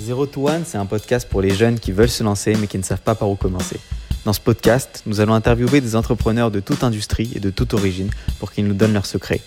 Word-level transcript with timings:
Zero 0.00 0.24
to 0.24 0.48
One, 0.48 0.64
c'est 0.64 0.78
un 0.78 0.86
podcast 0.86 1.28
pour 1.28 1.42
les 1.42 1.50
jeunes 1.50 1.78
qui 1.78 1.92
veulent 1.92 2.08
se 2.08 2.24
lancer 2.24 2.54
mais 2.58 2.66
qui 2.66 2.78
ne 2.78 2.82
savent 2.82 3.02
pas 3.02 3.14
par 3.14 3.28
où 3.28 3.36
commencer. 3.36 3.78
Dans 4.24 4.32
ce 4.32 4.40
podcast, 4.40 5.02
nous 5.04 5.20
allons 5.20 5.34
interviewer 5.34 5.82
des 5.82 5.94
entrepreneurs 5.94 6.50
de 6.50 6.58
toute 6.58 6.82
industrie 6.84 7.32
et 7.34 7.38
de 7.38 7.50
toute 7.50 7.74
origine 7.74 8.08
pour 8.38 8.50
qu'ils 8.50 8.66
nous 8.66 8.72
donnent 8.72 8.94
leurs 8.94 9.04
secrets. 9.04 9.42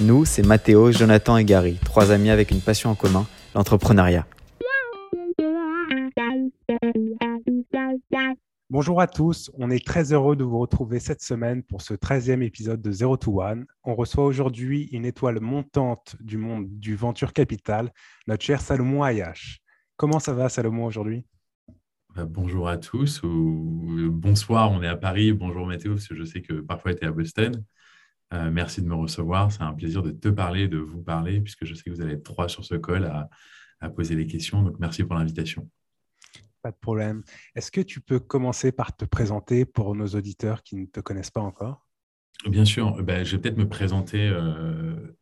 Nous, 0.00 0.24
c'est 0.24 0.46
Mathéo, 0.46 0.92
Jonathan 0.92 1.36
et 1.38 1.44
Gary, 1.44 1.76
trois 1.84 2.12
amis 2.12 2.30
avec 2.30 2.52
une 2.52 2.60
passion 2.60 2.90
en 2.90 2.94
commun, 2.94 3.26
l'entrepreneuriat. 3.56 4.26
Bonjour 8.70 9.00
à 9.00 9.08
tous, 9.08 9.50
on 9.58 9.70
est 9.70 9.84
très 9.84 10.12
heureux 10.12 10.36
de 10.36 10.44
vous 10.44 10.60
retrouver 10.60 11.00
cette 11.00 11.22
semaine 11.22 11.64
pour 11.64 11.82
ce 11.82 11.94
13e 11.94 12.42
épisode 12.42 12.80
de 12.80 12.92
Zero 12.92 13.16
to 13.16 13.42
One. 13.42 13.66
On 13.82 13.96
reçoit 13.96 14.24
aujourd'hui 14.24 14.88
une 14.92 15.04
étoile 15.04 15.40
montante 15.40 16.14
du 16.20 16.38
monde 16.38 16.68
du 16.68 16.94
Venture 16.94 17.32
Capital, 17.32 17.92
notre 18.28 18.44
cher 18.44 18.60
Salomon 18.60 19.02
Ayash. 19.02 19.60
Comment 19.96 20.18
ça 20.18 20.34
va 20.34 20.50
Salomon 20.50 20.84
aujourd'hui? 20.84 21.24
Bah, 22.14 22.26
Bonjour 22.26 22.68
à 22.68 22.76
tous, 22.76 23.22
ou 23.22 24.10
bonsoir, 24.12 24.70
on 24.70 24.82
est 24.82 24.88
à 24.88 24.96
Paris, 24.96 25.32
bonjour 25.32 25.66
Mathéo, 25.66 25.94
parce 25.94 26.06
que 26.06 26.14
je 26.14 26.24
sais 26.24 26.42
que 26.42 26.60
parfois 26.60 26.94
tu 26.94 27.02
es 27.02 27.06
à 27.06 27.12
Boston. 27.12 27.64
Euh, 28.34 28.50
merci 28.50 28.82
de 28.82 28.88
me 28.88 28.94
recevoir, 28.94 29.50
c'est 29.50 29.62
un 29.62 29.72
plaisir 29.72 30.02
de 30.02 30.10
te 30.10 30.28
parler, 30.28 30.68
de 30.68 30.76
vous 30.76 31.02
parler, 31.02 31.40
puisque 31.40 31.64
je 31.64 31.72
sais 31.72 31.82
que 31.82 31.90
vous 31.90 32.02
allez 32.02 32.12
être 32.14 32.24
trois 32.24 32.48
sur 32.48 32.62
ce 32.62 32.74
call 32.74 33.06
à, 33.06 33.30
à 33.80 33.88
poser 33.88 34.16
des 34.16 34.26
questions, 34.26 34.62
donc 34.62 34.78
merci 34.78 35.02
pour 35.02 35.16
l'invitation. 35.16 35.66
Pas 36.60 36.72
de 36.72 36.76
problème. 36.76 37.22
Est-ce 37.54 37.70
que 37.70 37.80
tu 37.80 38.00
peux 38.02 38.18
commencer 38.18 38.72
par 38.72 38.94
te 38.94 39.06
présenter 39.06 39.64
pour 39.64 39.94
nos 39.94 40.08
auditeurs 40.08 40.62
qui 40.62 40.76
ne 40.76 40.84
te 40.84 41.00
connaissent 41.00 41.30
pas 41.30 41.40
encore? 41.40 41.86
Bien 42.46 42.66
sûr. 42.66 43.02
Ben, 43.02 43.24
je 43.24 43.36
vais 43.36 43.40
peut-être 43.40 43.56
me 43.56 43.68
présenter 43.68 44.28
euh, 44.28 45.16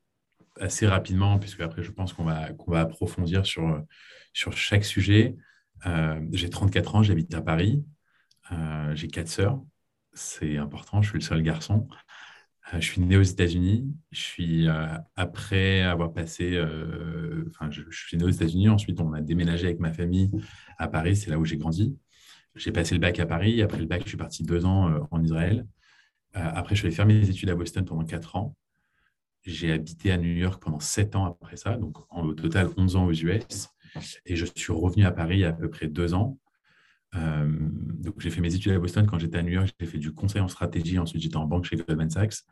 assez 0.59 0.89
rapidement, 0.89 1.39
puisque 1.39 1.61
après, 1.61 1.85
je 1.85 1.93
pense 1.93 2.13
qu'on 2.13 2.25
va, 2.25 2.53
qu'on 2.55 2.73
va 2.73 2.81
approfondir 2.81 3.47
sur, 3.47 3.85
sur 4.35 4.55
chaque 4.55 4.85
sujet. 4.85 5.37
Euh, 5.87 6.21
j'ai 6.33 6.51
34 6.51 6.97
ans, 6.97 7.03
j'habite 7.03 7.33
à 7.35 7.41
Paris. 7.41 7.83
Euh, 8.53 8.95
j'ai 8.95 9.09
quatre 9.09 9.29
sœurs. 9.29 9.63
C'est 10.13 10.59
important, 10.59 11.01
je 11.01 11.09
suis 11.09 11.19
le 11.19 11.25
seul 11.25 11.43
garçon. 11.43 11.89
Euh, 12.73 12.81
je 12.81 12.87
suis 12.87 13.01
né 13.01 13.17
aux 13.17 13.23
États-Unis. 13.23 13.87
Je 14.11 14.21
suis 14.21 14.67
après 15.17 15.83
avoir 15.83 16.13
passé, 16.13 16.61
enfin, 17.49 17.71
je, 17.71 17.83
suis 17.91 18.17
né 18.19 18.25
aux 18.25 18.31
États-Unis. 18.31 18.69
Ensuite, 18.69 19.01
on 19.01 19.13
a 19.15 19.23
déménagé 19.23 19.67
avec 19.67 19.81
ma 19.81 19.93
famille 19.93 20.31
à 20.79 20.89
Paris. 20.89 21.17
C'est 21.17 21.31
là 21.31 21.39
où 21.39 21.45
j'ai 21.45 21.57
grandi. 21.57 21.97
J'ai 22.57 22.73
passé 22.73 22.95
le 22.95 23.01
bac 23.01 23.19
à 23.21 23.27
Paris. 23.27 23.63
Après 23.63 23.79
le 23.79 23.87
bac, 23.87 24.03
je 24.05 24.09
suis 24.09 24.17
parti 24.17 24.43
deux 24.45 24.65
ans 24.67 25.09
en 25.11 25.23
Israël. 25.23 25.67
après, 26.35 26.75
je 26.75 26.81
suis 26.81 26.87
allé 26.89 26.97
faire 26.97 27.07
mes 27.07 27.29
études 27.29 27.51
à 27.51 27.55
Boston 27.55 27.85
pendant 27.85 28.05
quatre 28.05 28.37
ans. 28.37 28.57
J'ai 29.45 29.73
habité 29.73 30.11
à 30.11 30.17
New 30.17 30.33
York 30.33 30.63
pendant 30.63 30.81
sept 30.81 31.17
ans 31.17 31.27
après 31.27 31.57
ça, 31.57 31.77
donc 31.77 31.99
en, 32.09 32.25
au 32.25 32.33
total 32.33 32.71
11 32.79 32.97
ans 32.97 33.05
aux 33.05 33.13
US. 33.13 33.74
Et 34.27 34.37
je 34.37 34.47
suis 34.55 34.73
revenu 34.73 35.05
à 35.05 35.13
Paris 35.13 35.37
il 35.37 35.41
y 35.41 35.45
a 35.45 35.51
à 35.51 35.53
peu 35.53 35.69
près 35.71 35.87
deux 35.87 36.15
ans 36.15 36.39
euh, 37.17 37.47
donc, 37.49 38.21
j'ai 38.21 38.31
fait 38.31 38.41
mes 38.41 38.55
études 38.55 38.73
à 38.73 38.79
Boston. 38.79 39.07
Quand 39.07 39.19
j'étais 39.19 39.39
à 39.39 39.43
New 39.43 39.53
York, 39.53 39.73
j'ai 39.79 39.87
fait 39.87 39.99
du 39.99 40.13
conseil 40.13 40.41
en 40.41 40.49
stratégie. 40.49 40.99
Ensuite, 40.99 41.23
j'étais 41.23 41.37
en 41.37 41.47
banque 41.47 41.65
chez 41.65 41.77
Goldman 41.77 42.11
Sachs. 42.11 42.43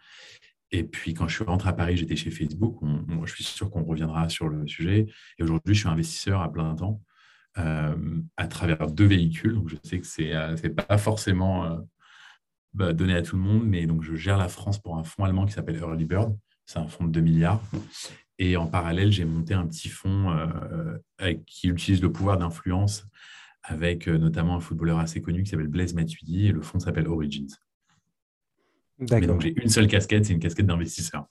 Et 0.71 0.85
puis, 0.85 1.15
quand 1.15 1.29
je 1.29 1.35
suis 1.35 1.45
rentré 1.45 1.69
à 1.69 1.73
Paris, 1.73 1.97
j'étais 1.97 2.17
chez 2.17 2.31
Facebook. 2.31 2.79
je 3.25 3.33
suis 3.33 3.45
sûr 3.45 3.71
qu'on 3.71 3.85
reviendra 3.85 4.29
sur 4.29 4.49
le 4.49 4.67
sujet. 4.67 5.07
Et 5.39 5.43
aujourd'hui, 5.43 5.75
je 5.75 5.81
suis 5.81 5.89
investisseur 5.89 6.41
à 6.41 6.51
plein 6.51 6.75
temps 6.75 7.03
euh, 7.59 7.95
à 8.37 8.47
travers 8.47 8.87
deux 8.87 9.05
véhicules. 9.05 9.55
Donc, 9.55 9.69
je 9.69 9.77
sais 9.83 9.99
que 9.99 10.07
ce 10.07 10.23
n'est 10.23 10.35
euh, 10.35 10.75
pas 10.89 10.97
forcément 10.99 11.79
bah, 12.73 12.93
donné 12.93 13.15
à 13.15 13.23
tout 13.23 13.37
le 13.37 13.43
monde, 13.43 13.67
mais 13.67 13.87
donc, 13.87 14.03
je 14.03 14.15
gère 14.15 14.39
la 14.39 14.49
France 14.49 14.81
pour 14.81 14.97
un 14.97 15.05
fonds 15.05 15.25
allemand 15.25 15.45
qui 15.45 15.53
s'appelle 15.53 15.77
Early 15.77 16.07
Bird. 16.07 16.37
C'est 16.65 16.79
un 16.79 16.87
fonds 16.87 17.05
de 17.05 17.11
2 17.11 17.21
milliards. 17.21 17.63
Et 18.45 18.57
en 18.57 18.67
parallèle, 18.67 19.13
j'ai 19.13 19.25
monté 19.25 19.55
un 19.55 19.65
petit 19.69 19.89
fonds 19.89 20.37
qui 21.47 21.69
utilise 21.69 22.03
le 22.03 22.11
pouvoir 22.11 22.39
d'influence 22.39 23.07
avec 23.63 24.09
euh, 24.09 24.19
notamment 24.19 24.57
un 24.57 24.61
footballeur 24.61 24.99
assez 24.99 25.23
connu 25.23 25.45
qui 25.45 25.51
s'appelle 25.51 25.69
Blaise 25.69 25.95
Matuidi 25.95 26.49
et 26.49 26.53
le 26.53 26.61
fonds 26.63 26.81
s'appelle 26.81 27.07
Origins. 27.07 27.55
Mais 28.99 29.27
donc 29.27 29.43
j'ai 29.43 29.55
une 29.61 29.69
seule 29.69 29.87
casquette, 29.87 30.27
c'est 30.27 30.33
une 30.33 30.41
casquette 30.41 30.67
d'investisseur. 30.67 31.29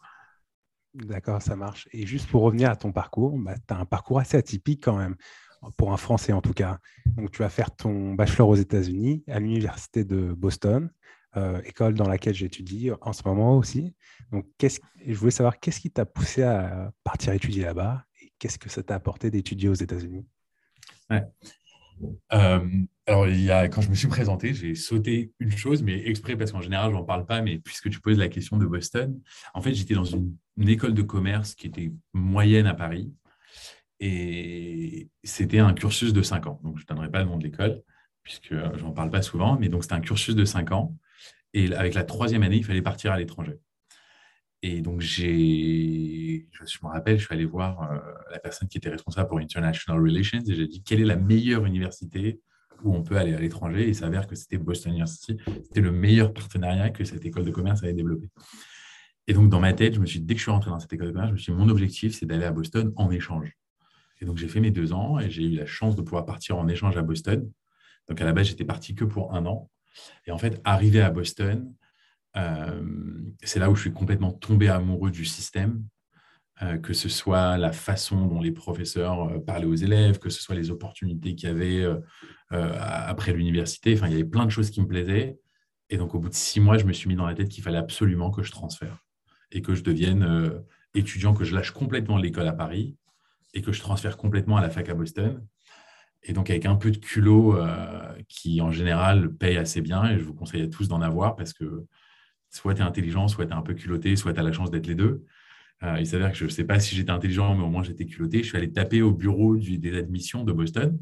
D'accord, 0.93 1.41
ça 1.41 1.57
marche. 1.57 1.89
Et 1.91 2.05
juste 2.05 2.29
pour 2.29 2.43
revenir 2.43 2.69
à 2.69 2.77
ton 2.77 2.91
parcours, 2.91 3.37
bah, 3.37 3.55
tu 3.55 3.73
as 3.73 3.77
un 3.77 3.85
parcours 3.85 4.19
assez 4.19 4.37
atypique 4.37 4.81
quand 4.81 4.97
même, 4.97 5.15
pour 5.77 5.93
un 5.93 5.97
Français 5.97 6.33
en 6.33 6.41
tout 6.41 6.53
cas. 6.53 6.79
Donc 7.05 7.31
tu 7.31 7.39
vas 7.39 7.49
faire 7.49 7.75
ton 7.75 8.13
bachelor 8.13 8.47
aux 8.47 8.55
États-Unis 8.55 9.23
à 9.27 9.39
l'Université 9.39 10.03
de 10.05 10.33
Boston, 10.33 10.89
euh, 11.37 11.61
école 11.63 11.93
dans 11.93 12.07
laquelle 12.07 12.33
j'étudie 12.33 12.89
en 13.01 13.13
ce 13.13 13.23
moment 13.25 13.57
aussi. 13.57 13.93
Donc 14.31 14.45
je 14.61 15.13
voulais 15.13 15.31
savoir 15.31 15.59
qu'est-ce 15.59 15.79
qui 15.79 15.91
t'a 15.91 16.05
poussé 16.05 16.43
à 16.43 16.91
partir 17.03 17.33
étudier 17.33 17.63
là-bas 17.63 18.03
et 18.21 18.31
qu'est-ce 18.39 18.59
que 18.59 18.69
ça 18.69 18.83
t'a 18.83 18.95
apporté 18.95 19.31
d'étudier 19.31 19.69
aux 19.69 19.73
États-Unis? 19.73 20.25
Euh, 22.33 22.59
alors, 23.05 23.25
quand 23.69 23.81
je 23.81 23.89
me 23.89 23.95
suis 23.95 24.07
présenté, 24.07 24.53
j'ai 24.53 24.75
sauté 24.75 25.31
une 25.39 25.51
chose, 25.51 25.83
mais 25.83 26.07
exprès 26.07 26.35
parce 26.35 26.51
qu'en 26.51 26.61
général, 26.61 26.91
je 26.91 26.95
n'en 26.95 27.03
parle 27.03 27.25
pas, 27.25 27.41
mais 27.41 27.59
puisque 27.59 27.89
tu 27.89 27.99
poses 27.99 28.17
la 28.17 28.27
question 28.27 28.57
de 28.57 28.65
Boston, 28.65 29.19
en 29.53 29.61
fait, 29.61 29.73
j'étais 29.73 29.93
dans 29.93 30.03
une, 30.05 30.35
école 30.67 30.93
de 30.93 31.01
commerce 31.01 31.55
qui 31.55 31.67
était 31.67 31.91
moyenne 32.13 32.67
à 32.67 32.73
Paris. 32.73 33.11
Et 33.99 35.09
c'était 35.23 35.59
un 35.59 35.73
cursus 35.73 36.13
de 36.13 36.21
5 36.21 36.47
ans. 36.47 36.59
Donc, 36.63 36.77
je 36.77 36.83
ne 36.83 36.87
donnerai 36.87 37.09
pas 37.09 37.19
le 37.19 37.25
nom 37.25 37.37
de 37.37 37.43
l'école, 37.43 37.81
puisque 38.23 38.53
je 38.53 38.83
n'en 38.83 38.91
parle 38.91 39.09
pas 39.09 39.21
souvent, 39.21 39.57
mais 39.59 39.69
donc 39.69 39.83
c'était 39.83 39.95
un 39.95 40.01
cursus 40.01 40.35
de 40.35 40.45
5 40.45 40.71
ans. 40.71 40.95
Et 41.53 41.73
avec 41.73 41.93
la 41.93 42.03
troisième 42.03 42.43
année, 42.43 42.57
il 42.57 42.65
fallait 42.65 42.81
partir 42.81 43.11
à 43.11 43.17
l'étranger. 43.17 43.59
Et 44.63 44.81
donc, 44.81 45.01
j'ai, 45.01 46.47
je 46.51 46.77
me 46.83 46.89
rappelle, 46.89 47.17
je 47.17 47.25
suis 47.25 47.33
allé 47.33 47.45
voir 47.45 47.81
euh, 47.81 47.97
la 48.31 48.39
personne 48.39 48.67
qui 48.67 48.77
était 48.77 48.89
responsable 48.89 49.27
pour 49.27 49.39
International 49.39 50.01
Relations 50.01 50.39
et 50.47 50.53
j'ai 50.53 50.67
dit 50.67 50.83
quelle 50.83 51.01
est 51.01 51.05
la 51.05 51.15
meilleure 51.15 51.65
université 51.65 52.39
où 52.83 52.95
on 52.95 53.01
peut 53.01 53.17
aller 53.17 53.33
à 53.33 53.39
l'étranger? 53.39 53.83
Et 53.83 53.89
il 53.89 53.95
s'avère 53.95 54.27
que 54.27 54.35
c'était 54.35 54.57
Boston 54.57 54.91
University. 54.91 55.37
C'était 55.63 55.81
le 55.81 55.91
meilleur 55.91 56.31
partenariat 56.33 56.91
que 56.91 57.03
cette 57.03 57.25
école 57.25 57.45
de 57.45 57.51
commerce 57.51 57.81
avait 57.83 57.93
développé. 57.93 58.29
Et 59.27 59.33
donc, 59.33 59.49
dans 59.49 59.59
ma 59.59 59.73
tête, 59.73 59.95
je 59.95 59.99
me 59.99 60.05
suis 60.05 60.19
dit, 60.19 60.25
dès 60.25 60.33
que 60.35 60.39
je 60.39 60.43
suis 60.43 60.51
rentré 60.51 60.69
dans 60.69 60.79
cette 60.79 60.93
école 60.93 61.07
de 61.07 61.11
commerce, 61.13 61.29
je 61.29 61.33
me 61.33 61.37
suis 61.37 61.53
dit, 61.53 61.57
mon 61.57 61.69
objectif, 61.69 62.13
c'est 62.13 62.25
d'aller 62.25 62.45
à 62.45 62.51
Boston 62.51 62.91
en 62.95 63.09
échange. 63.11 63.55
Et 64.19 64.25
donc, 64.25 64.37
j'ai 64.37 64.47
fait 64.47 64.59
mes 64.59 64.71
deux 64.71 64.93
ans 64.93 65.19
et 65.19 65.29
j'ai 65.31 65.43
eu 65.43 65.55
la 65.55 65.65
chance 65.65 65.95
de 65.95 66.01
pouvoir 66.01 66.25
partir 66.25 66.57
en 66.57 66.67
échange 66.67 66.97
à 66.97 67.01
Boston. 67.01 67.49
Donc, 68.07 68.21
à 68.21 68.25
la 68.25 68.33
base, 68.33 68.47
j'étais 68.47 68.65
parti 68.65 68.93
que 68.93 69.05
pour 69.05 69.33
un 69.33 69.45
an. 69.47 69.69
Et 70.25 70.31
en 70.31 70.37
fait, 70.37 70.61
arrivé 70.63 71.01
à 71.01 71.09
Boston, 71.09 71.73
euh, 72.37 72.81
c'est 73.43 73.59
là 73.59 73.69
où 73.69 73.75
je 73.75 73.81
suis 73.81 73.93
complètement 73.93 74.31
tombé 74.31 74.69
amoureux 74.69 75.11
du 75.11 75.25
système, 75.25 75.83
euh, 76.61 76.77
que 76.77 76.93
ce 76.93 77.09
soit 77.09 77.57
la 77.57 77.71
façon 77.71 78.25
dont 78.27 78.39
les 78.39 78.51
professeurs 78.51 79.23
euh, 79.23 79.39
parlaient 79.39 79.65
aux 79.65 79.75
élèves, 79.75 80.19
que 80.19 80.29
ce 80.29 80.41
soit 80.41 80.55
les 80.55 80.69
opportunités 80.71 81.35
qu'il 81.35 81.49
y 81.49 81.51
avait 81.51 81.85
après 82.49 83.33
l'université. 83.33 83.93
Enfin, 83.93 84.07
il 84.07 84.11
y 84.11 84.15
avait 84.15 84.25
plein 84.25 84.45
de 84.45 84.51
choses 84.51 84.69
qui 84.69 84.81
me 84.81 84.87
plaisaient. 84.87 85.39
Et 85.89 85.97
donc, 85.97 86.15
au 86.15 86.19
bout 86.19 86.29
de 86.29 86.33
six 86.33 86.59
mois, 86.59 86.77
je 86.77 86.85
me 86.85 86.93
suis 86.93 87.09
mis 87.09 87.15
dans 87.15 87.25
la 87.25 87.33
tête 87.33 87.49
qu'il 87.49 87.63
fallait 87.63 87.77
absolument 87.77 88.31
que 88.31 88.43
je 88.43 88.51
transfère 88.51 89.05
et 89.51 89.61
que 89.61 89.75
je 89.75 89.83
devienne 89.83 90.63
étudiant, 90.93 91.33
que 91.33 91.43
je 91.43 91.53
lâche 91.53 91.71
complètement 91.71 92.17
l'école 92.17 92.47
à 92.47 92.53
Paris 92.53 92.97
et 93.53 93.61
que 93.61 93.71
je 93.73 93.81
transfère 93.81 94.17
complètement 94.17 94.57
à 94.57 94.61
la 94.61 94.69
fac 94.69 94.87
à 94.89 94.93
Boston. 94.93 95.45
Et 96.23 96.33
donc, 96.33 96.49
avec 96.49 96.65
un 96.65 96.75
peu 96.75 96.91
de 96.91 96.97
culot 96.97 97.57
qui, 98.31 98.61
en 98.61 98.71
général, 98.71 99.33
paye 99.33 99.57
assez 99.57 99.81
bien. 99.81 100.09
Et 100.09 100.17
je 100.17 100.23
vous 100.23 100.33
conseille 100.33 100.61
à 100.61 100.67
tous 100.67 100.87
d'en 100.87 101.01
avoir 101.01 101.35
parce 101.35 101.53
que 101.53 101.85
soit 102.49 102.73
tu 102.73 102.81
es 102.81 102.83
intelligent, 102.83 103.27
soit 103.27 103.45
tu 103.45 103.51
es 103.51 103.55
un 103.55 103.61
peu 103.61 103.73
culotté, 103.73 104.15
soit 104.15 104.33
tu 104.33 104.39
as 104.39 104.43
la 104.43 104.51
chance 104.51 104.71
d'être 104.71 104.87
les 104.87 104.95
deux. 104.95 105.25
Euh, 105.83 105.97
il 105.99 106.05
s'avère 106.05 106.31
que 106.31 106.37
je 106.37 106.45
ne 106.45 106.49
sais 106.49 106.63
pas 106.63 106.79
si 106.79 106.95
j'étais 106.95 107.11
intelligent, 107.11 107.55
mais 107.55 107.63
au 107.63 107.69
moins 107.69 107.83
j'étais 107.83 108.05
culotté. 108.05 108.43
Je 108.43 108.49
suis 108.49 108.57
allé 108.57 108.71
taper 108.71 109.01
au 109.01 109.11
bureau 109.11 109.57
des 109.57 109.97
admissions 109.97 110.43
de 110.43 110.53
Boston 110.53 110.97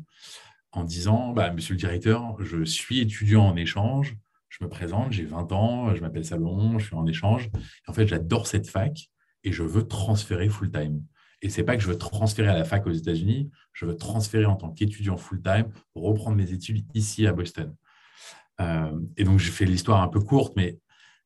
en 0.72 0.84
disant 0.84 1.34
bah, 1.34 1.52
Monsieur 1.52 1.74
le 1.74 1.80
directeur, 1.80 2.36
je 2.44 2.64
suis 2.64 3.00
étudiant 3.00 3.44
en 3.44 3.56
échange, 3.56 4.18
je 4.50 4.64
me 4.64 4.70
présente, 4.70 5.12
j'ai 5.12 5.26
20 5.26 5.52
ans, 5.52 5.96
je 5.96 6.02
m'appelle 6.02 6.26
Salomon, 6.26 6.80
je 6.80 6.88
suis 6.88 6.96
en 6.96 7.06
échange. 7.06 7.50
en 7.88 7.94
fait, 7.94 8.08
j'adore 8.08 8.48
cette 8.48 8.70
fac 8.70 9.10
et 9.44 9.52
je 9.52 9.64
veux 9.64 9.88
transférer 9.88 10.50
full-time. 10.50 11.04
Et 11.42 11.50
ce 11.50 11.60
n'est 11.60 11.66
pas 11.66 11.76
que 11.78 11.82
je 11.82 11.88
veux 11.88 11.98
transférer 11.98 12.50
à 12.50 12.56
la 12.56 12.66
fac 12.66 12.86
aux 12.86 12.92
États-Unis, 12.92 13.50
je 13.74 13.86
veux 13.86 13.96
transférer 13.96 14.46
en 14.46 14.56
tant 14.56 14.72
qu'étudiant 14.72 15.18
full-time 15.18 15.72
pour 15.94 16.04
reprendre 16.04 16.36
mes 16.36 16.52
études 16.52 16.86
ici 16.94 17.28
à 17.28 17.34
Boston. 17.34 17.74
Euh, 18.62 19.00
et 19.18 19.24
donc, 19.24 19.40
je 19.40 19.52
fais 19.52 19.66
l'histoire 19.66 20.02
un 20.02 20.08
peu 20.08 20.20
courte, 20.20 20.54
mais 20.56 20.80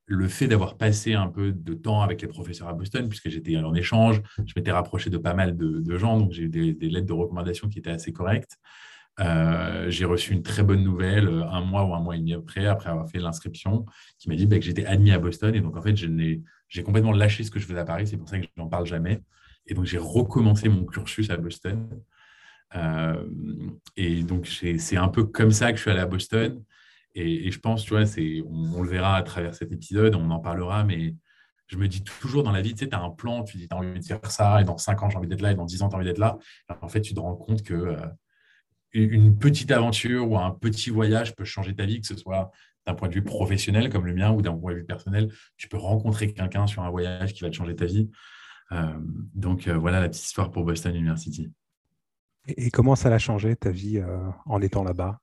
le 0.05 0.27
fait 0.27 0.47
d'avoir 0.47 0.77
passé 0.77 1.13
un 1.13 1.27
peu 1.27 1.51
de 1.51 1.73
temps 1.73 2.01
avec 2.01 2.21
les 2.21 2.27
professeurs 2.27 2.67
à 2.67 2.73
Boston, 2.73 3.07
puisque 3.07 3.29
j'étais 3.29 3.57
en 3.57 3.73
échange, 3.73 4.21
je 4.45 4.53
m'étais 4.55 4.71
rapproché 4.71 5.09
de 5.09 5.17
pas 5.17 5.33
mal 5.33 5.57
de, 5.57 5.97
gens, 5.97 6.19
donc 6.19 6.33
j'ai 6.33 6.43
eu 6.43 6.49
des, 6.49 6.89
lettres 6.89 7.07
de 7.07 7.13
recommandation 7.13 7.69
qui 7.69 7.79
étaient 7.79 7.91
assez 7.91 8.11
correctes. 8.11 8.57
Euh, 9.19 9.89
j'ai 9.91 10.05
reçu 10.05 10.33
une 10.33 10.41
très 10.41 10.63
bonne 10.63 10.83
nouvelle 10.83 11.27
euh, 11.27 11.45
un 11.47 11.61
mois 11.61 11.85
ou 11.85 11.93
un 11.93 11.99
mois 11.99 12.15
et 12.15 12.19
demi 12.19 12.33
après, 12.33 12.65
après 12.65 12.89
avoir 12.89 13.07
fait 13.07 13.19
l'inscription, 13.19 13.85
qui 14.17 14.27
m'a 14.27 14.35
dit 14.35 14.47
bah, 14.47 14.57
que 14.57 14.65
j'étais 14.65 14.85
admis 14.85 15.11
à 15.11 15.19
Boston. 15.19 15.53
Et 15.53 15.61
donc, 15.61 15.77
en 15.77 15.81
fait, 15.81 15.95
j'ai 15.95 16.83
complètement 16.83 17.11
lâché 17.11 17.43
ce 17.43 17.51
que 17.51 17.59
je 17.59 17.65
faisais 17.65 17.79
à 17.79 17.85
Paris. 17.85 18.07
C'est 18.07 18.17
pour 18.17 18.27
ça 18.27 18.39
que 18.39 18.45
je 18.45 18.61
n'en 18.61 18.67
parle 18.67 18.85
jamais. 18.87 19.21
Et 19.67 19.73
donc, 19.73 19.85
j'ai 19.85 19.97
recommencé 19.97 20.69
mon 20.69 20.85
cursus 20.85 21.29
à 21.29 21.37
Boston. 21.37 21.87
Euh, 22.75 23.23
et 23.95 24.23
donc, 24.23 24.47
c'est 24.47 24.97
un 24.97 25.07
peu 25.07 25.23
comme 25.23 25.51
ça 25.51 25.71
que 25.71 25.77
je 25.77 25.83
suis 25.83 25.91
allé 25.91 25.99
à 25.99 26.05
Boston. 26.05 26.63
Et, 27.15 27.51
je 27.51 27.59
pense, 27.59 27.83
tu 27.83 27.91
vois, 27.91 28.03
on, 28.45 28.77
on, 28.77 28.81
le 28.81 28.89
verra 28.89 29.17
à 29.17 29.23
travers 29.23 29.53
cet 29.53 29.71
épisode, 29.71 30.15
on 30.15 30.31
en 30.31 30.39
parlera, 30.39 30.83
mais 30.83 31.13
je 31.67 31.77
me 31.77 31.87
dis 31.87 32.03
toujours 32.03 32.43
dans 32.43 32.51
la 32.51 32.61
vie, 32.61 32.73
tu 32.73 32.79
sais, 32.83 32.89
tu 32.89 32.95
as 32.95 33.01
un 33.01 33.09
plan, 33.11 33.43
tu 33.43 33.57
dis, 33.57 33.67
tu 33.67 33.75
as 33.75 33.77
envie 33.77 33.99
de 33.99 34.05
faire 34.05 34.19
ça, 34.25 34.61
et 34.61 34.63
dans 34.63 34.77
5 34.77 35.03
ans, 35.03 35.09
j'ai 35.09 35.17
envie 35.17 35.27
d'être 35.27 35.41
là, 35.41 35.51
et 35.51 35.55
dans 35.55 35.65
10 35.65 35.83
ans, 35.83 35.89
tu 35.89 35.95
as 35.95 35.97
envie 35.97 36.07
d'être 36.07 36.17
là. 36.17 36.37
en 36.81 36.87
fait, 36.87 37.01
tu 37.01 37.13
te 37.13 37.19
rends 37.19 37.35
compte 37.35 37.63
que, 37.63 37.73
euh, 37.73 37.97
une 38.93 39.37
petite 39.37 39.71
aventure 39.71 40.29
ou 40.29 40.37
un 40.37 40.51
petit 40.51 40.91
voyage 40.91 41.35
peut 41.35 41.45
changer 41.45 41.73
ta 41.75 41.85
vie, 41.85 41.99
que 41.99 42.05
ce 42.05 42.15
soit 42.15 42.51
d'un 42.85 42.93
point 42.93 43.07
de 43.07 43.13
vue 43.13 43.23
professionnel 43.23 43.89
comme 43.89 44.05
le 44.05 44.13
mien 44.13 44.31
ou 44.31 44.41
d'un 44.41 44.53
point 44.55 44.71
de 44.73 44.77
vue 44.77 44.85
personnel. 44.85 45.31
Tu 45.57 45.67
peux 45.67 45.77
rencontrer 45.77 46.31
quelqu'un 46.31 46.67
sur 46.67 46.83
un 46.83 46.91
voyage 46.91 47.33
qui 47.33 47.41
va 47.41 47.49
te 47.49 47.55
changer 47.55 47.75
ta 47.75 47.85
vie. 47.85 48.11
Euh, 48.73 48.93
donc 49.35 49.67
euh, 49.67 49.77
voilà 49.77 49.99
la 49.99 50.09
petite 50.09 50.25
histoire 50.25 50.51
pour 50.51 50.63
Boston 50.63 50.95
University. 50.95 51.51
Et, 52.47 52.71
comment 52.71 52.95
ça 52.95 53.13
a 53.13 53.17
changé 53.19 53.55
ta 53.55 53.71
vie 53.71 53.99
euh, 53.99 54.29
en 54.45 54.61
étant 54.61 54.83
là-bas? 54.83 55.19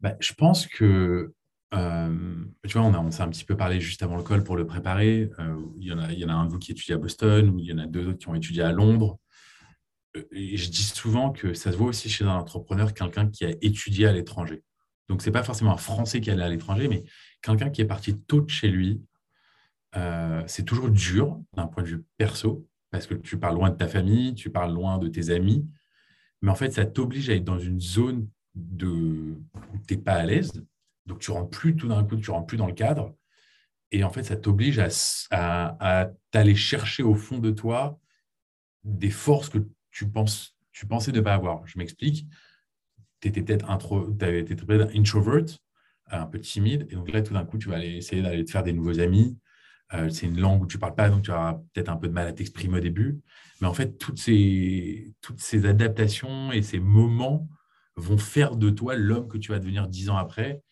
Bah, 0.00 0.14
Je 0.20 0.32
pense 0.34 0.66
que, 0.66 1.34
tu 1.72 2.78
vois, 2.78 2.82
on, 2.82 2.94
on 2.94 3.10
s'est 3.10 3.22
un 3.22 3.28
petit 3.28 3.44
peu 3.44 3.56
parlé 3.56 3.80
juste 3.80 4.02
avant 4.02 4.16
le 4.16 4.22
call 4.22 4.44
pour 4.44 4.56
le 4.56 4.66
préparer. 4.66 5.30
il, 5.78 5.86
y 5.86 5.92
en 5.92 5.98
a, 5.98 6.12
il 6.12 6.18
y 6.18 6.24
en 6.24 6.28
a 6.28 6.34
un 6.34 6.46
de 6.46 6.50
vous 6.50 6.58
qui 6.58 6.72
étudie 6.72 6.92
à 6.92 6.98
Boston, 6.98 7.50
ou 7.50 7.58
il 7.58 7.66
y 7.66 7.72
en 7.72 7.78
a 7.78 7.86
deux 7.86 8.08
autres 8.08 8.18
qui 8.18 8.28
ont 8.28 8.34
étudié 8.34 8.62
à 8.62 8.72
Londres. 8.72 9.18
Et 10.32 10.56
je 10.56 10.70
dis 10.70 10.82
souvent 10.82 11.30
que 11.30 11.54
ça 11.54 11.72
se 11.72 11.76
voit 11.76 11.88
aussi 11.88 12.08
chez 12.08 12.24
un 12.24 12.34
entrepreneur, 12.34 12.94
quelqu'un 12.94 13.28
qui 13.28 13.44
a 13.44 13.50
étudié 13.60 14.06
à 14.06 14.12
l'étranger. 14.12 14.62
Donc, 15.08 15.22
ce 15.22 15.26
n'est 15.26 15.32
pas 15.32 15.42
forcément 15.42 15.72
un 15.72 15.76
Français 15.76 16.20
qui 16.20 16.30
allait 16.30 16.44
à 16.44 16.48
l'étranger, 16.48 16.86
mais 16.88 17.04
quelqu'un 17.42 17.70
qui 17.70 17.80
est 17.80 17.86
parti 17.86 18.16
tôt 18.20 18.40
de 18.40 18.50
chez 18.50 18.68
lui, 18.68 19.02
euh, 19.96 20.42
c'est 20.46 20.64
toujours 20.64 20.90
dur 20.90 21.40
d'un 21.54 21.66
point 21.66 21.82
de 21.82 21.88
vue 21.88 22.04
perso, 22.16 22.66
parce 22.90 23.06
que 23.06 23.14
tu 23.14 23.38
parles 23.38 23.54
loin 23.54 23.70
de 23.70 23.76
ta 23.76 23.88
famille, 23.88 24.34
tu 24.34 24.50
parles 24.50 24.72
loin 24.72 24.98
de 24.98 25.08
tes 25.08 25.30
amis, 25.30 25.68
mais 26.42 26.50
en 26.50 26.54
fait, 26.54 26.72
ça 26.72 26.86
t'oblige 26.86 27.28
à 27.30 27.34
être 27.34 27.44
dans 27.44 27.58
une 27.58 27.80
zone 27.80 28.28
de... 28.54 28.88
où 28.88 29.78
tu 29.86 29.94
n'es 29.94 30.00
pas 30.00 30.14
à 30.14 30.24
l'aise. 30.24 30.64
Donc, 31.06 31.18
tu 31.20 31.30
rentres 31.30 31.50
plus 31.50 31.76
tout 31.76 31.88
d'un 31.88 32.04
coup, 32.04 32.16
tu 32.16 32.30
rentres 32.30 32.46
plus 32.46 32.56
dans 32.56 32.66
le 32.66 32.72
cadre. 32.72 33.14
Et 33.92 34.04
en 34.04 34.10
fait, 34.10 34.22
ça 34.22 34.36
t'oblige 34.36 34.78
à, 34.78 34.88
à, 35.30 36.10
t'aller 36.30 36.54
chercher 36.54 37.02
au 37.02 37.14
fond 37.14 37.38
de 37.38 37.50
toi 37.50 37.98
des 38.84 39.10
forces 39.10 39.48
que 39.48 39.58
tu, 39.90 40.08
penses, 40.08 40.56
tu 40.72 40.86
pensais 40.86 41.12
ne 41.12 41.20
pas 41.20 41.34
avoir. 41.34 41.66
Je 41.66 41.78
m'explique. 41.78 42.26
Tu 43.20 43.28
étais 43.28 43.42
peut-être 43.42 43.68
intro, 43.68 44.16
introvert, 44.20 45.44
un 46.06 46.26
peu 46.26 46.40
timide. 46.40 46.86
Et 46.90 46.94
donc 46.94 47.10
là, 47.12 47.22
tout 47.22 47.34
d'un 47.34 47.44
coup, 47.44 47.58
tu 47.58 47.68
vas 47.68 47.76
aller 47.76 47.96
essayer 47.96 48.22
d'aller 48.22 48.44
te 48.44 48.50
faire 48.50 48.62
des 48.62 48.72
nouveaux 48.72 49.00
amis, 49.00 49.36
euh, 49.92 50.08
c'est 50.08 50.26
une 50.26 50.40
langue 50.40 50.62
où 50.62 50.66
tu 50.66 50.76
ne 50.76 50.80
parles 50.80 50.94
pas, 50.94 51.10
donc 51.10 51.22
tu 51.22 51.30
auras 51.30 51.54
peut-être 51.72 51.88
un 51.88 51.96
peu 51.96 52.08
de 52.08 52.12
mal 52.12 52.26
à 52.26 52.32
t'exprimer 52.32 52.78
au 52.78 52.80
début. 52.80 53.20
Mais 53.60 53.66
en 53.66 53.74
fait, 53.74 53.98
toutes 53.98 54.18
ces, 54.18 55.12
adaptations 55.64 56.52
et 56.52 56.62
ces 56.62 56.78
moments 56.78 57.48
vont 57.96 58.18
faire 58.18 58.56
de 58.56 58.70
toi 58.70 58.94
l'homme 58.94 59.28
que 59.28 59.38
tu 59.38 59.52
vas 59.52 59.58
devenir 59.58 59.88
dix 59.88 60.08
ans 60.08 60.16
après. 60.16 60.62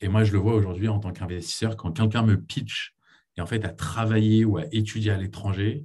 Et 0.00 0.08
moi, 0.08 0.24
je 0.24 0.32
le 0.32 0.38
vois 0.38 0.54
aujourd'hui 0.54 0.88
en 0.88 0.98
tant 0.98 1.12
qu'investisseur, 1.12 1.76
quand 1.76 1.92
quelqu'un 1.92 2.22
me 2.22 2.40
pitch 2.40 2.94
et 3.36 3.40
en 3.40 3.46
fait 3.46 3.64
à 3.64 3.70
travailler 3.70 4.44
ou 4.44 4.58
à 4.58 4.64
étudier 4.72 5.12
à 5.12 5.16
l'étranger, 5.16 5.84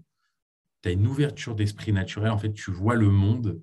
tu 0.82 0.90
as 0.90 0.92
une 0.92 1.08
ouverture 1.08 1.56
d'esprit 1.56 1.94
naturel. 1.94 2.32
En 2.32 2.38
fait, 2.38 2.54
tu 2.54 2.72
vois 2.72 2.96
le 2.96 3.10
monde 3.10 3.62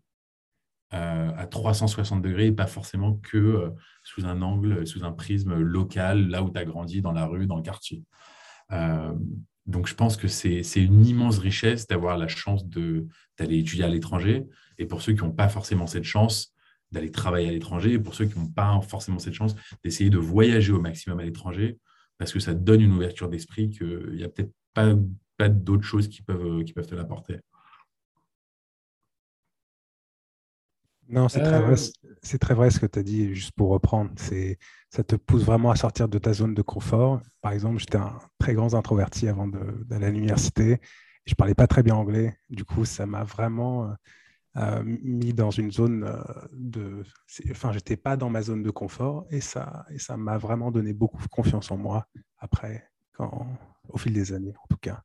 euh, 0.95 1.33
à 1.37 1.47
360 1.47 2.23
degrés 2.23 2.47
et 2.47 2.53
pas 2.53 2.67
forcément 2.67 3.15
que 3.15 3.37
euh, 3.37 3.71
sous 4.05 4.25
un 4.25 4.41
angle, 4.41 4.87
sous 4.87 5.05
un 5.05 5.13
prisme 5.13 5.55
local, 5.55 6.29
là 6.29 6.43
où 6.43 6.51
tu 6.51 6.59
as 6.59 6.65
grandi, 6.65 7.03
dans 7.03 7.13
la 7.13 7.27
rue, 7.27 7.47
dans 7.47 7.57
le 7.57 7.63
quartier. 7.63 8.05
Euh, 8.73 9.13
donc, 9.67 9.89
je 9.89 9.95
pense 9.95 10.17
que 10.17 10.29
c'est 10.29 10.63
une 10.77 11.05
immense 11.05 11.39
richesse 11.39 11.87
d'avoir 11.87 12.17
la 12.19 12.29
chance 12.29 12.67
d'aller 12.69 13.59
étudier 13.59 13.85
à 13.85 13.89
l'étranger. 13.89 14.45
Et 14.79 14.87
pour 14.87 15.03
ceux 15.03 15.13
qui 15.13 15.23
n'ont 15.23 15.33
pas 15.33 15.49
forcément 15.49 15.87
cette 15.87 16.05
chance, 16.05 16.55
d'aller 16.93 17.11
travailler 17.11 17.49
à 17.49 17.53
l'étranger. 17.53 17.95
Et 17.95 17.99
pour 17.99 18.15
ceux 18.15 18.27
qui 18.27 18.39
n'ont 18.39 18.49
pas 18.49 18.81
forcément 18.83 19.19
cette 19.19 19.35
chance, 19.35 19.57
d'essayer 19.83 20.11
de 20.11 20.19
voyager 20.19 20.73
au 20.73 20.81
maximum 20.81 21.19
à 21.19 21.25
l'étranger, 21.25 21.79
parce 22.19 22.33
que 22.33 22.39
ça 22.39 22.55
donne 22.55 22.81
une 22.81 22.93
ouverture 22.93 23.29
d'esprit 23.29 23.71
qu'il 23.71 24.15
n'y 24.15 24.25
a 24.25 24.29
peut-être 24.29 24.53
pas, 24.73 24.95
d'autres 25.49 25.85
choses 25.85 26.09
qui 26.09 26.23
peuvent 26.23 26.65
te 26.65 26.95
l'apporter. 26.95 27.41
Non, 31.09 31.29
c'est 31.29 31.41
très, 31.41 31.61
vrai, 31.61 31.75
euh, 31.75 32.39
très 32.39 32.55
vrai 32.55 32.71
ce 32.71 32.81
que 32.81 32.87
tu 32.87 32.99
as 32.99 33.03
dit, 33.03 33.35
juste 33.35 33.53
pour 33.53 33.71
reprendre. 33.71 34.11
Ça 34.91 35.05
te 35.05 35.17
pousse 35.17 35.45
vraiment 35.45 35.71
à 35.71 35.77
sortir 35.77 36.09
de 36.09 36.19
ta 36.19 36.33
zone 36.33 36.55
de 36.55 36.63
confort. 36.63 37.21
Par 37.41 37.53
exemple, 37.53 37.79
j'étais 37.79 37.99
un 37.99 38.19
très 38.39 38.55
grand 38.55 38.75
introverti 38.75 39.29
avant 39.29 39.47
d'aller 39.47 40.07
à 40.07 40.11
l'université 40.11 40.81
je 41.27 41.33
ne 41.33 41.37
parlais 41.37 41.55
pas 41.55 41.67
très 41.67 41.83
bien 41.83 41.97
anglais. 41.97 42.39
Du 42.49 42.65
coup, 42.65 42.85
ça 42.85 43.05
m'a 43.05 43.25
vraiment 43.25 43.91
euh, 43.91 43.95
euh, 44.57 44.83
mis 44.85 45.35
dans 45.35 45.51
une 45.51 45.71
zone 45.71 46.09
de. 46.53 47.03
Enfin, 47.51 47.73
je 47.73 47.77
n'étais 47.77 47.97
pas 47.97 48.17
dans 48.17 48.31
ma 48.31 48.43
zone 48.43 48.63
de 48.63 48.71
confort 48.71 49.27
et 49.31 49.41
ça 49.41 49.85
et 49.91 49.99
ça 49.99 50.17
m'a 50.17 50.39
vraiment 50.39 50.71
donné 50.71 50.93
beaucoup 50.93 51.23
de 51.23 51.29
confiance 51.29 51.71
en 51.71 51.77
moi 51.77 52.07
après, 52.39 52.89
quand, 53.13 53.47
au 53.89 53.99
fil 53.99 54.13
des 54.13 54.33
années, 54.33 54.55
en 54.63 54.67
tout 54.69 54.79
cas. 54.79 55.03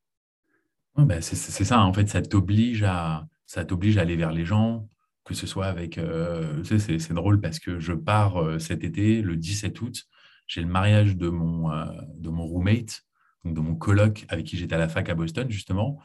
Ben, 0.95 1.21
c'est 1.21 1.36
ça, 1.36 1.81
en 1.81 1.94
fait, 1.94 2.07
ça 2.07 2.21
t'oblige 2.21 2.83
à, 2.83 3.25
ça 3.45 3.65
t'oblige 3.65 3.97
à 3.97 4.01
aller 4.01 4.15
vers 4.15 4.31
les 4.31 4.45
gens, 4.45 4.88
que 5.23 5.33
ce 5.33 5.47
soit 5.47 5.68
avec. 5.68 5.97
Euh, 5.97 6.62
tu 6.63 6.79
c'est 6.79 7.13
drôle 7.13 7.39
parce 7.39 7.59
que 7.59 7.79
je 7.79 7.94
pars 7.94 8.38
euh, 8.38 8.59
cet 8.59 8.83
été, 8.83 9.21
le 9.21 9.35
17 9.35 9.79
août, 9.81 10.03
j'ai 10.47 10.62
le 10.62 10.68
mariage 10.68 11.15
de 11.15 11.29
mon, 11.29 11.71
euh, 11.71 11.85
de 12.18 12.29
mon 12.29 12.45
roommate, 12.45 13.03
donc 13.45 13.56
de 13.56 13.62
mon 13.62 13.75
coloc 13.75 14.25
avec 14.29 14.45
qui 14.45 14.57
j'étais 14.57 14.75
à 14.75 14.79
la 14.79 14.89
fac 14.89 15.09
à 15.09 15.15
Boston, 15.15 15.50
justement. 15.50 16.00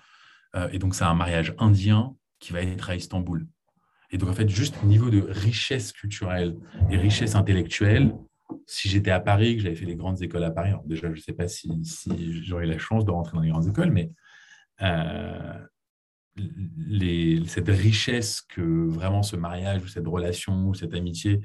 et 0.73 0.79
donc, 0.79 0.95
c'est 0.95 1.05
un 1.05 1.15
mariage 1.15 1.55
indien 1.59 2.17
qui 2.39 2.55
va 2.55 2.63
être 2.63 2.89
à 2.89 2.97
Istanbul. 2.97 3.47
Et 4.11 4.17
donc, 4.17 4.31
en 4.31 4.33
fait, 4.33 4.49
juste 4.49 4.77
au 4.83 4.87
niveau 4.87 5.11
de 5.11 5.21
richesse 5.21 5.93
culturelle 5.93 6.57
et 6.91 6.97
richesse 6.97 7.35
intellectuelle, 7.35 8.15
si 8.67 8.89
j'étais 8.89 9.11
à 9.11 9.21
Paris, 9.21 9.57
que 9.57 9.63
j'avais 9.63 9.75
fait 9.75 9.85
des 9.85 9.97
grandes 9.97 10.23
écoles 10.23 10.45
à 10.45 10.51
Paris, 10.51 10.71
déjà, 10.87 11.09
je 11.09 11.17
ne 11.17 11.21
sais 11.21 11.35
pas 11.35 11.49
si, 11.49 11.69
j'aurais 12.43 12.65
la 12.65 12.79
chance 12.79 13.05
de 13.05 13.11
rentrer 13.11 13.37
dans 13.37 13.43
les 13.43 13.51
grandes 13.51 13.69
écoles, 13.69 13.91
mais 13.91 14.13
cette 17.47 17.69
richesse 17.69 18.43
que 18.43 18.61
vraiment 18.61 19.23
ce 19.23 19.37
mariage 19.37 19.83
ou 19.83 19.89
cette 19.89 20.07
relation 20.07 20.69
ou 20.69 20.75
cette 20.75 20.95
amitié 20.95 21.41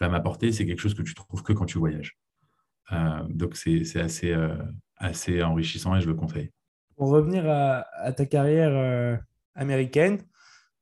va 0.00 0.08
m'apporter, 0.08 0.52
c'est 0.52 0.66
quelque 0.66 0.80
chose 0.80 0.94
que 0.94 1.02
tu 1.02 1.14
trouves 1.14 1.42
que 1.42 1.52
quand 1.52 1.66
tu 1.66 1.78
voyages. 1.78 2.18
Euh, 2.92 3.22
donc 3.28 3.56
c'est 3.56 4.00
assez, 4.00 4.32
euh, 4.32 4.56
assez 4.96 5.42
enrichissant 5.42 5.96
et 5.96 6.00
je 6.00 6.08
le 6.08 6.14
conseille. 6.14 6.50
Pour 6.96 7.08
revenir 7.08 7.48
à, 7.48 8.12
ta 8.12 8.26
carrière 8.26 8.70
euh, 8.70 9.16
américaine, 9.54 10.22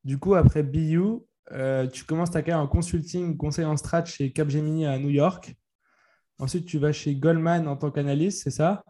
du 0.05 0.19
coup, 0.19 0.35
après 0.35 0.63
BU, 0.63 1.21
tu 1.93 2.05
commences 2.05 2.31
ta 2.31 2.43
carrière 2.43 2.63
en 2.63 2.69
consulting, 2.69 3.37
conseil 3.37 3.65
en 3.65 3.77
strat 3.77 4.05
chez 4.05 4.33
Capgemini 4.33 4.87
à 4.87 4.99
New 4.99 5.11
York. 5.11 5.55
Ensuite, 6.39 6.67
tu 6.67 6.79
vas 6.79 6.93
chez 6.93 7.15
Goldman 7.15 7.69
en 7.69 7.77
tant 7.77 7.91
qu'analyste, 7.91 8.43
c'est 8.43 8.51
ça? 8.51 8.85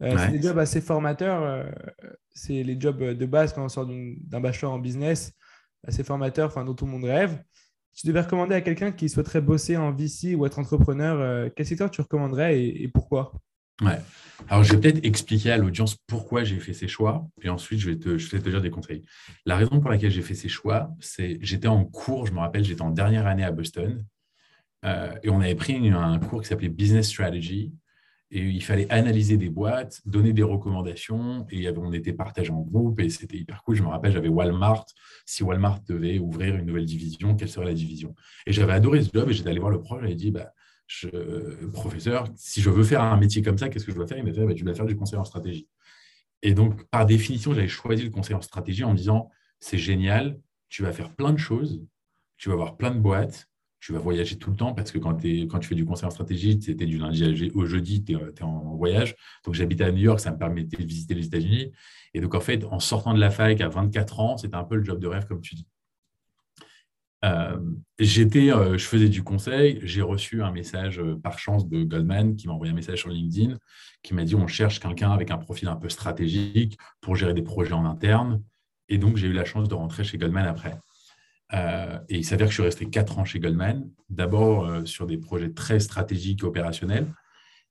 C'est 0.00 0.32
des 0.32 0.42
jobs 0.42 0.58
assez 0.58 0.80
formateurs 0.80 1.66
c'est 2.36 2.62
les 2.62 2.78
jobs 2.78 3.02
de 3.02 3.26
base 3.26 3.52
quand 3.52 3.64
on 3.64 3.68
sort 3.68 3.86
d'un 3.86 4.40
bachelor 4.40 4.72
en 4.72 4.78
business, 4.78 5.32
assez 5.86 6.04
formateur, 6.04 6.48
enfin, 6.48 6.64
dont 6.64 6.74
tout 6.74 6.84
le 6.84 6.92
monde 6.92 7.04
rêve. 7.04 7.42
Tu 7.94 8.06
devais 8.06 8.20
recommander 8.20 8.54
à 8.54 8.60
quelqu'un 8.60 8.92
qui 8.92 9.08
souhaiterait 9.08 9.40
bosser 9.40 9.76
en 9.78 9.90
VC 9.90 10.34
ou 10.34 10.44
être 10.44 10.58
entrepreneur, 10.58 11.18
euh, 11.18 11.48
quel 11.56 11.64
secteur 11.64 11.90
tu 11.90 12.02
recommanderais 12.02 12.62
et, 12.62 12.88
pourquoi? 12.88 13.32
Ouais. 13.80 13.98
Alors, 14.48 14.64
je 14.64 14.72
vais 14.72 14.80
peut-être 14.80 15.04
expliquer 15.04 15.52
à 15.52 15.56
l'audience 15.56 15.96
pourquoi 16.06 16.44
j'ai 16.44 16.60
fait 16.60 16.74
ces 16.74 16.88
choix, 16.88 17.26
et 17.42 17.48
ensuite, 17.48 17.80
je 17.80 17.90
vais, 17.90 17.98
te, 17.98 18.18
je 18.18 18.30
vais 18.30 18.38
te 18.38 18.48
dire 18.50 18.60
des 18.60 18.70
conseils. 18.70 19.02
La 19.46 19.56
raison 19.56 19.80
pour 19.80 19.90
laquelle 19.90 20.10
j'ai 20.10 20.22
fait 20.22 20.34
ces 20.34 20.48
choix, 20.48 20.90
c'est 21.00 21.38
j'étais 21.40 21.68
en 21.68 21.84
cours, 21.84 22.26
je 22.26 22.32
me 22.32 22.38
rappelle, 22.40 22.64
j'étais 22.64 22.82
en 22.82 22.90
dernière 22.90 23.26
année 23.26 23.44
à 23.44 23.50
Boston, 23.50 24.04
euh, 24.84 25.14
et 25.22 25.30
on 25.30 25.40
avait 25.40 25.54
pris 25.54 25.88
un 25.88 26.18
cours 26.18 26.42
qui 26.42 26.48
s'appelait 26.48 26.68
Business 26.68 27.08
Strategy, 27.08 27.72
et 28.30 28.40
il 28.40 28.62
fallait 28.62 28.90
analyser 28.90 29.36
des 29.36 29.50
boîtes, 29.50 30.02
donner 30.04 30.32
des 30.32 30.42
recommandations, 30.42 31.46
et 31.50 31.68
on 31.76 31.92
était 31.92 32.12
partagés 32.12 32.50
en 32.50 32.60
groupe, 32.60 32.98
et 33.00 33.08
c'était 33.08 33.36
hyper 33.36 33.62
cool. 33.62 33.76
Je 33.76 33.82
me 33.82 33.88
rappelle, 33.88 34.12
j'avais 34.12 34.28
Walmart. 34.28 34.84
Si 35.24 35.44
Walmart 35.44 35.80
devait 35.88 36.18
ouvrir 36.18 36.56
une 36.56 36.66
nouvelle 36.66 36.86
division, 36.86 37.36
quelle 37.36 37.48
serait 37.48 37.66
la 37.66 37.74
division? 37.74 38.14
Et 38.46 38.52
j'avais 38.52 38.72
adoré 38.72 39.02
ce 39.02 39.10
job, 39.12 39.30
et 39.30 39.32
j'étais 39.32 39.50
allé 39.50 39.60
voir 39.60 39.70
le 39.70 39.80
prof, 39.80 40.00
j'avais 40.00 40.16
dit, 40.16 40.32
bah, 40.32 40.52
professeur, 41.72 42.28
si 42.36 42.60
je 42.60 42.70
veux 42.70 42.84
faire 42.84 43.02
un 43.02 43.16
métier 43.16 43.42
comme 43.42 43.58
ça, 43.58 43.68
qu'est-ce 43.68 43.84
que 43.84 43.92
je 43.92 43.96
dois 43.96 44.06
faire? 44.06 44.18
Il 44.18 44.24
m'a 44.24 44.30
dit, 44.30 44.40
bah, 44.40 44.54
tu 44.54 44.64
dois 44.64 44.74
faire 44.74 44.86
du 44.86 44.96
conseil 44.96 45.18
en 45.18 45.24
stratégie. 45.24 45.68
Et 46.42 46.52
donc, 46.52 46.84
par 46.90 47.06
définition, 47.06 47.54
j'avais 47.54 47.68
choisi 47.68 48.02
le 48.02 48.10
conseil 48.10 48.34
en 48.34 48.40
stratégie 48.40 48.84
en 48.84 48.92
me 48.92 48.96
disant, 48.96 49.30
c'est 49.58 49.78
génial, 49.78 50.38
tu 50.68 50.82
vas 50.82 50.92
faire 50.92 51.14
plein 51.14 51.32
de 51.32 51.38
choses, 51.38 51.82
tu 52.36 52.48
vas 52.48 52.54
avoir 52.54 52.76
plein 52.76 52.90
de 52.90 52.98
boîtes, 52.98 53.48
tu 53.80 53.92
vas 53.92 53.98
voyager 53.98 54.36
tout 54.36 54.50
le 54.50 54.56
temps 54.56 54.74
parce 54.74 54.90
que 54.90 54.98
quand, 54.98 55.14
tu 55.14 55.48
fais 55.62 55.74
du 55.74 55.84
conseil 55.84 56.06
en 56.06 56.10
stratégie, 56.10 56.58
c'était 56.60 56.86
du 56.86 56.98
lundi 56.98 57.50
au 57.54 57.66
jeudi, 57.66 58.02
tu 58.02 58.12
es, 58.12 58.42
en 58.42 58.74
voyage. 58.76 59.14
Donc, 59.44 59.54
j'habitais 59.54 59.84
à 59.84 59.92
New 59.92 60.02
York, 60.02 60.20
ça 60.20 60.32
me 60.32 60.38
permettait 60.38 60.82
de 60.82 60.88
visiter 60.88 61.14
les 61.14 61.26
États-Unis. 61.26 61.72
Et 62.14 62.20
donc, 62.20 62.34
en 62.34 62.40
fait, 62.40 62.64
en 62.64 62.80
sortant 62.80 63.14
de 63.14 63.20
la 63.20 63.30
fac 63.30 63.60
à 63.60 63.68
24 63.68 64.20
ans, 64.20 64.36
c'était 64.38 64.56
un 64.56 64.64
peu 64.64 64.76
le 64.76 64.84
job 64.84 64.98
de 64.98 65.06
rêve, 65.06 65.26
comme 65.26 65.40
tu 65.40 65.54
dis. 65.54 65.66
Euh, 67.24 67.56
euh, 68.00 68.78
je 68.78 68.84
faisais 68.84 69.08
du 69.08 69.22
conseil. 69.22 69.80
J'ai 69.82 70.02
reçu 70.02 70.42
un 70.42 70.52
message 70.52 71.00
euh, 71.00 71.16
par 71.16 71.38
chance 71.38 71.68
de 71.68 71.82
Goldman 71.82 72.36
qui 72.36 72.46
m'a 72.46 72.54
envoyé 72.54 72.72
un 72.72 72.76
message 72.76 73.00
sur 73.00 73.08
LinkedIn 73.08 73.56
qui 74.02 74.14
m'a 74.14 74.24
dit 74.24 74.34
on 74.36 74.46
cherche 74.46 74.78
quelqu'un 74.78 75.10
avec 75.10 75.30
un 75.30 75.38
profil 75.38 75.68
un 75.68 75.76
peu 75.76 75.88
stratégique 75.88 76.78
pour 77.00 77.16
gérer 77.16 77.34
des 77.34 77.42
projets 77.42 77.72
en 77.72 77.84
interne. 77.84 78.42
Et 78.88 78.98
donc, 78.98 79.16
j'ai 79.16 79.26
eu 79.26 79.32
la 79.32 79.44
chance 79.44 79.68
de 79.68 79.74
rentrer 79.74 80.04
chez 80.04 80.18
Goldman 80.18 80.46
après. 80.46 80.78
Euh, 81.52 81.98
et 82.08 82.18
il 82.18 82.24
s'avère 82.24 82.46
que 82.46 82.50
je 82.50 82.56
suis 82.56 82.62
resté 82.62 82.90
quatre 82.90 83.18
ans 83.18 83.24
chez 83.24 83.38
Goldman, 83.38 83.88
d'abord 84.08 84.66
euh, 84.66 84.84
sur 84.84 85.06
des 85.06 85.18
projets 85.18 85.52
très 85.52 85.80
stratégiques 85.80 86.42
et 86.42 86.46
opérationnels. 86.46 87.06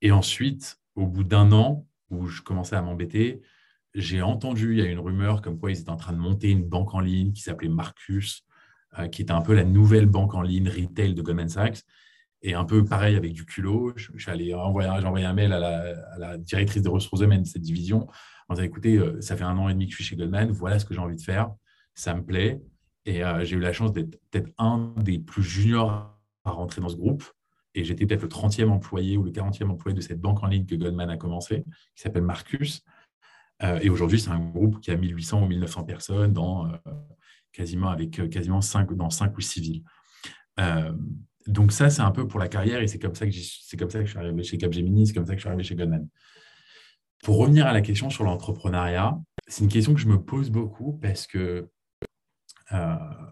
Et 0.02 0.12
ensuite, 0.12 0.78
au 0.96 1.08
bout 1.08 1.24
d'un 1.24 1.52
an 1.52 1.86
où 2.10 2.28
je 2.28 2.42
commençais 2.42 2.76
à 2.76 2.82
m'embêter, 2.82 3.42
j'ai 3.94 4.22
entendu, 4.22 4.74
il 4.74 4.80
y 4.80 4.88
a 4.88 4.90
une 4.90 5.00
rumeur 5.00 5.42
comme 5.42 5.60
quoi 5.60 5.72
ils 5.72 5.80
étaient 5.80 5.90
en 5.90 5.96
train 5.96 6.14
de 6.14 6.18
monter 6.18 6.50
une 6.50 6.64
banque 6.64 6.94
en 6.94 7.00
ligne 7.00 7.32
qui 7.34 7.42
s'appelait 7.42 7.70
Marcus, 7.70 8.46
qui 9.12 9.22
était 9.22 9.32
un 9.32 9.42
peu 9.42 9.54
la 9.54 9.64
nouvelle 9.64 10.06
banque 10.06 10.36
en 10.36 10.42
ligne 10.42 10.70
retail 10.70 11.14
de 11.14 11.22
Goldman 11.22 11.50
Sachs. 11.50 11.84
Et 12.42 12.54
un 12.54 12.66
peu 12.66 12.84
pareil 12.84 13.16
avec 13.16 13.32
du 13.32 13.46
culot, 13.46 13.94
j'ai 13.96 14.54
envoyé, 14.54 14.90
un 14.90 15.34
mail 15.34 15.54
à 15.54 15.60
la, 15.60 16.14
à 16.14 16.18
la, 16.18 16.38
directrice 16.38 16.82
des 16.82 16.90
ressources 16.90 17.22
humaines 17.22 17.44
de 17.44 17.48
cette 17.48 17.62
division 17.62 18.08
en 18.50 18.54
disant 18.54 18.66
écoutez, 18.66 19.02
ça 19.22 19.38
fait 19.38 19.44
un 19.44 19.58
an 19.58 19.70
et 19.70 19.74
demi 19.74 19.86
que 19.86 19.92
je 19.92 19.96
suis 19.96 20.04
chez 20.04 20.16
Goldman, 20.18 20.52
voilà 20.52 20.78
ce 20.78 20.86
que 20.86 20.94
j'ai 20.94 21.00
envie 21.00 21.16
de 21.16 21.22
faire, 21.22 21.52
ça 21.94 22.14
me 22.14 22.24
plaît. 22.24 22.62
Et 23.06 23.22
j'ai 23.44 23.56
eu 23.56 23.60
la 23.60 23.72
chance 23.72 23.94
d'être 23.94 24.20
peut-être 24.32 24.50
un 24.58 24.94
des 24.98 25.20
plus 25.20 25.44
juniors 25.44 26.18
à 26.44 26.52
rentrer 26.52 26.82
dans 26.82 26.90
ce 26.90 26.96
groupe. 26.96 27.24
Et 27.76 27.84
j'étais 27.84 28.06
peut-être 28.06 28.24
le 28.24 28.30
30e 28.30 28.70
employé 28.70 29.18
ou 29.18 29.24
le 29.24 29.32
40e 29.32 29.70
employé 29.70 29.96
de 29.96 30.02
cette 30.02 30.20
banque 30.20 30.42
en 30.44 30.48
ligne 30.48 30.66
que 30.66 30.76
Goldman 30.76 31.10
a 31.10 31.18
commencé, 31.18 31.64
qui 31.96 32.02
s'appelle 32.02 32.24
Marcus. 32.24 32.84
Euh, 33.64 33.80
et 33.82 33.90
aujourd'hui, 33.90 34.20
c'est 34.20 34.30
un 34.30 34.40
groupe 34.40 34.80
qui 34.80 34.92
a 34.92 34.98
1800 34.98 35.44
ou 35.44 35.48
1900 35.48 35.84
personnes 35.84 36.34
dans, 36.34 36.68
euh, 36.68 36.78
quasiment, 37.52 37.90
avec 37.90 38.20
euh, 38.20 38.28
quasiment 38.28 38.62
5, 38.62 38.94
dans 38.94 39.10
5 39.10 39.38
ou 39.38 39.42
6 39.42 39.62
villes. 39.62 39.84
donc 41.48 41.72
ça, 41.72 41.90
c'est 41.90 42.02
un 42.02 42.12
peu 42.12 42.28
pour 42.28 42.40
la 42.40 42.48
carrière 42.48 42.82
et 42.82 42.88
c'est 42.88 43.00
comme, 43.00 43.14
ça 43.14 43.28
que 43.28 43.34
c'est 43.34 43.78
comme 43.78 43.90
ça 43.90 44.00
que 44.00 44.06
je 44.06 44.12
suis 44.12 44.20
arrivé 44.20 44.44
chez 44.44 44.58
Capgemini, 44.58 45.06
c'est 45.06 45.14
comme 45.14 45.26
ça 45.26 45.34
que 45.34 45.38
je 45.38 45.42
suis 45.42 45.50
arrivé 45.50 45.64
chez 45.64 45.76
Goldman. 45.76 46.08
Pour 47.24 47.38
revenir 47.38 47.68
à 47.68 47.74
la 47.74 47.82
question 47.82 48.10
sur 48.10 48.24
l'entrepreneuriat, 48.24 49.20
c'est 49.48 49.64
une 49.64 49.70
question 49.70 49.94
que 49.94 50.00
je 50.00 50.08
me 50.08 50.22
pose 50.22 50.50
beaucoup 50.50 50.94
parce 50.94 51.28
que, 51.28 51.70
en 52.72 53.32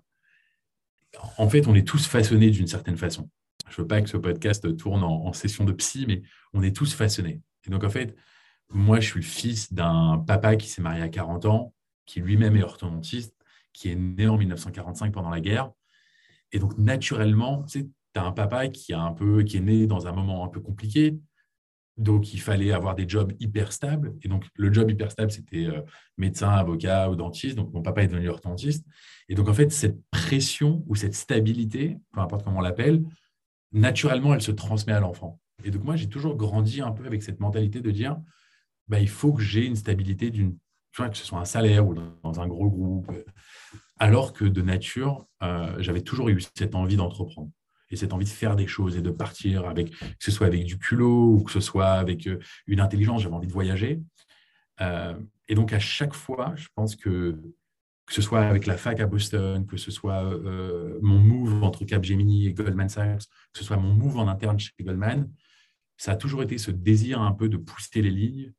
fait, 1.49 1.67
on 1.67 1.75
est 1.75 1.87
tous 1.87 2.07
façonnés 2.07 2.49
d'une 2.49 2.67
certaine 2.67 2.97
façon. 2.97 3.29
Je 3.69 3.81
veux 3.81 3.87
pas 3.87 4.01
que 4.01 4.09
ce 4.09 4.17
podcast 4.17 4.75
tourne 4.77 5.03
en, 5.03 5.33
session 5.33 5.63
de 5.63 5.71
psy, 5.71 6.05
mais 6.07 6.21
on 6.53 6.61
est 6.61 6.75
tous 6.75 6.93
façonnés. 6.93 7.41
Et 7.65 7.69
donc, 7.69 7.83
en 7.83 7.89
fait, 7.89 8.15
moi, 8.69 8.99
je 8.99 9.07
suis 9.07 9.23
fils 9.23 9.73
d'un 9.73 10.23
papa 10.25 10.55
qui 10.55 10.69
s'est 10.69 10.81
marié 10.81 11.01
à 11.01 11.09
40 11.09 11.45
ans, 11.45 11.73
qui 12.05 12.19
lui-même 12.19 12.55
est 12.55 12.63
orthodontiste, 12.63 13.35
qui 13.71 13.89
est 13.89 13.95
né 13.95 14.27
en 14.27 14.37
1945 14.37 15.11
pendant 15.11 15.29
la 15.29 15.41
guerre. 15.41 15.71
Et 16.51 16.59
donc, 16.59 16.77
naturellement, 16.77 17.63
tu 17.63 17.89
as 18.15 18.23
un 18.23 18.31
papa 18.31 18.67
qui, 18.67 18.93
a 18.93 19.01
un 19.01 19.13
peu, 19.13 19.43
qui 19.43 19.57
est 19.57 19.61
né 19.61 19.87
dans 19.87 20.07
un 20.07 20.11
moment 20.11 20.45
un 20.45 20.49
peu 20.49 20.59
compliqué. 20.59 21.17
Donc, 21.97 22.33
il 22.33 22.39
fallait 22.39 22.71
avoir 22.71 22.95
des 22.95 23.07
jobs 23.07 23.33
hyper 23.39 23.71
stables. 23.71 24.15
Et 24.23 24.27
donc, 24.27 24.45
le 24.55 24.73
job 24.73 24.89
hyper 24.89 25.11
stable, 25.11 25.31
c'était 25.31 25.65
euh, 25.65 25.81
médecin, 26.17 26.49
avocat 26.49 27.09
ou 27.09 27.15
dentiste. 27.15 27.55
Donc, 27.55 27.71
mon 27.73 27.81
papa 27.83 28.03
est 28.03 28.07
devenu 28.07 28.29
orthodontiste. 28.29 28.85
Et 29.29 29.35
donc, 29.35 29.47
en 29.47 29.53
fait, 29.53 29.71
cette 29.71 29.99
pression 30.09 30.83
ou 30.87 30.95
cette 30.95 31.13
stabilité, 31.13 31.99
peu 32.11 32.21
importe 32.21 32.43
comment 32.43 32.59
on 32.59 32.61
l'appelle, 32.61 33.03
naturellement, 33.71 34.33
elle 34.33 34.41
se 34.41 34.51
transmet 34.51 34.93
à 34.93 34.99
l'enfant. 34.99 35.39
Et 35.63 35.71
donc, 35.71 35.83
moi, 35.83 35.95
j'ai 35.95 36.09
toujours 36.09 36.35
grandi 36.35 36.81
un 36.81 36.91
peu 36.91 37.05
avec 37.05 37.21
cette 37.21 37.39
mentalité 37.39 37.81
de 37.81 37.91
dire, 37.91 38.17
bah, 38.87 38.99
il 38.99 39.09
faut 39.09 39.31
que 39.31 39.43
j'ai 39.43 39.65
une 39.65 39.75
stabilité 39.75 40.31
d'une, 40.31 40.57
que 40.97 41.17
ce 41.17 41.25
soit 41.25 41.39
un 41.39 41.45
salaire 41.45 41.87
ou 41.87 41.93
dans 41.93 42.39
un 42.41 42.47
gros 42.47 42.69
groupe. 42.69 43.11
Alors 43.99 44.33
que 44.33 44.45
de 44.45 44.61
nature, 44.61 45.27
euh, 45.43 45.75
j'avais 45.79 46.01
toujours 46.01 46.29
eu 46.29 46.41
cette 46.55 46.75
envie 46.75 46.97
d'entreprendre 46.97 47.51
et 47.93 47.95
cette 47.95 48.13
envie 48.13 48.25
de 48.25 48.29
faire 48.29 48.55
des 48.55 48.67
choses 48.67 48.97
et 48.97 49.01
de 49.01 49.11
partir 49.11 49.65
avec, 49.65 49.91
que 49.91 50.05
ce 50.19 50.31
soit 50.31 50.47
avec 50.47 50.65
du 50.65 50.77
culot 50.77 51.35
ou 51.35 51.43
que 51.43 51.51
ce 51.51 51.59
soit 51.59 51.91
avec 51.91 52.27
euh, 52.27 52.39
une 52.67 52.79
intelligence, 52.79 53.21
j'avais 53.21 53.35
envie 53.35 53.47
de 53.47 53.53
voyager. 53.53 54.01
Euh, 54.81 55.13
et 55.47 55.55
donc, 55.55 55.73
à 55.73 55.79
chaque 55.79 56.13
fois, 56.13 56.53
je 56.55 56.67
pense 56.75 56.95
que 56.95 57.39
que 58.05 58.13
ce 58.13 58.21
soit 58.21 58.41
avec 58.41 58.65
la 58.65 58.75
fac 58.75 58.99
à 58.99 59.05
Boston, 59.05 59.65
que 59.65 59.77
ce 59.77 59.89
soit 59.89 60.25
mon 61.01 61.19
move 61.19 61.63
entre 61.63 61.85
Capgemini 61.85 62.47
et 62.47 62.53
Goldman 62.53 62.89
Sachs, 62.89 63.23
que 63.53 63.59
ce 63.59 63.63
soit 63.63 63.77
mon 63.77 63.93
move 63.93 64.17
en 64.17 64.27
interne 64.27 64.59
chez 64.59 64.73
Goldman, 64.81 65.29
ça 65.97 66.11
a 66.11 66.15
toujours 66.15 66.43
été 66.43 66.57
ce 66.57 66.69
désir 66.69 67.21
un 67.21 67.31
peu 67.31 67.47
de 67.49 67.55
pousser 67.55 68.01
les 68.01 68.09
lignes 68.09 68.53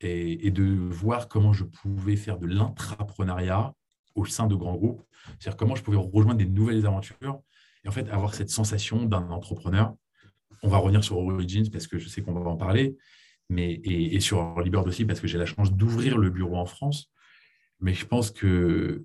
et, 0.00 0.50
de 0.50 0.64
voir 0.64 1.28
comment 1.28 1.52
je 1.52 1.64
pouvais 1.64 2.16
faire 2.16 2.38
de 2.38 2.46
l'intrapreneuriat 2.46 3.72
au 4.14 4.24
sein 4.24 4.46
de 4.46 4.54
grands 4.54 4.74
groupes, 4.74 5.02
c'est-à-dire 5.38 5.56
comment 5.56 5.74
je 5.74 5.82
pouvais 5.82 5.96
rejoindre 5.96 6.38
des 6.38 6.46
nouvelles 6.46 6.84
aventures 6.84 7.40
et 7.84 7.88
en 7.88 7.92
fait 7.92 8.08
avoir 8.10 8.34
cette 8.34 8.50
sensation 8.50 9.04
d'un 9.04 9.30
entrepreneur. 9.30 9.94
On 10.62 10.68
va 10.68 10.78
revenir 10.78 11.02
sur 11.02 11.18
Origins 11.18 11.68
parce 11.70 11.86
que 11.86 11.98
je 11.98 12.08
sais 12.08 12.22
qu'on 12.22 12.32
va 12.32 12.48
en 12.48 12.56
parler, 12.56 12.96
mais, 13.48 13.80
et, 13.84 14.20
sur 14.20 14.60
Liberd 14.60 14.86
aussi 14.86 15.04
parce 15.04 15.20
que 15.20 15.26
j'ai 15.26 15.38
la 15.38 15.46
chance 15.46 15.72
d'ouvrir 15.72 16.18
le 16.18 16.30
bureau 16.30 16.56
en 16.56 16.66
France. 16.66 17.10
Mais 17.80 17.94
je 17.94 18.06
pense 18.06 18.30
que, 18.30 19.04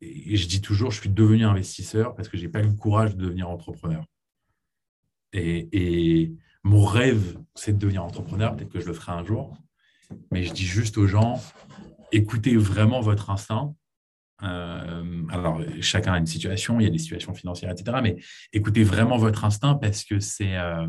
je 0.00 0.46
dis 0.46 0.60
toujours, 0.60 0.90
je 0.90 1.00
suis 1.00 1.10
devenu 1.10 1.44
investisseur 1.44 2.14
parce 2.14 2.28
que 2.28 2.36
je 2.36 2.42
n'ai 2.42 2.48
pas 2.48 2.60
eu 2.60 2.66
le 2.66 2.74
courage 2.74 3.16
de 3.16 3.24
devenir 3.24 3.48
entrepreneur. 3.48 4.04
Et, 5.32 5.68
et 5.72 6.34
mon 6.64 6.84
rêve, 6.84 7.38
c'est 7.54 7.72
de 7.72 7.78
devenir 7.78 8.04
entrepreneur. 8.04 8.56
Peut-être 8.56 8.70
que 8.70 8.80
je 8.80 8.86
le 8.86 8.92
ferai 8.92 9.12
un 9.12 9.24
jour. 9.24 9.56
Mais 10.32 10.42
je 10.42 10.52
dis 10.52 10.64
juste 10.64 10.98
aux 10.98 11.06
gens, 11.06 11.40
écoutez 12.12 12.56
vraiment 12.56 13.00
votre 13.00 13.30
instinct. 13.30 13.74
Euh, 14.42 15.22
alors, 15.30 15.60
chacun 15.80 16.12
a 16.12 16.18
une 16.18 16.26
situation, 16.26 16.78
il 16.80 16.84
y 16.84 16.86
a 16.86 16.90
des 16.90 16.98
situations 16.98 17.34
financières, 17.34 17.70
etc. 17.70 17.98
Mais 18.02 18.16
écoutez 18.52 18.82
vraiment 18.82 19.16
votre 19.16 19.44
instinct 19.44 19.74
parce 19.74 20.04
que 20.04 20.20
c'est, 20.20 20.56
euh, 20.56 20.86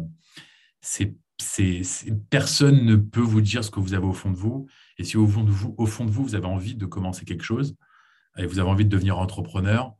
c'est, 0.82 1.16
personne 2.30 2.86
ne 2.86 2.96
peut 2.96 3.22
vous 3.22 3.42
dire 3.42 3.64
ce 3.64 3.72
que 3.72 3.80
vous 3.80 3.94
avez 3.94 4.06
au 4.06 4.14
fond 4.14 4.32
de 4.32 4.38
vous. 4.38 4.68
Et 4.98 5.04
si 5.04 5.18
au 5.18 5.28
fond 5.28 5.44
de 5.44 5.52
vous, 5.52 5.74
au 5.78 5.86
fond 5.86 6.06
de 6.06 6.12
vous, 6.12 6.24
vous 6.24 6.36
avez 6.36 6.46
envie 6.46 6.76
de 6.76 6.86
commencer 6.86 7.26
quelque 7.26 7.44
chose 7.44 7.76
et 8.38 8.46
vous 8.46 8.60
avez 8.60 8.70
envie 8.70 8.86
de 8.86 8.90
devenir 8.90 9.18
entrepreneur, 9.18 9.94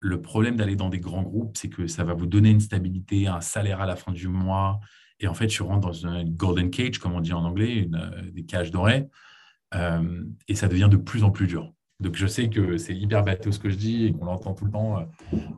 le 0.00 0.20
problème 0.20 0.56
d'aller 0.56 0.74
dans 0.74 0.88
des 0.88 0.98
grands 0.98 1.22
groupes, 1.22 1.56
c'est 1.56 1.68
que 1.68 1.86
ça 1.86 2.02
va 2.02 2.14
vous 2.14 2.26
donner 2.26 2.50
une 2.50 2.60
stabilité, 2.60 3.28
un 3.28 3.40
salaire 3.40 3.80
à 3.80 3.86
la 3.86 3.94
fin 3.94 4.10
du 4.10 4.26
mois, 4.26 4.80
et 5.22 5.28
en 5.28 5.34
fait, 5.34 5.48
je 5.48 5.62
rentre 5.62 5.86
dans 5.86 5.92
une 5.92 6.34
golden 6.34 6.70
cage, 6.70 6.98
comme 6.98 7.12
on 7.12 7.20
dit 7.20 7.32
en 7.32 7.44
anglais, 7.44 7.74
une, 7.76 7.94
euh, 7.94 8.30
des 8.32 8.44
cages 8.44 8.72
dorées. 8.72 9.08
Euh, 9.74 10.24
et 10.48 10.54
ça 10.56 10.68
devient 10.68 10.88
de 10.90 10.96
plus 10.96 11.22
en 11.22 11.30
plus 11.30 11.46
dur. 11.46 11.72
Donc, 12.02 12.16
je 12.16 12.26
sais 12.26 12.48
que 12.48 12.76
c'est 12.76 12.94
hyper 12.94 13.22
bateau 13.22 13.52
ce 13.52 13.58
que 13.58 13.70
je 13.70 13.76
dis 13.76 14.06
et 14.06 14.12
qu'on 14.12 14.24
l'entend 14.24 14.54
tout 14.54 14.64
le 14.64 14.70
temps 14.70 14.98
euh, 14.98 15.04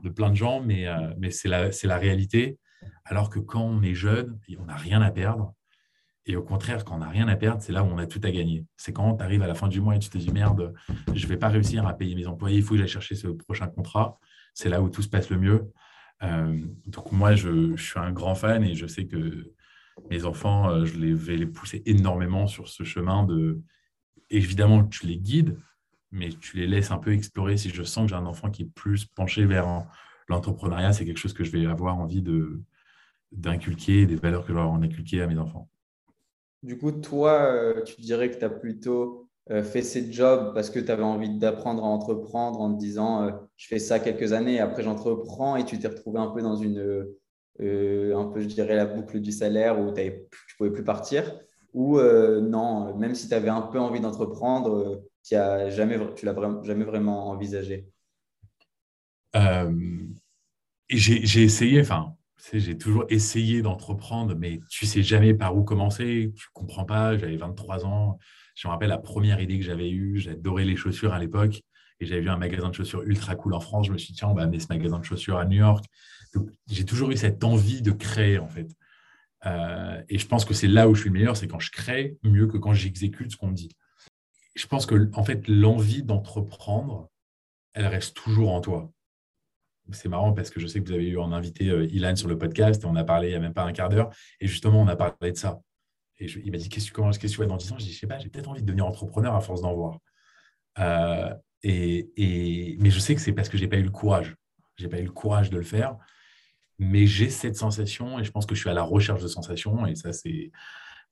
de 0.03 0.09
plein 0.09 0.31
de 0.31 0.37
gens, 0.37 0.61
mais, 0.61 0.87
mais 1.19 1.31
c'est 1.31 1.49
la, 1.49 1.71
la 1.83 1.99
réalité. 1.99 2.59
Alors 3.05 3.31
que 3.31 3.39
quand 3.39 3.63
on 3.63 3.83
est 3.83 3.95
jeune, 3.95 4.39
on 4.59 4.67
n'a 4.67 4.77
rien 4.77 5.03
à 5.03 5.11
perdre. 5.11 5.55
Et 6.27 6.37
au 6.37 6.43
contraire, 6.43 6.85
quand 6.85 6.97
on 6.97 6.99
n'a 6.99 7.09
rien 7.09 7.29
à 7.29 7.37
perdre, 7.37 7.61
c'est 7.61 7.73
là 7.73 7.83
où 7.83 7.87
on 7.87 7.99
a 7.99 8.07
tout 8.07 8.21
à 8.23 8.31
gagner. 8.31 8.65
C'est 8.77 8.93
quand 8.93 9.17
tu 9.17 9.23
arrives 9.23 9.43
à 9.43 9.47
la 9.47 9.55
fin 9.55 9.69
du 9.69 9.81
mois 9.81 9.97
et 9.97 9.99
tu 9.99 10.09
te 10.09 10.17
dis 10.17 10.31
merde, 10.33 10.73
je 11.15 11.25
ne 11.25 11.29
vais 11.29 11.37
pas 11.37 11.49
réussir 11.49 11.87
à 11.87 11.95
payer 11.95 12.15
mes 12.15 12.27
employés, 12.27 12.59
il 12.59 12.63
faut 12.63 12.75
que 12.75 12.79
j'aille 12.79 12.89
chercher 12.89 13.15
ce 13.15 13.29
prochain 13.29 13.67
contrat. 13.67 14.19
C'est 14.55 14.69
là 14.69 14.81
où 14.81 14.89
tout 14.89 15.03
se 15.03 15.09
passe 15.09 15.29
le 15.31 15.39
mieux. 15.39 15.71
donc 16.87 17.13
moi, 17.13 17.35
je, 17.35 17.77
je, 17.77 17.83
suis 17.83 17.99
un 17.99 18.13
grand 18.13 18.35
fan 18.35 18.63
et 18.65 18.75
je 18.75 18.87
sais 18.87 19.07
que 19.07 19.53
mes 20.11 20.25
enfants, 20.25 20.71
euh, 20.71 20.85
je 20.85 20.99
vais 20.99 21.37
les 21.37 21.47
pousser 21.47 21.83
énormément 21.87 22.47
sur 22.47 22.69
ce 22.69 22.85
chemin 22.85 23.25
de. 23.25 23.61
Évidemment, 24.31 24.85
tu 24.85 25.07
les 25.07 25.19
guides, 25.19 25.59
mais 26.15 26.31
tu 26.31 26.57
les 26.57 26.67
laisses 26.67 26.91
un 26.91 26.99
peu 26.99 27.13
explorer. 27.13 27.57
Si 27.57 27.71
je 27.71 27.83
sens 27.83 28.05
que 28.05 28.11
j'ai 28.11 28.17
un 28.17 28.27
enfant 28.27 28.51
qui 28.51 28.63
est 28.63 28.73
plus 28.75 29.05
penché 29.05 29.45
vers 29.45 29.87
l'entrepreneuriat, 30.29 30.93
c'est 30.93 31.05
quelque 31.05 31.19
chose 31.19 31.35
que 31.35 31.45
je 31.45 31.51
vais 31.51 31.67
avoir 31.67 31.97
envie 31.97 32.23
de 32.23 32.61
d'inculquer, 33.33 34.07
des 34.07 34.15
valeurs 34.15 34.43
que 34.43 34.53
je 34.53 34.55
vais 34.55 34.61
en 34.61 34.81
inculquer 34.81 35.21
à 35.21 35.27
mes 35.27 35.39
enfants. 35.39 35.69
Du 36.63 36.79
coup, 36.79 36.93
toi, 36.93 37.33
euh, 37.33 37.83
tu 37.83 38.01
dirais 38.01 38.31
que 38.31 38.39
tu 38.39 38.45
as 38.45 38.51
plutôt 38.51 39.29
euh, 39.51 39.65
fait 39.65 39.83
ces 39.83 40.13
jobs 40.13 40.55
parce 40.55 40.71
que 40.71 40.79
tu 40.79 40.91
avais 40.91 41.03
envie 41.03 41.37
d'apprendre 41.37 41.83
à 41.83 41.89
entreprendre 41.89 42.61
en 42.61 42.73
te 42.73 42.79
disant 42.79 43.29
je 43.57 43.67
fais 43.67 43.81
ça 43.81 43.99
quelques 43.99 44.33
années, 44.33 44.61
après 44.61 44.85
j'entreprends 44.85 45.57
et 45.57 45.65
tu 45.65 45.79
t'es 45.81 45.89
retrouvé 45.89 46.21
un 46.21 46.29
peu 46.29 46.43
dans 46.43 46.55
une 46.55 47.05
euh, 47.61 48.17
un 48.17 48.27
peu, 48.27 48.41
je 48.41 48.47
dirais, 48.47 48.75
la 48.75 48.87
boucle 48.87 49.21
du 49.21 49.31
salaire 49.31 49.79
où 49.79 49.93
tu 49.93 50.01
ne 50.01 50.57
pouvais 50.59 50.73
plus 50.73 50.85
partir? 50.85 51.39
Ou 51.73 51.99
euh, 51.99 52.41
non, 52.41 52.97
même 52.97 53.15
si 53.15 53.29
tu 53.29 53.35
avais 53.35 53.49
un 53.49 53.63
peu 53.63 53.79
envie 53.79 54.01
d'entreprendre, 54.01 55.03
euh, 55.33 55.69
tu 56.17 56.27
l'as 56.27 56.35
jamais, 56.35 56.65
jamais 56.65 56.85
vraiment 56.85 57.29
envisagé? 57.31 57.87
J'ai 60.91 61.43
essayé, 61.43 61.81
enfin, 61.81 62.15
j'ai 62.53 62.77
toujours 62.77 63.05
essayé 63.09 63.63
d'entreprendre, 63.63 64.35
mais 64.37 64.61
tu 64.71 64.87
sais 64.87 65.03
jamais 65.03 65.35
par 65.35 65.57
où 65.57 65.65
commencer, 65.65 66.33
tu 66.37 66.47
comprends 66.53 66.85
pas. 66.85 67.17
J'avais 67.17 67.37
23 67.37 67.87
ans. 67.87 68.19
Je 68.55 68.69
me 68.69 68.73
rappelle 68.73 68.91
la 68.91 68.99
première 68.99 69.41
idée 69.41 69.59
que 69.59 69.65
j'avais 69.65 69.91
eue, 69.91 70.19
j'adorais 70.19 70.65
les 70.65 70.77
chaussures 70.77 71.13
à 71.13 71.19
l'époque 71.19 71.63
et 72.01 72.07
j'avais 72.07 72.21
vu 72.21 72.29
un 72.29 72.37
magasin 72.37 72.69
de 72.69 72.75
chaussures 72.75 73.03
ultra 73.03 73.35
cool 73.35 73.55
en 73.55 73.61
France. 73.61 73.87
Je 73.87 73.93
me 73.93 73.99
suis 73.99 74.13
dit, 74.13 74.19
tiens, 74.19 74.29
on 74.29 74.35
va 74.35 74.43
amener 74.43 74.61
ce 74.61 74.69
magasin 74.69 74.99
de 74.99 75.05
chaussures 75.05 75.39
à 75.39 75.45
New 75.45 75.59
York 75.59 75.85
j'ai 76.69 76.85
toujours 76.85 77.11
eu 77.11 77.17
cette 77.17 77.45
envie 77.45 77.83
de 77.83 77.93
créer, 77.93 78.39
en 78.39 78.49
fait. 78.49 78.69
Euh, 79.47 80.03
et 80.09 80.19
je 80.19 80.27
pense 80.27 80.45
que 80.45 80.55
c'est 80.55 80.69
là 80.69 80.89
où 80.89 80.95
je 80.95 81.03
suis 81.03 81.11
le 81.11 81.15
meilleur, 81.15 81.37
c'est 81.37 81.47
quand 81.47 81.59
je 81.59 81.71
crée 81.71 82.17
mieux 82.23 82.47
que 82.47 82.57
quand 82.57 82.73
j'exécute 82.73 83.31
ce 83.31 83.37
qu'on 83.37 83.49
me 83.49 83.55
dit. 83.55 83.71
Je 84.55 84.67
pense 84.67 84.87
que, 84.87 85.11
en 85.15 85.25
fait, 85.25 85.47
l'envie 85.49 86.03
d'entreprendre, 86.03 87.11
elle 87.73 87.87
reste 87.87 88.17
toujours 88.17 88.53
en 88.53 88.61
toi. 88.61 88.91
C'est 89.93 90.09
marrant 90.09 90.33
parce 90.33 90.51
que 90.51 90.61
je 90.61 90.67
sais 90.67 90.81
que 90.81 90.89
vous 90.89 90.95
avez 90.95 91.09
eu 91.09 91.19
en 91.19 91.33
invité 91.33 91.69
euh, 91.69 91.85
Ilan 91.87 92.17
sur 92.17 92.29
le 92.29 92.39
podcast 92.39 92.83
et 92.83 92.87
on 92.87 92.97
a 92.97 93.05
parlé 93.05 93.29
il 93.29 93.31
n'y 93.33 93.37
a 93.37 93.41
même 93.41 93.53
pas 93.53 93.65
un 93.65 93.73
quart 93.73 93.89
d'heure. 93.89 94.15
Et 94.41 94.47
justement, 94.47 94.81
on 94.81 94.89
a 94.89 94.97
parlé 94.97 95.33
de 95.33 95.37
ça. 95.37 95.61
Et 96.19 96.27
il 96.27 96.53
m'a 96.53 96.59
dit 96.59 96.69
Qu'est-ce 96.69 96.91
que 96.91 97.27
tu 97.27 97.39
vas 97.39 97.47
dans 97.47 97.57
10 97.57 97.73
ans? 97.73 97.79
Je 97.79 97.85
dis 97.85 97.93
Je 97.93 97.99
sais 97.99 98.07
pas, 98.07 98.19
j'ai 98.19 98.31
peut-être 98.31 98.49
envie 98.49 98.63
de 98.63 98.67
devenir 98.67 98.87
entrepreneur 98.87 99.35
à 99.35 99.41
force 99.41 99.61
d'en 99.61 99.75
voir. 99.75 99.99
Euh, 100.79 101.35
et, 101.63 102.77
mais 102.79 102.91
je 102.91 102.99
sais 102.99 103.15
que 103.15 103.21
c'est 103.21 103.33
parce 103.33 103.49
que 103.49 103.59
je 103.59 103.63
n'ai 103.63 103.69
pas 103.69 103.77
eu 103.77 103.83
le 103.83 103.91
courage. 103.91 104.37
Je 104.77 104.85
n'ai 104.85 104.89
pas 104.89 105.01
eu 105.01 105.05
le 105.05 105.13
courage 105.13 105.51
de 105.51 105.57
le 105.57 105.65
faire 105.65 105.97
mais 106.79 107.07
j'ai 107.07 107.31
cette 107.31 107.57
sensation 107.57 108.19
et 108.19 108.25
je 108.25 108.31
pense 108.31 108.47
que 108.47 108.55
je 108.55 108.61
suis 108.61 108.71
à 108.71 108.75
la 108.75 108.83
recherche 108.83 109.23
de 109.23 109.29
sensations 109.29 109.87
et 109.87 109.95
ça, 109.95 110.13
c'est, 110.13 110.51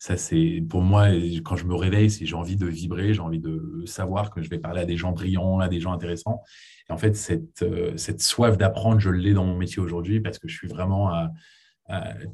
Ça, 0.02 0.16
c'est 0.16 0.64
pour 0.68 0.82
moi, 0.82 1.10
quand 1.44 1.54
je 1.54 1.64
me 1.64 1.76
réveille, 1.76 2.10
c'est 2.10 2.26
j'ai 2.26 2.34
envie 2.34 2.56
de 2.56 2.66
vibrer, 2.66 3.14
j'ai 3.14 3.20
envie 3.20 3.38
de 3.38 3.84
savoir 3.86 4.32
que 4.32 4.42
je 4.42 4.50
vais 4.50 4.58
parler 4.58 4.80
à 4.80 4.84
des 4.84 4.96
gens 4.96 5.12
brillants, 5.12 5.60
à 5.60 5.68
des 5.68 5.78
gens 5.78 5.92
intéressants. 5.92 6.42
Et 6.90 6.92
en 6.92 6.96
fait, 6.96 7.14
cette, 7.14 7.62
euh, 7.62 7.96
soif 8.18 8.58
d'apprendre, 8.58 8.98
je 8.98 9.10
l'ai 9.10 9.32
dans 9.32 9.44
mon 9.44 9.56
métier 9.56 9.80
aujourd'hui 9.80 10.18
parce 10.18 10.40
que 10.40 10.48
je 10.48 10.56
suis 10.56 10.66
vraiment 10.66 11.10
à, 11.10 11.30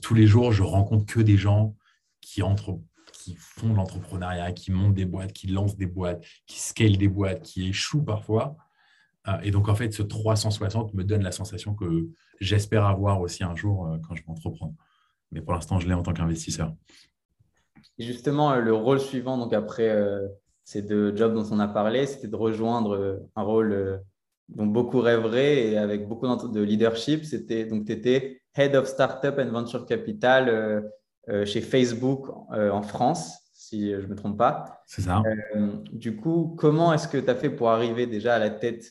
tous 0.00 0.14
les 0.14 0.26
jours, 0.26 0.50
je 0.50 0.62
rencontre 0.62 1.04
que 1.12 1.20
des 1.20 1.36
gens 1.36 1.76
qui 2.22 2.40
font 3.36 3.68
de 3.68 3.74
l'entrepreneuriat, 3.74 4.52
qui 4.52 4.72
montent 4.72 4.94
des 4.94 5.04
boîtes, 5.04 5.34
qui 5.34 5.48
lancent 5.48 5.76
des 5.76 5.84
boîtes, 5.84 6.24
qui 6.46 6.60
scalent 6.60 6.96
des 6.96 7.08
boîtes, 7.08 7.42
qui 7.42 7.68
échouent 7.68 8.02
parfois. 8.02 8.56
Euh, 9.28 9.38
et 9.42 9.50
donc, 9.50 9.68
en 9.68 9.74
fait, 9.74 9.92
ce 9.92 10.02
360 10.02 10.94
me 10.94 11.04
donne 11.04 11.22
la 11.22 11.32
sensation 11.32 11.74
que 11.74 12.08
j'espère 12.40 12.86
avoir 12.86 13.20
aussi 13.20 13.44
un 13.44 13.54
jour 13.54 13.88
euh, 13.88 13.98
quand 13.98 14.14
je 14.14 14.22
vais 14.22 14.30
entreprendre. 14.30 14.72
Mais 15.32 15.42
pour 15.42 15.52
l'instant, 15.52 15.78
je 15.78 15.86
l'ai 15.86 15.92
en 15.92 16.02
tant 16.02 16.14
qu'investisseur. 16.14 16.72
Justement, 17.98 18.52
euh, 18.52 18.60
le 18.60 18.72
rôle 18.72 19.00
suivant, 19.00 19.38
donc 19.38 19.52
après 19.52 19.94
ces 20.64 20.82
deux 20.82 21.16
jobs 21.16 21.34
dont 21.34 21.46
on 21.50 21.58
a 21.60 21.68
parlé, 21.68 22.06
c'était 22.06 22.28
de 22.28 22.36
rejoindre 22.36 23.20
un 23.36 23.42
rôle 23.42 24.02
dont 24.48 24.66
beaucoup 24.66 25.00
rêveraient 25.00 25.68
et 25.68 25.78
avec 25.78 26.08
beaucoup 26.08 26.26
de 26.26 26.60
leadership. 26.60 27.24
C'était 27.24 27.64
donc 27.64 27.86
tu 27.86 27.92
étais 27.92 28.40
Head 28.54 28.74
of 28.76 28.86
Startup 28.86 29.34
and 29.38 29.50
Venture 29.50 29.86
Capital 29.86 30.90
chez 31.44 31.60
Facebook 31.60 32.28
en 32.52 32.82
France, 32.82 33.38
si 33.52 33.90
je 33.92 33.96
ne 33.96 34.06
me 34.06 34.14
trompe 34.14 34.36
pas. 34.36 34.82
C'est 34.86 35.02
ça. 35.02 35.22
du 35.92 36.16
coup, 36.16 36.54
comment 36.58 36.92
est-ce 36.92 37.08
que 37.08 37.18
tu 37.18 37.30
as 37.30 37.34
fait 37.34 37.50
pour 37.50 37.70
arriver 37.70 38.06
déjà 38.06 38.34
à 38.34 38.38
la 38.38 38.50
tête 38.50 38.84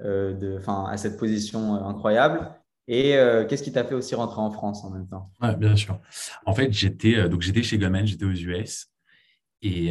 euh, 0.00 0.32
de, 0.34 0.60
à 0.66 0.96
cette 0.96 1.16
position 1.16 1.76
euh, 1.76 1.84
incroyable? 1.84 2.50
Et 2.86 3.16
euh, 3.16 3.46
qu'est-ce 3.46 3.62
qui 3.62 3.72
t'a 3.72 3.84
fait 3.84 3.94
aussi 3.94 4.14
rentrer 4.14 4.40
en 4.40 4.50
France 4.50 4.84
en 4.84 4.90
même 4.90 5.08
temps? 5.08 5.30
Ouais, 5.40 5.56
Bien 5.56 5.76
sûr. 5.76 6.00
En 6.44 6.54
fait, 6.54 6.72
j'étais 6.72 7.28
donc 7.28 7.42
j'étais 7.42 7.62
chez 7.62 7.78
Goldman, 7.78 8.06
j'étais 8.06 8.24
aux 8.24 8.32
US 8.32 8.90
et, 9.62 9.90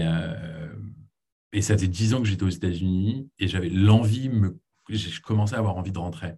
et 1.51 1.62
ça 1.62 1.73
faisait 1.75 1.88
dix 1.88 2.13
ans 2.13 2.21
que 2.21 2.27
j'étais 2.27 2.43
aux 2.43 2.50
États-Unis 2.50 3.29
et 3.39 3.47
j'avais 3.47 3.69
l'envie, 3.69 4.29
me, 4.29 4.59
je 4.89 5.19
commençais 5.21 5.55
à 5.55 5.59
avoir 5.59 5.75
envie 5.75 5.91
de 5.91 5.97
rentrer. 5.97 6.33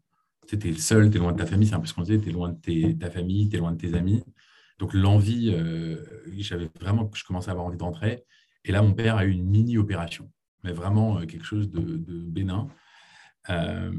Tu 0.47 0.55
es 0.69 0.74
seul, 0.74 1.09
tu 1.09 1.17
es 1.17 1.19
loin 1.19 1.33
de 1.33 1.38
ta 1.38 1.45
famille, 1.45 1.67
c'est 1.67 1.75
un 1.75 1.79
peu 1.79 1.88
ce 1.88 1.93
qu'on 1.93 2.03
disait, 2.03 2.19
tu 2.19 2.29
es 2.29 2.31
loin 2.31 2.50
de 2.50 2.91
ta 2.93 3.09
famille, 3.09 3.50
tu 3.50 3.55
es 3.57 3.59
loin 3.59 3.71
de 3.74 3.77
tes 3.77 3.93
amis. 3.93 4.24
Donc 4.79 4.93
l'envie, 4.93 5.53
j'avais 6.38 6.69
vraiment, 6.79 7.09
je 7.13 7.24
commençais 7.24 7.50
à 7.50 7.51
avoir 7.51 7.65
envie 7.65 7.77
de 7.77 7.83
rentrer. 7.83 8.24
Et 8.63 8.71
là, 8.71 8.81
mon 8.81 8.93
père 8.93 9.17
a 9.17 9.25
eu 9.25 9.31
une 9.31 9.45
mini-opération, 9.45 10.31
mais 10.63 10.71
vraiment 10.71 11.24
quelque 11.25 11.45
chose 11.45 11.69
de, 11.69 11.81
de 11.81 12.19
bénin. 12.21 12.67
Euh, 13.50 13.91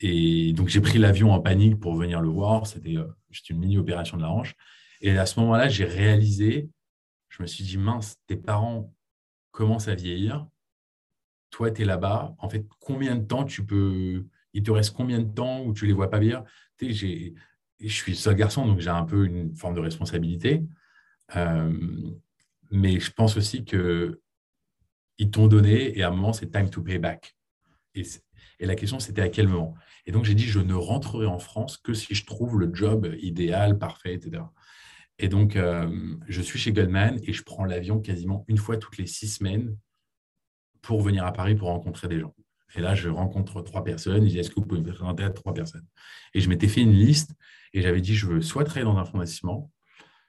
et 0.00 0.52
donc, 0.54 0.68
j'ai 0.68 0.80
pris 0.80 0.98
l'avion 0.98 1.32
en 1.32 1.40
panique 1.40 1.78
pour 1.78 1.94
venir 1.94 2.20
le 2.20 2.28
voir. 2.28 2.66
C'était 2.66 2.96
euh, 2.96 3.06
juste 3.30 3.50
une 3.50 3.58
mini-opération 3.58 4.16
de 4.16 4.22
la 4.22 4.30
hanche. 4.30 4.54
Et 5.02 5.16
à 5.16 5.26
ce 5.26 5.38
moment-là, 5.40 5.68
j'ai 5.68 5.84
réalisé, 5.84 6.68
je 7.28 7.42
me 7.42 7.46
suis 7.46 7.64
dit, 7.64 7.76
mince, 7.76 8.16
tes 8.26 8.36
parents 8.36 8.94
commencent 9.50 9.88
à 9.88 9.94
vieillir. 9.94 10.46
Toi, 11.50 11.70
tu 11.70 11.82
es 11.82 11.84
là-bas. 11.84 12.34
En 12.38 12.48
fait, 12.48 12.66
combien 12.80 13.16
de 13.16 13.24
temps 13.24 13.44
tu 13.44 13.64
peux. 13.64 14.24
Il 14.52 14.62
te 14.62 14.70
reste 14.70 14.96
combien 14.96 15.20
de 15.20 15.32
temps 15.32 15.62
où 15.64 15.72
tu 15.72 15.86
les 15.86 15.92
vois 15.92 16.10
pas 16.10 16.20
sais, 16.20 16.90
Je 16.90 17.34
suis 17.88 18.16
seul 18.16 18.34
garçon, 18.34 18.66
donc 18.66 18.80
j'ai 18.80 18.90
un 18.90 19.04
peu 19.04 19.26
une 19.26 19.54
forme 19.54 19.74
de 19.74 19.80
responsabilité. 19.80 20.64
Euh, 21.36 21.72
mais 22.70 22.98
je 22.98 23.10
pense 23.12 23.36
aussi 23.36 23.64
que 23.64 24.20
ils 25.18 25.30
t'ont 25.30 25.48
donné 25.48 25.96
et 25.98 26.02
à 26.02 26.08
un 26.08 26.10
moment, 26.10 26.32
c'est 26.32 26.50
time 26.50 26.70
to 26.70 26.82
pay 26.82 26.98
back. 26.98 27.36
Et, 27.94 28.04
la 28.60 28.74
question, 28.74 28.98
c'était 28.98 29.22
à 29.22 29.28
quel 29.28 29.48
moment? 29.48 29.74
Et 30.06 30.12
donc, 30.12 30.24
j'ai 30.24 30.34
dit, 30.34 30.44
je 30.44 30.60
ne 30.60 30.74
rentrerai 30.74 31.26
en 31.26 31.38
France 31.38 31.76
que 31.76 31.94
si 31.94 32.14
je 32.14 32.24
trouve 32.24 32.58
le 32.58 32.70
job 32.74 33.14
idéal, 33.20 33.78
parfait, 33.78 34.14
etc. 34.14 34.42
Et 35.18 35.28
donc, 35.28 35.56
euh, 35.56 36.16
je 36.28 36.40
suis 36.40 36.58
chez 36.58 36.72
Goldman 36.72 37.20
et 37.24 37.32
je 37.32 37.42
prends 37.42 37.64
l'avion 37.64 38.00
quasiment 38.00 38.44
une 38.48 38.56
fois 38.56 38.78
toutes 38.78 38.96
les 38.96 39.06
six 39.06 39.28
semaines 39.28 39.76
pour 40.80 41.02
venir 41.02 41.26
à 41.26 41.32
Paris 41.32 41.54
pour 41.54 41.68
rencontrer 41.68 42.08
des 42.08 42.18
gens. 42.20 42.34
Et 42.74 42.80
là, 42.80 42.94
je 42.94 43.08
rencontre 43.10 43.60
trois 43.62 43.84
personnes. 43.84 44.24
Je 44.24 44.30
dis, 44.30 44.38
est-ce 44.38 44.48
que 44.48 44.54
vous 44.54 44.66
pouvez 44.66 44.80
me 44.80 44.92
présenter 44.92 45.22
à 45.22 45.30
trois 45.30 45.52
personnes? 45.52 45.86
Et 46.32 46.40
je 46.40 46.48
m'étais 46.48 46.68
fait 46.68 46.80
une 46.80 46.92
liste 46.92 47.34
et 47.74 47.82
j'avais 47.82 48.00
dit, 48.00 48.14
je 48.14 48.26
veux 48.26 48.40
soit 48.40 48.64
travailler 48.64 48.86
dans 48.86 48.96
un 48.96 49.04
fonds 49.04 49.18
d'investissement, 49.18 49.70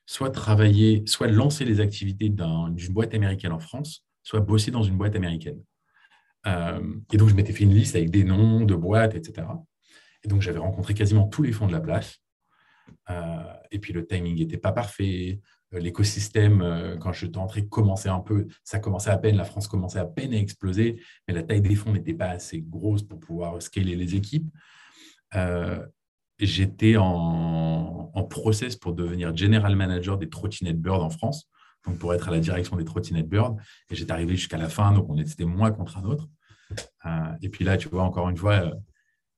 soit 0.06 0.30
travailler, 0.30 1.04
soit 1.06 1.28
lancer 1.28 1.63
les 1.63 1.80
activités 1.80 2.30
d'une 2.30 2.93
boîte 2.93 3.13
américaine 3.13 3.54
en 3.54 3.60
France, 3.60 4.04
soit 4.24 4.41
bosser 4.41 4.72
dans 4.72 4.84
une 4.84 4.98
boîte 4.98 5.15
américaine. 5.15 5.62
Euh, 6.48 6.95
et 7.13 7.17
donc, 7.17 7.30
je 7.30 7.36
m'étais 7.36 7.54
fait 7.54 7.63
une 7.63 7.74
liste 7.74 7.95
avec 7.95 8.10
des 8.10 8.26
noms 8.26 8.65
de 8.65 8.76
boîtes, 8.76 9.15
etc. 9.15 9.48
Et 10.23 10.27
donc, 10.27 10.41
j'avais 10.41 10.60
rencontré 10.60 10.93
quasiment 10.93 11.27
tous 11.27 11.43
les 11.43 11.51
fonds 11.51 11.67
de 11.67 11.71
la 11.71 11.79
place. 11.79 12.17
Euh, 13.10 13.53
et 13.71 13.79
puis, 13.79 13.93
le 13.93 14.05
timing 14.05 14.38
n'était 14.38 14.57
pas 14.57 14.71
parfait. 14.71 15.39
Euh, 15.73 15.79
l'écosystème, 15.79 16.97
quand 16.99 17.12
je 17.12 17.27
entré, 17.38 17.67
commençait 17.67 18.10
un 18.10 18.19
peu, 18.19 18.47
ça 18.63 18.79
commençait 18.79 19.10
à 19.10 19.17
peine, 19.17 19.38
la 19.38 19.45
France 19.45 19.67
commençait 19.67 19.99
à 19.99 20.05
peine 20.05 20.34
à 20.34 20.38
exploser, 20.38 21.01
mais 21.27 21.34
la 21.34 21.43
taille 21.43 21.62
des 21.62 21.75
fonds 21.75 21.93
n'était 21.93 22.13
pas 22.13 22.29
assez 22.29 22.62
grosse 22.62 23.03
pour 23.03 23.19
pouvoir 23.19 23.62
scaler 23.62 23.95
les 23.95 24.15
équipes. 24.15 24.51
J'étais 26.39 26.97
en, 26.97 28.12
en, 28.13 28.23
process 28.23 28.75
pour 28.75 28.93
devenir 28.93 29.36
general 29.38 29.75
manager 29.75 30.17
des 30.17 30.27
trottinettes 30.27 30.81
Bird 30.81 31.01
en 31.01 31.12
France 31.12 31.47
donc 31.86 31.97
pour 31.97 32.13
être 32.13 32.27
à 32.27 32.31
la 32.31 32.39
direction 32.39 32.75
des 32.75 32.86
trottinettes 32.86 33.29
Bird. 33.29 33.57
Et 33.89 33.95
j'étais 33.95 34.12
arrivé 34.12 34.36
jusqu'à 34.36 34.57
la 34.57 34.69
fin, 34.69 34.91
donc 34.91 35.10
on 35.10 35.17
était 35.17 35.45
moi 35.45 35.71
contre 35.71 35.97
un 35.97 36.03
autre. 36.03 36.27
Euh, 37.05 37.34
et 37.41 37.49
puis 37.49 37.65
là, 37.65 37.77
tu 37.77 37.89
vois, 37.89 38.03
encore 38.03 38.29
une 38.29 38.38
fois, 38.38 38.53
euh, 38.53 38.73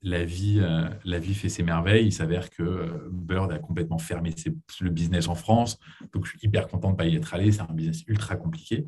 la 0.04 0.24
vie, 0.24 0.60
euh, 0.62 0.90
la 1.06 1.18
vie 1.18 1.34
fait 1.34 1.50
ses 1.50 1.64
merveilles. 1.64 2.06
Il 2.06 2.12
s'avère 2.12 2.50
que 2.50 3.10
Bird 3.12 3.52
a 3.52 3.60
complètement 3.60 3.98
fermé 3.98 4.34
le 4.82 4.90
business 4.90 5.28
en 5.28 5.36
France. 5.36 5.80
Donc, 6.14 6.26
je 6.26 6.32
suis 6.32 6.40
hyper 6.44 6.68
content 6.68 6.90
de 6.90 6.94
ne 6.94 6.98
pas 6.98 7.06
y 7.06 7.16
être 7.16 7.34
allé. 7.34 7.52
C'est 7.52 7.62
un 7.62 7.74
business 7.74 8.04
ultra 8.08 8.36
compliqué. 8.36 8.86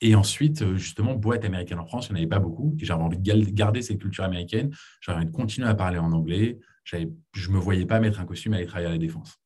et 0.00 0.14
ensuite, 0.14 0.74
justement, 0.74 1.14
boîte 1.14 1.44
américaine 1.44 1.78
en 1.78 1.86
France, 1.86 2.08
il 2.08 2.12
n'y 2.12 2.20
en 2.20 2.22
avait 2.22 2.28
pas 2.28 2.38
beaucoup. 2.38 2.74
J'avais 2.78 3.02
envie 3.02 3.18
de 3.18 3.50
garder 3.50 3.82
cette 3.82 3.98
culture 3.98 4.24
américaine. 4.24 4.70
J'avais 5.00 5.18
envie 5.18 5.26
de 5.26 5.32
continuer 5.32 5.68
à 5.68 5.74
parler 5.74 5.98
en 5.98 6.12
anglais. 6.12 6.58
Je 6.84 6.96
ne 6.96 7.52
me 7.52 7.58
voyais 7.58 7.86
pas 7.86 8.00
mettre 8.00 8.20
un 8.20 8.24
costume 8.24 8.54
et 8.54 8.58
aller 8.58 8.66
travailler 8.66 8.88
à 8.88 8.92
la 8.92 8.98
défense. 8.98 9.38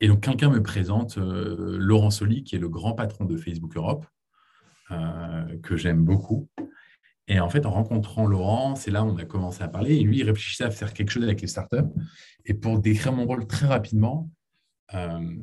Et 0.00 0.08
donc, 0.08 0.20
quelqu'un 0.20 0.50
me 0.50 0.62
présente 0.62 1.18
euh, 1.18 1.76
Laurent 1.78 2.10
Soli, 2.10 2.44
qui 2.44 2.54
est 2.56 2.58
le 2.58 2.68
grand 2.68 2.92
patron 2.92 3.24
de 3.24 3.36
Facebook 3.36 3.76
Europe, 3.76 4.06
euh, 4.90 5.58
que 5.62 5.76
j'aime 5.76 6.04
beaucoup. 6.04 6.48
Et 7.28 7.40
en 7.40 7.50
fait, 7.50 7.66
en 7.66 7.70
rencontrant 7.70 8.26
Laurent, 8.26 8.74
c'est 8.74 8.90
là 8.90 9.04
où 9.04 9.08
on 9.08 9.16
a 9.18 9.24
commencé 9.24 9.62
à 9.62 9.68
parler. 9.68 9.96
Et 9.96 10.02
lui, 10.02 10.18
il 10.18 10.24
réfléchissait 10.24 10.64
à 10.64 10.70
faire 10.70 10.94
quelque 10.94 11.10
chose 11.10 11.24
avec 11.24 11.42
les 11.42 11.46
startups. 11.46 11.76
Et 12.46 12.54
pour 12.54 12.78
décrire 12.78 13.12
mon 13.12 13.26
rôle 13.26 13.46
très 13.46 13.66
rapidement, 13.66 14.30
euh, 14.94 15.36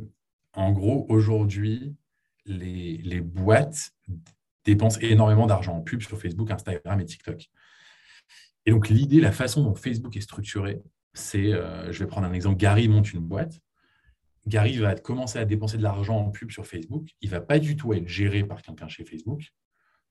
en 0.54 0.72
gros, 0.72 1.06
aujourd'hui, 1.10 1.96
les, 2.48 3.22
boîtes 3.22 3.92
dépensent 4.64 5.00
énormément 5.00 5.46
d'argent 5.46 5.78
en 5.78 5.82
pub 5.82 6.02
sur 6.02 6.20
Facebook, 6.20 6.50
Instagram 6.50 7.00
et 7.00 7.06
TikTok. 7.06 7.46
Et 8.66 8.72
donc, 8.72 8.90
l'idée, 8.90 9.22
la 9.22 9.32
façon 9.32 9.64
dont 9.64 9.76
Facebook 9.76 10.18
est 10.18 10.22
structuré, 10.22 10.82
c'est, 11.14 11.52
je 11.52 12.00
vais 12.00 12.08
prendre 12.08 12.26
un 12.26 12.34
exemple, 12.34 12.58
Gary 12.58 12.88
monte 12.88 13.14
une 13.14 13.20
boîte. 13.20 13.62
Gary 14.48 14.78
va 14.78 14.96
commencer 14.96 15.40
à 15.40 15.46
dépenser 15.46 15.78
de 15.78 15.84
l'argent 15.84 16.18
en 16.18 16.32
pub 16.32 16.52
sur 16.52 16.66
Facebook. 16.66 17.10
Il 17.22 17.30
ne 17.30 17.36
va 17.36 17.42
pas 17.42 17.60
du 17.60 17.76
tout 17.76 17.94
être 17.94 18.08
géré 18.08 18.44
par 18.44 18.62
quelqu'un 18.62 18.88
chez 18.88 19.06
Facebook. 19.06 19.52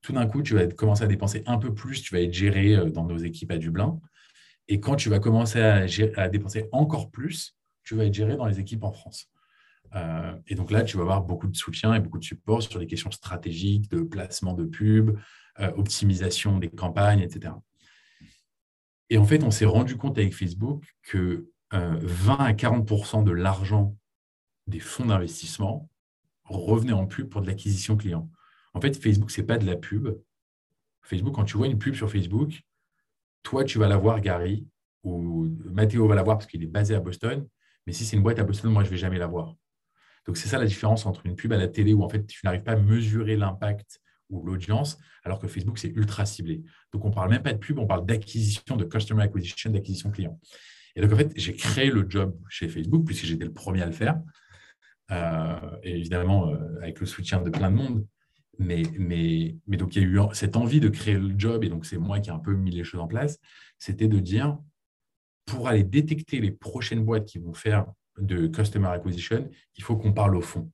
Tout 0.05 0.13
d'un 0.13 0.27
coup, 0.27 0.43
tu 0.43 0.53
vas 0.53 0.67
commencer 0.67 1.03
à 1.03 1.07
dépenser 1.07 1.41
un 1.47 1.57
peu 1.57 1.73
plus, 1.73 1.99
tu 2.03 2.13
vas 2.13 2.21
être 2.21 2.31
géré 2.31 2.75
euh, 2.75 2.91
dans 2.91 3.05
nos 3.05 3.17
équipes 3.17 3.49
à 3.49 3.57
Dublin. 3.57 3.99
Et 4.67 4.79
quand 4.79 4.95
tu 4.95 5.09
vas 5.09 5.17
commencer 5.17 5.59
à, 5.59 6.29
dépenser 6.29 6.69
encore 6.71 7.09
plus, 7.09 7.55
tu 7.83 7.95
vas 7.95 8.05
être 8.05 8.13
géré 8.13 8.35
dans 8.35 8.45
les 8.45 8.59
équipes 8.59 8.83
en 8.83 8.91
France. 8.91 9.31
Euh, 9.95 10.35
et 10.45 10.53
donc 10.53 10.69
là, 10.69 10.83
tu 10.83 10.97
vas 10.97 11.01
avoir 11.01 11.23
beaucoup 11.23 11.47
de 11.47 11.55
soutien 11.55 11.95
et 11.95 11.99
beaucoup 11.99 12.19
de 12.19 12.23
support 12.23 12.61
sur 12.61 12.79
les 12.79 12.85
questions 12.85 13.09
stratégiques, 13.09 13.89
de 13.89 14.01
placement 14.01 14.53
de 14.53 14.65
pub, 14.65 15.17
euh, 15.59 15.71
optimisation 15.75 16.59
des 16.59 16.69
campagnes, 16.69 17.21
etc. 17.21 17.55
Et 19.09 19.17
en 19.17 19.25
fait, 19.25 19.43
on 19.43 19.49
s'est 19.49 19.65
rendu 19.65 19.97
compte 19.97 20.19
avec 20.19 20.35
Facebook 20.35 20.85
que 21.01 21.49
20 21.71 22.35
à 22.35 22.53
40% 22.53 23.23
de 23.23 23.31
l'argent 23.31 23.97
des 24.67 24.79
fonds 24.79 25.07
d'investissement 25.07 25.89
revenaient 26.43 26.93
en 26.93 27.07
pub 27.07 27.27
pour 27.27 27.41
de 27.41 27.47
l'acquisition 27.47 27.97
client. 27.97 28.29
En 28.75 28.81
fait, 28.81 29.01
Facebook, 29.01 29.31
ce 29.31 29.41
n'est 29.41 29.47
pas 29.47 29.57
de 29.57 29.65
la 29.65 29.77
pub. 29.77 30.09
Facebook, 31.01 31.33
quand 31.33 31.45
tu 31.45 31.57
vois 31.57 31.67
une 31.67 31.79
pub 31.79 31.95
sur 31.95 32.11
Facebook, 32.11 32.61
toi, 33.41 33.63
tu 33.63 33.79
vas 33.79 33.87
la 33.87 33.97
voir, 33.97 34.19
Gary, 34.19 34.67
ou 35.03 35.47
Matteo 35.71 36.07
va 36.07 36.15
la 36.15 36.23
voir 36.23 36.37
parce 36.37 36.47
qu'il 36.47 36.61
est 36.61 36.67
basé 36.67 36.93
à 36.93 36.99
Boston. 36.99 37.47
Mais 37.87 37.93
si 37.93 38.05
c'est 38.05 38.17
une 38.17 38.23
boîte 38.23 38.39
à 38.39 38.43
Boston, 38.43 38.71
moi, 38.71 38.83
je 38.83 38.89
ne 38.89 38.91
vais 38.91 38.97
jamais 38.97 39.17
la 39.17 39.27
voir. 39.27 39.55
Donc, 40.27 40.35
c'est 40.37 40.49
ça 40.49 40.59
la 40.59 40.65
différence 40.65 41.05
entre 41.05 41.25
une 41.25 41.35
pub 41.35 41.53
à 41.53 41.57
la 41.57 41.67
télé 41.69 41.93
où 41.93 42.03
en 42.03 42.09
fait, 42.09 42.25
tu 42.27 42.41
n'arrives 42.43 42.63
pas 42.63 42.73
à 42.73 42.75
mesurer 42.75 43.37
l'impact 43.37 44.01
ou 44.29 44.43
l'audience, 44.43 44.97
alors 45.23 45.39
que 45.39 45.47
Facebook, 45.47 45.77
c'est 45.77 45.89
ultra 45.89 46.25
ciblé. 46.25 46.63
Donc, 46.91 47.05
on 47.05 47.09
ne 47.09 47.13
parle 47.13 47.29
même 47.29 47.43
pas 47.43 47.53
de 47.53 47.59
pub, 47.59 47.79
on 47.79 47.87
parle 47.87 48.05
d'acquisition, 48.05 48.75
de 48.75 48.83
customer 48.83 49.23
acquisition, 49.23 49.69
d'acquisition 49.69 50.11
client. 50.11 50.37
Et 50.95 51.01
donc, 51.01 51.13
en 51.13 51.15
fait, 51.15 51.31
j'ai 51.35 51.55
créé 51.55 51.91
le 51.91 52.05
job 52.09 52.35
chez 52.49 52.67
Facebook, 52.67 53.05
puisque 53.05 53.25
j'étais 53.25 53.45
le 53.45 53.53
premier 53.53 53.83
à 53.83 53.85
le 53.85 53.91
faire. 53.93 54.19
Euh, 55.11 55.59
et 55.83 55.97
évidemment 55.97 56.49
euh, 56.49 56.57
avec 56.81 56.99
le 56.99 57.05
soutien 57.05 57.39
de 57.41 57.49
plein 57.49 57.69
de 57.69 57.75
monde. 57.75 58.05
Mais, 58.59 58.83
donc, 59.67 59.95
il 59.95 60.01
y 60.01 60.05
a 60.05 60.07
eu 60.07 60.19
cette 60.33 60.55
envie 60.55 60.79
de 60.79 60.89
créer 60.89 61.17
le 61.17 61.33
job, 61.37 61.63
et 61.63 61.69
donc 61.69 61.85
c'est 61.85 61.97
moi 61.97 62.19
qui 62.19 62.29
ai 62.29 62.33
un 62.33 62.39
peu 62.39 62.53
mis 62.53 62.71
les 62.71 62.83
choses 62.83 63.01
en 63.01 63.07
place, 63.07 63.39
c'était 63.77 64.07
de 64.07 64.19
dire, 64.19 64.57
pour 65.45 65.67
aller 65.67 65.83
détecter 65.83 66.39
les 66.39 66.51
prochaines 66.51 67.03
boîtes 67.03 67.25
qui 67.25 67.39
vont 67.39 67.53
faire 67.53 67.85
de 68.19 68.47
customer 68.47 68.87
acquisition, 68.87 69.49
il 69.77 69.83
faut 69.83 69.95
qu'on 69.95 70.13
parle 70.13 70.35
au 70.35 70.41
fond. 70.41 70.71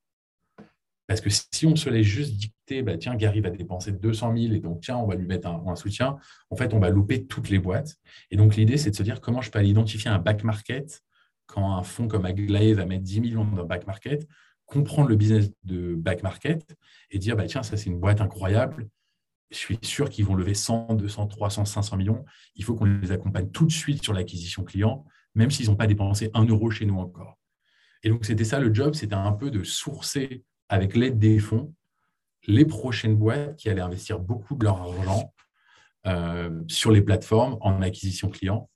Parce 1.07 1.19
que 1.19 1.29
si 1.29 1.65
on 1.65 1.75
se 1.75 1.89
laisse 1.89 2.05
juste 2.05 2.37
dicter, 2.37 2.83
bah, 2.83 2.97
tiens, 2.97 3.15
Gary 3.15 3.41
va 3.41 3.49
dépenser 3.49 3.91
200 3.91 4.37
000 4.37 4.53
et 4.53 4.59
donc, 4.59 4.79
tiens, 4.79 4.95
on 4.95 5.07
va 5.07 5.15
lui 5.15 5.27
mettre 5.27 5.49
un, 5.49 5.75
soutien, 5.75 6.17
en 6.49 6.55
fait, 6.55 6.73
on 6.73 6.79
va 6.79 6.89
louper 6.89 7.25
toutes 7.25 7.49
les 7.49 7.59
boîtes. 7.59 7.97
Et 8.29 8.37
donc, 8.37 8.55
l'idée, 8.55 8.77
c'est 8.77 8.91
de 8.91 8.95
se 8.95 9.03
dire 9.03 9.19
comment 9.19 9.41
je 9.41 9.51
peux 9.51 9.59
aller 9.59 9.69
identifier 9.69 10.09
un 10.09 10.19
back 10.19 10.45
market 10.45 11.01
quand 11.47 11.75
un 11.75 11.83
fonds 11.83 12.07
comme 12.07 12.25
Aglaé 12.25 12.73
va 12.73 12.85
mettre 12.85 13.03
10 13.03 13.19
millions 13.19 13.43
dans 13.43 13.65
back 13.65 13.85
market, 13.87 14.25
comprendre 14.71 15.09
le 15.09 15.17
business 15.17 15.51
de 15.65 15.95
back 15.95 16.23
market 16.23 16.75
et 17.09 17.19
dire, 17.19 17.35
bah, 17.35 17.45
tiens, 17.45 17.61
ça, 17.61 17.75
c'est 17.75 17.89
une 17.89 17.99
boîte 17.99 18.21
incroyable. 18.21 18.89
Je 19.51 19.57
suis 19.57 19.77
sûr 19.81 20.09
qu'ils 20.09 20.25
vont 20.25 20.33
lever 20.33 20.53
100, 20.53 20.95
200, 20.95 21.27
300, 21.27 21.65
500 21.65 21.97
millions. 21.97 22.23
Il 22.55 22.63
faut 22.63 22.73
qu'on 22.73 22.85
les 22.85 23.11
accompagne 23.11 23.49
tout 23.51 23.65
de 23.65 23.71
suite 23.71 24.01
sur 24.01 24.13
l'acquisition 24.13 24.63
client, 24.63 25.05
même 25.35 25.51
s'ils 25.51 25.67
n'ont 25.67 25.75
pas 25.75 25.87
dépensé 25.87 26.31
un 26.33 26.45
euro 26.45 26.71
chez 26.71 26.85
nous 26.85 26.97
encore. 26.97 27.37
Et 28.03 28.09
donc, 28.09 28.23
c'était 28.25 28.45
ça 28.45 28.59
le 28.59 28.73
job, 28.73 28.93
c'était 28.93 29.13
un 29.13 29.33
peu 29.33 29.51
de 29.51 29.63
sourcer 29.63 30.43
avec 30.69 30.95
l'aide 30.95 31.19
des 31.19 31.37
fonds, 31.37 31.75
les 32.47 32.65
prochaines 32.65 33.15
boîtes 33.15 33.57
qui 33.57 33.69
allaient 33.69 33.81
investir 33.81 34.19
beaucoup 34.19 34.55
de 34.55 34.63
leur 34.63 34.81
argent 34.81 35.33
euh, 36.07 36.61
sur 36.67 36.91
les 36.91 37.01
plateformes 37.01 37.57
en 37.59 37.81
acquisition 37.81 38.29
client. 38.29 38.69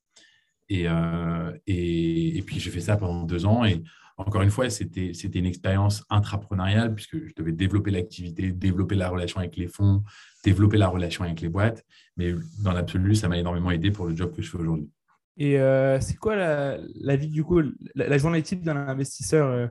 Euh, 0.74 1.58
et, 1.68 2.38
et, 2.38 2.42
puis, 2.42 2.60
j'ai 2.60 2.70
fait 2.70 2.82
ça 2.82 2.98
pendant 2.98 3.24
deux 3.24 3.46
ans. 3.46 3.64
Et 3.64 3.82
encore 4.18 4.42
une 4.42 4.50
fois, 4.50 4.70
c'était 4.70 5.12
une 5.12 5.46
expérience 5.46 6.04
intrapreneuriale 6.10 6.94
puisque 6.96 7.18
je 7.28 7.34
devais 7.36 7.52
développer 7.52 7.92
l'activité, 7.92 8.52
développer 8.52 8.96
la 8.96 9.10
relation 9.10 9.40
avec 9.40 9.58
les 9.58 9.68
fonds, 9.68 10.04
développer 10.44 10.78
la 10.78 10.88
relation 10.88 11.24
avec 11.24 11.42
les 11.42 11.50
boîtes. 11.50 11.84
Mais 12.18 12.34
dans 12.64 12.72
l'absolu, 12.72 13.16
ça 13.16 13.28
m'a 13.28 13.38
énormément 13.38 13.72
aidé 13.72 13.92
pour 13.92 14.08
le 14.08 14.16
job 14.16 14.34
que 14.34 14.42
je 14.42 14.50
fais 14.50 14.58
aujourd'hui. 14.58 14.90
Et 15.38 15.60
euh, 15.60 16.00
c'est 16.00 16.16
quoi 16.16 16.36
la, 16.36 17.16
vie, 17.18 17.28
du 17.28 17.44
coup, 17.44 17.62
la, 17.94 18.18
journée 18.18 18.42
type 18.42 18.64
d'un 18.64 18.78
investisseur 18.78 19.70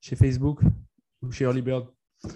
chez 0.00 0.16
Facebook 0.16 0.60
chez 1.30 1.44
Early 1.44 1.62
Bird? 1.62 1.86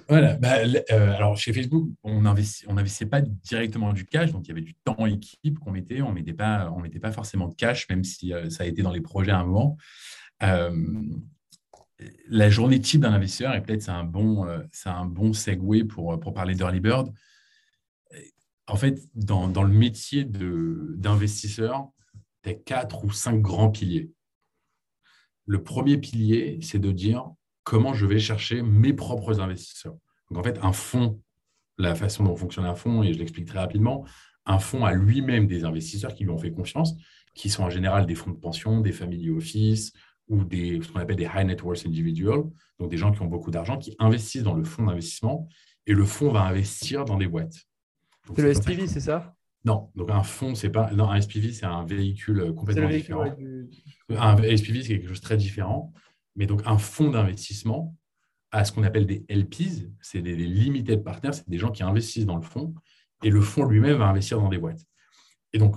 Voilà, 0.09 0.37
bah, 0.37 0.57
euh, 0.91 1.17
alors 1.17 1.37
chez 1.37 1.53
Facebook, 1.53 1.89
on 2.03 2.21
n'investissait 2.21 3.07
pas 3.07 3.21
directement 3.21 3.93
du 3.93 4.05
cash, 4.05 4.33
donc 4.33 4.47
il 4.47 4.49
y 4.49 4.53
avait 4.53 4.61
du 4.61 4.75
temps 4.75 5.07
équipe 5.07 5.59
qu'on 5.59 5.71
mettait, 5.71 6.03
on 6.03 6.11
ne 6.11 6.15
mettait, 6.15 6.35
pas, 6.35 6.71
on 6.77 6.81
mettait 6.81 6.99
pas 6.99 7.13
forcément 7.13 7.49
de 7.49 7.55
cash, 7.55 7.89
même 7.89 8.05
si 8.05 8.33
euh, 8.33 8.51
ça 8.51 8.65
a 8.65 8.67
été 8.67 8.83
dans 8.83 8.93
les 8.93 9.01
projets 9.01 9.31
à 9.31 9.39
un 9.39 9.45
moment. 9.45 9.77
Euh, 10.43 10.71
la 12.29 12.49
journée 12.49 12.81
type 12.81 13.01
d'un 13.01 13.13
investisseur, 13.13 13.55
et 13.55 13.63
peut-être 13.63 13.83
c'est 13.83 13.91
un, 13.91 14.05
bon, 14.05 14.47
c'est 14.71 14.89
un 14.89 15.05
bon 15.05 15.33
segue 15.33 15.87
pour, 15.87 16.19
pour 16.21 16.33
parler 16.33 16.55
d'Early 16.55 16.81
Bird. 16.81 17.13
En 18.67 18.77
fait, 18.77 19.01
dans, 19.15 19.49
dans 19.49 19.63
le 19.63 19.73
métier 19.73 20.25
d'investisseur, 20.25 21.89
tu 22.43 22.51
as 22.51 22.55
quatre 22.55 23.05
ou 23.05 23.11
cinq 23.11 23.41
grands 23.41 23.71
piliers. 23.71 24.11
Le 25.47 25.63
premier 25.63 25.97
pilier, 25.97 26.59
c'est 26.63 26.79
de 26.79 26.93
dire 26.93 27.27
comment 27.65 27.95
je 27.95 28.07
vais 28.07 28.19
chercher 28.19 28.63
mes 28.63 28.93
propres 28.93 29.41
investisseurs. 29.41 29.97
Donc 30.31 30.39
en 30.39 30.43
fait, 30.43 30.59
un 30.63 30.73
fonds, 30.73 31.21
la 31.79 31.95
façon 31.95 32.25
dont 32.25 32.37
fonctionne 32.37 32.67
un 32.67 32.75
fonds, 32.75 33.03
et 33.03 33.13
je 33.13 33.19
l'explique 33.19 33.47
très 33.47 33.59
rapidement, 33.59 34.07
un 34.45 34.59
fonds 34.59 34.85
a 34.85 34.93
lui-même 34.93 35.47
des 35.47 35.65
investisseurs 35.65 36.15
qui 36.15 36.25
lui 36.25 36.31
ont 36.31 36.39
fait 36.39 36.53
confiance, 36.53 36.95
qui 37.35 37.51
sont 37.51 37.65
en 37.65 37.71
général 37.71 38.07
des 38.07 38.15
fonds 38.15 38.31
de 38.31 38.37
pension, 38.37 38.81
des 38.81 38.93
family 38.93 39.31
office 39.31 39.93
ou 40.29 40.45
des, 40.45 40.81
ce 40.83 40.93
qu'on 40.93 41.01
appelle 41.01 41.17
des 41.17 41.29
high 41.35 41.47
net 41.47 41.63
worth 41.63 41.87
individuals, 41.87 42.45
donc 42.79 42.91
des 42.91 42.97
gens 42.97 43.13
qui 43.13 43.23
ont 43.23 43.27
beaucoup 43.27 43.51
d'argent, 43.51 43.79
qui 43.79 43.97
investissent 43.99 44.43
dans 44.43 44.55
le 44.55 44.65
fonds 44.65 44.85
d'investissement 44.85 45.49
et 45.87 45.95
le 45.95 46.05
fonds 46.05 46.31
va 46.31 46.43
investir 46.43 47.05
dans 47.05 47.17
des 47.17 47.27
boîtes. 47.27 47.57
C'est 48.37 48.43
le 48.43 48.55
SPV, 48.55 48.87
c'est 48.87 49.01
ça? 49.01 49.35
Non, 49.65 49.91
donc 49.95 50.11
un 50.11 50.23
fonds, 50.23 50.55
c'est 50.55 50.71
pas. 50.71 50.93
Non, 50.93 51.11
un 51.11 51.21
SPV, 51.21 51.53
c'est 51.53 51.67
un 51.67 51.85
véhicule 51.85 52.53
complètement 52.55 52.89
différent. 52.89 53.35
Un 54.11 54.37
SPV, 54.37 54.83
c'est 54.83 54.89
quelque 54.89 55.09
chose 55.09 55.21
de 55.21 55.25
très 55.25 55.37
différent. 55.37 55.93
Mais 56.37 56.47
donc, 56.47 56.63
un 56.67 56.79
fonds 56.79 57.11
d'investissement 57.11 57.97
à 58.53 58.65
ce 58.65 58.73
qu'on 58.73 58.85
appelle 58.85 59.07
des 59.07 59.27
LPs, 59.29 59.89
c'est 60.01 60.23
des, 60.23 60.37
limited 60.37 61.03
partners, 61.03 61.33
c'est 61.33 61.49
des 61.49 61.59
gens 61.59 61.71
qui 61.71 61.83
investissent 61.83 62.27
dans 62.27 62.37
le 62.37 62.43
fonds 62.43 62.75
et 63.23 63.31
le 63.31 63.41
fonds 63.41 63.65
lui-même 63.65 63.99
va 63.99 64.07
investir 64.07 64.41
dans 64.41 64.49
des 64.49 64.59
boîtes. 64.59 64.81
Et 65.53 65.59
donc, 65.59 65.77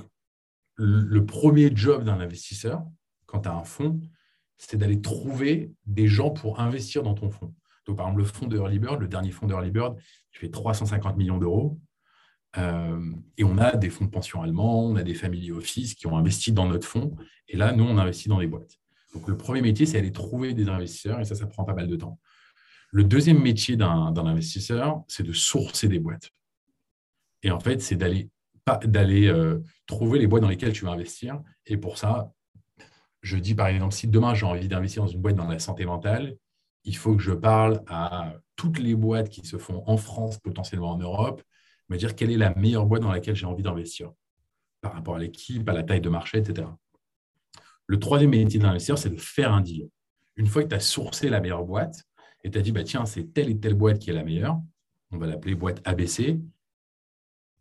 le, 0.75 1.25
premier 1.25 1.75
job 1.75 2.03
d'un 2.03 2.19
investisseur, 2.19 2.85
quand 3.25 3.41
tu 3.41 3.49
as 3.49 3.53
un 3.53 3.63
fonds, 3.63 3.99
c'est 4.67 4.77
d'aller 4.77 5.01
trouver 5.01 5.71
des 5.85 6.07
gens 6.07 6.29
pour 6.29 6.59
investir 6.59 7.01
dans 7.03 7.15
ton 7.15 7.29
fonds. 7.29 7.53
Donc, 7.85 7.97
par 7.97 8.07
exemple, 8.07 8.21
le 8.21 8.27
fonds 8.27 8.47
de 8.47 8.57
Early 8.57 8.79
Bird, 8.79 9.01
le 9.01 9.07
dernier 9.07 9.31
fonds 9.31 9.47
de 9.47 9.53
Early 9.53 9.71
Bird, 9.71 9.97
il 10.33 10.37
fait 10.37 10.49
350 10.49 11.17
millions 11.17 11.39
d'euros. 11.39 11.79
Euh, 12.57 13.11
et 13.37 13.43
on 13.43 13.57
a 13.57 13.75
des 13.75 13.89
fonds 13.89 14.05
de 14.05 14.11
pension 14.11 14.43
allemands, 14.43 14.85
on 14.85 14.95
a 14.97 15.03
des 15.03 15.15
family 15.15 15.51
office 15.51 15.95
qui 15.95 16.05
ont 16.05 16.15
investi 16.15 16.51
dans 16.51 16.67
notre 16.67 16.87
fonds. 16.87 17.15
Et 17.47 17.57
là, 17.57 17.71
nous, 17.73 17.83
on 17.83 17.97
investit 17.97 18.29
dans 18.29 18.39
des 18.39 18.47
boîtes. 18.47 18.77
Donc, 19.15 19.27
le 19.27 19.35
premier 19.35 19.61
métier, 19.61 19.85
c'est 19.85 19.97
aller 19.97 20.11
trouver 20.11 20.53
des 20.53 20.69
investisseurs 20.69 21.19
et 21.19 21.25
ça, 21.25 21.33
ça 21.33 21.47
prend 21.47 21.63
pas 21.63 21.73
mal 21.73 21.87
de 21.87 21.95
temps. 21.95 22.19
Le 22.91 23.03
deuxième 23.03 23.41
métier 23.41 23.77
d'un 23.77 24.15
investisseur, 24.15 25.03
c'est 25.07 25.23
de 25.23 25.33
sourcer 25.33 25.87
des 25.87 25.99
boîtes. 25.99 26.29
Et 27.41 27.49
en 27.49 27.59
fait, 27.59 27.81
c'est 27.81 27.95
d'aller 27.95 28.29
euh, 29.27 29.59
trouver 29.87 30.19
les 30.19 30.27
boîtes 30.27 30.43
dans 30.43 30.49
lesquelles 30.49 30.73
tu 30.73 30.85
veux 30.85 30.91
investir. 30.91 31.41
Et 31.65 31.77
pour 31.77 31.97
ça, 31.97 32.31
je 33.21 33.37
dis 33.37 33.55
par 33.55 33.67
exemple, 33.67 33.93
si 33.93 34.07
demain 34.07 34.33
j'ai 34.33 34.45
envie 34.45 34.67
d'investir 34.67 35.03
dans 35.03 35.09
une 35.09 35.21
boîte 35.21 35.35
dans 35.35 35.47
la 35.47 35.59
santé 35.59 35.85
mentale, 35.85 36.35
il 36.83 36.95
faut 36.95 37.15
que 37.15 37.21
je 37.21 37.33
parle 37.33 37.83
à 37.87 38.33
toutes 38.55 38.79
les 38.79 38.95
boîtes 38.95 39.29
qui 39.29 39.45
se 39.45 39.57
font 39.57 39.83
en 39.85 39.97
France, 39.97 40.39
potentiellement 40.39 40.91
en 40.91 40.97
Europe, 40.97 41.43
me 41.89 41.97
dire 41.97 42.15
quelle 42.15 42.31
est 42.31 42.37
la 42.37 42.55
meilleure 42.55 42.85
boîte 42.85 43.01
dans 43.01 43.11
laquelle 43.11 43.35
j'ai 43.35 43.45
envie 43.45 43.63
d'investir 43.63 44.11
par 44.81 44.93
rapport 44.93 45.15
à 45.15 45.19
l'équipe, 45.19 45.67
à 45.69 45.73
la 45.73 45.83
taille 45.83 46.01
de 46.01 46.09
marché, 46.09 46.39
etc. 46.39 46.67
Le 47.85 47.99
troisième 47.99 48.31
métier 48.31 48.59
d'investisseur, 48.59 48.97
c'est 48.97 49.09
de 49.09 49.19
faire 49.19 49.53
un 49.53 49.61
deal. 49.61 49.89
Une 50.37 50.47
fois 50.47 50.63
que 50.63 50.69
tu 50.69 50.75
as 50.75 50.79
sourcé 50.79 51.29
la 51.29 51.39
meilleure 51.39 51.65
boîte 51.65 52.03
et 52.43 52.49
tu 52.49 52.57
as 52.57 52.61
dit, 52.61 52.71
bah, 52.71 52.83
tiens, 52.83 53.05
c'est 53.05 53.33
telle 53.33 53.49
et 53.49 53.59
telle 53.59 53.75
boîte 53.75 53.99
qui 53.99 54.09
est 54.09 54.13
la 54.13 54.23
meilleure, 54.23 54.59
on 55.11 55.17
va 55.17 55.27
l'appeler 55.27 55.55
boîte 55.55 55.81
ABC. 55.83 56.39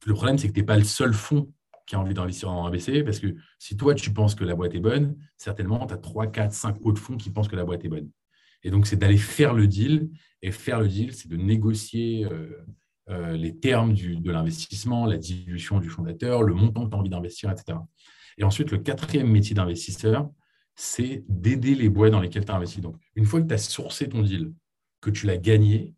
Le 0.06 0.14
problème, 0.14 0.38
c'est 0.38 0.48
que 0.48 0.52
tu 0.52 0.60
n'es 0.60 0.66
pas 0.66 0.78
le 0.78 0.84
seul 0.84 1.12
fonds 1.12 1.52
qui 1.90 1.96
a 1.96 1.98
envie 1.98 2.14
d'investir 2.14 2.48
en 2.48 2.66
ABC, 2.66 3.02
parce 3.02 3.18
que 3.18 3.34
si 3.58 3.76
toi, 3.76 3.96
tu 3.96 4.12
penses 4.12 4.36
que 4.36 4.44
la 4.44 4.54
boîte 4.54 4.76
est 4.76 4.80
bonne, 4.80 5.16
certainement, 5.36 5.84
tu 5.88 5.92
as 5.92 5.96
3, 5.96 6.28
4, 6.28 6.52
5 6.52 6.86
autres 6.86 7.02
fonds 7.02 7.16
qui 7.16 7.30
pensent 7.30 7.48
que 7.48 7.56
la 7.56 7.64
boîte 7.64 7.84
est 7.84 7.88
bonne. 7.88 8.08
Et 8.62 8.70
donc, 8.70 8.86
c'est 8.86 8.94
d'aller 8.94 9.18
faire 9.18 9.54
le 9.54 9.66
deal. 9.66 10.08
Et 10.40 10.52
faire 10.52 10.78
le 10.78 10.86
deal, 10.86 11.12
c'est 11.12 11.26
de 11.26 11.36
négocier 11.36 12.26
euh, 12.26 12.64
euh, 13.08 13.36
les 13.36 13.58
termes 13.58 13.92
de 13.92 14.30
l'investissement, 14.30 15.04
la 15.04 15.18
dilution 15.18 15.80
du 15.80 15.88
fondateur, 15.88 16.44
le 16.44 16.54
montant 16.54 16.84
que 16.84 16.90
tu 16.90 16.94
as 16.94 16.98
envie 17.00 17.10
d'investir, 17.10 17.50
etc. 17.50 17.76
Et 18.38 18.44
ensuite, 18.44 18.70
le 18.70 18.78
quatrième 18.78 19.28
métier 19.28 19.56
d'investisseur, 19.56 20.30
c'est 20.76 21.24
d'aider 21.28 21.74
les 21.74 21.88
boîtes 21.88 22.12
dans 22.12 22.20
lesquelles 22.20 22.44
tu 22.44 22.52
as 22.52 22.54
investi. 22.54 22.80
Donc, 22.80 23.00
une 23.16 23.24
fois 23.24 23.42
que 23.42 23.48
tu 23.48 23.54
as 23.54 23.58
sourcé 23.58 24.08
ton 24.08 24.22
deal, 24.22 24.52
que 25.00 25.10
tu 25.10 25.26
l'as 25.26 25.38
gagné, 25.38 25.96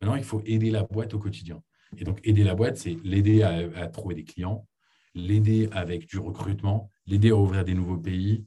maintenant, 0.00 0.14
il 0.14 0.22
faut 0.22 0.40
aider 0.44 0.70
la 0.70 0.84
boîte 0.84 1.14
au 1.14 1.18
quotidien. 1.18 1.60
Et 1.96 2.04
donc, 2.04 2.20
aider 2.22 2.44
la 2.44 2.54
boîte, 2.54 2.76
c'est 2.76 2.96
l'aider 3.02 3.42
à, 3.42 3.88
trouver 3.88 4.14
des 4.14 4.24
clients, 4.24 4.68
l'aider 5.14 5.68
avec 5.72 6.06
du 6.06 6.18
recrutement, 6.18 6.90
l'aider 7.06 7.30
à 7.30 7.36
ouvrir 7.36 7.64
des 7.64 7.74
nouveaux 7.74 7.98
pays, 7.98 8.46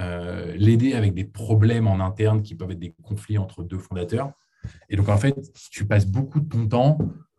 euh, 0.00 0.54
l'aider 0.56 0.94
avec 0.94 1.14
des 1.14 1.24
problèmes 1.24 1.86
en 1.86 2.00
interne 2.00 2.42
qui 2.42 2.54
peuvent 2.54 2.70
être 2.70 2.78
des 2.78 2.94
conflits 3.02 3.38
entre 3.38 3.62
deux 3.62 3.78
fondateurs. 3.78 4.32
Et 4.88 4.96
donc, 4.96 5.08
en 5.08 5.16
fait, 5.16 5.34
tu 5.70 5.86
passes 5.86 6.06
beaucoup 6.06 6.40
de 6.40 6.48
ton 6.48 6.66
temps 6.66 6.98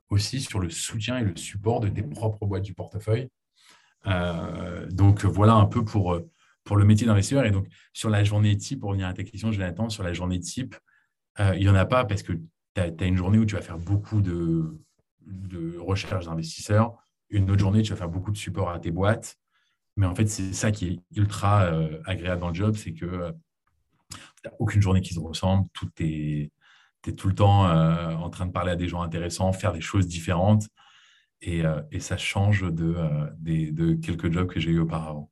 aussi 0.10 0.40
sur 0.40 0.60
le 0.60 0.70
soutien 0.70 1.18
et 1.18 1.24
le 1.24 1.36
support 1.36 1.80
de 1.80 1.90
tes 1.90 2.04
propres 2.04 2.46
boîtes 2.46 2.64
du 2.64 2.74
portefeuille 2.74 3.30
euh, 4.08 4.86
donc 4.90 5.26
voilà 5.26 5.54
un 5.54 5.66
peu 5.66 5.84
pour, 5.84 6.20
pour 6.64 6.78
le 6.78 6.86
métier 6.86 7.08
d'investisseur. 7.08 7.46
Et 7.46 7.52
donc 7.52 7.68
sur 7.94 8.10
la 8.10 8.24
journée 8.24 8.56
type, 8.58 8.82
pour 8.82 8.90
revenir 8.90 9.08
à 9.08 9.14
ta 9.14 9.24
question, 9.24 9.50
l'attends, 9.52 9.90
sur 9.90 10.04
la 10.04 10.14
journée 10.14 10.40
type, 10.40 10.76
euh, 11.40 11.54
il 11.56 11.62
n'y 11.62 11.70
en 11.70 11.76
a 11.76 11.86
pas 11.86 12.06
parce 12.06 12.24
que 12.24 12.34
tu 12.34 12.82
as, 12.82 13.06
une 13.06 13.18
journée 13.18 13.38
où 13.38 13.46
tu 13.46 13.56
vas 13.56 13.62
faire 13.62 13.78
beaucoup 13.78 14.22
de, 14.22 14.78
de 15.26 15.78
recherche 15.78 16.26
d'investisseurs. 16.26 16.96
Une 17.30 17.50
autre 17.52 17.60
journée, 17.60 17.82
tu 17.82 17.92
vas 17.92 17.98
faire 17.98 18.10
beaucoup 18.10 18.32
de 18.32 18.38
support 18.38 18.70
à 18.70 18.80
tes 18.80 18.92
boîtes. 18.92 19.38
Mais 19.96 20.06
en 20.06 20.16
fait, 20.16 20.28
c'est 20.28 20.54
ça 20.54 20.72
qui 20.72 20.88
est 20.88 21.00
ultra 21.18 21.66
euh, 21.66 22.00
agréable 22.06 22.42
dans 22.42 22.50
le 22.50 22.54
job, 22.54 22.76
c'est 22.76 22.94
que 22.94 23.34
tu 24.12 24.16
n'as 24.46 24.52
aucune 24.60 24.82
journée 24.82 25.02
qui 25.02 25.14
se 25.14 25.20
ressemble. 25.20 25.68
Tu 25.96 26.52
es 27.08 27.12
tout 27.14 27.28
le 27.30 27.36
temps 27.36 27.64
en 27.64 28.30
train 28.30 28.46
de 28.46 28.52
parler 28.52 28.72
à 28.72 28.76
des 28.76 28.88
gens 28.88 29.02
intéressants, 29.02 29.54
faire 29.54 29.74
des 29.74 29.82
choses 29.82 30.08
différentes. 30.08 30.68
Euh, 31.48 31.82
et, 31.92 32.00
ça 32.00 32.18
change 32.18 32.64
de, 32.74 32.96
euh, 32.98 33.72
de 33.72 33.94
quelques 33.94 34.32
jobs 34.32 34.48
que 34.48 34.60
j'ai 34.60 34.72
eu 34.72 34.80
auparavant. 34.80 35.30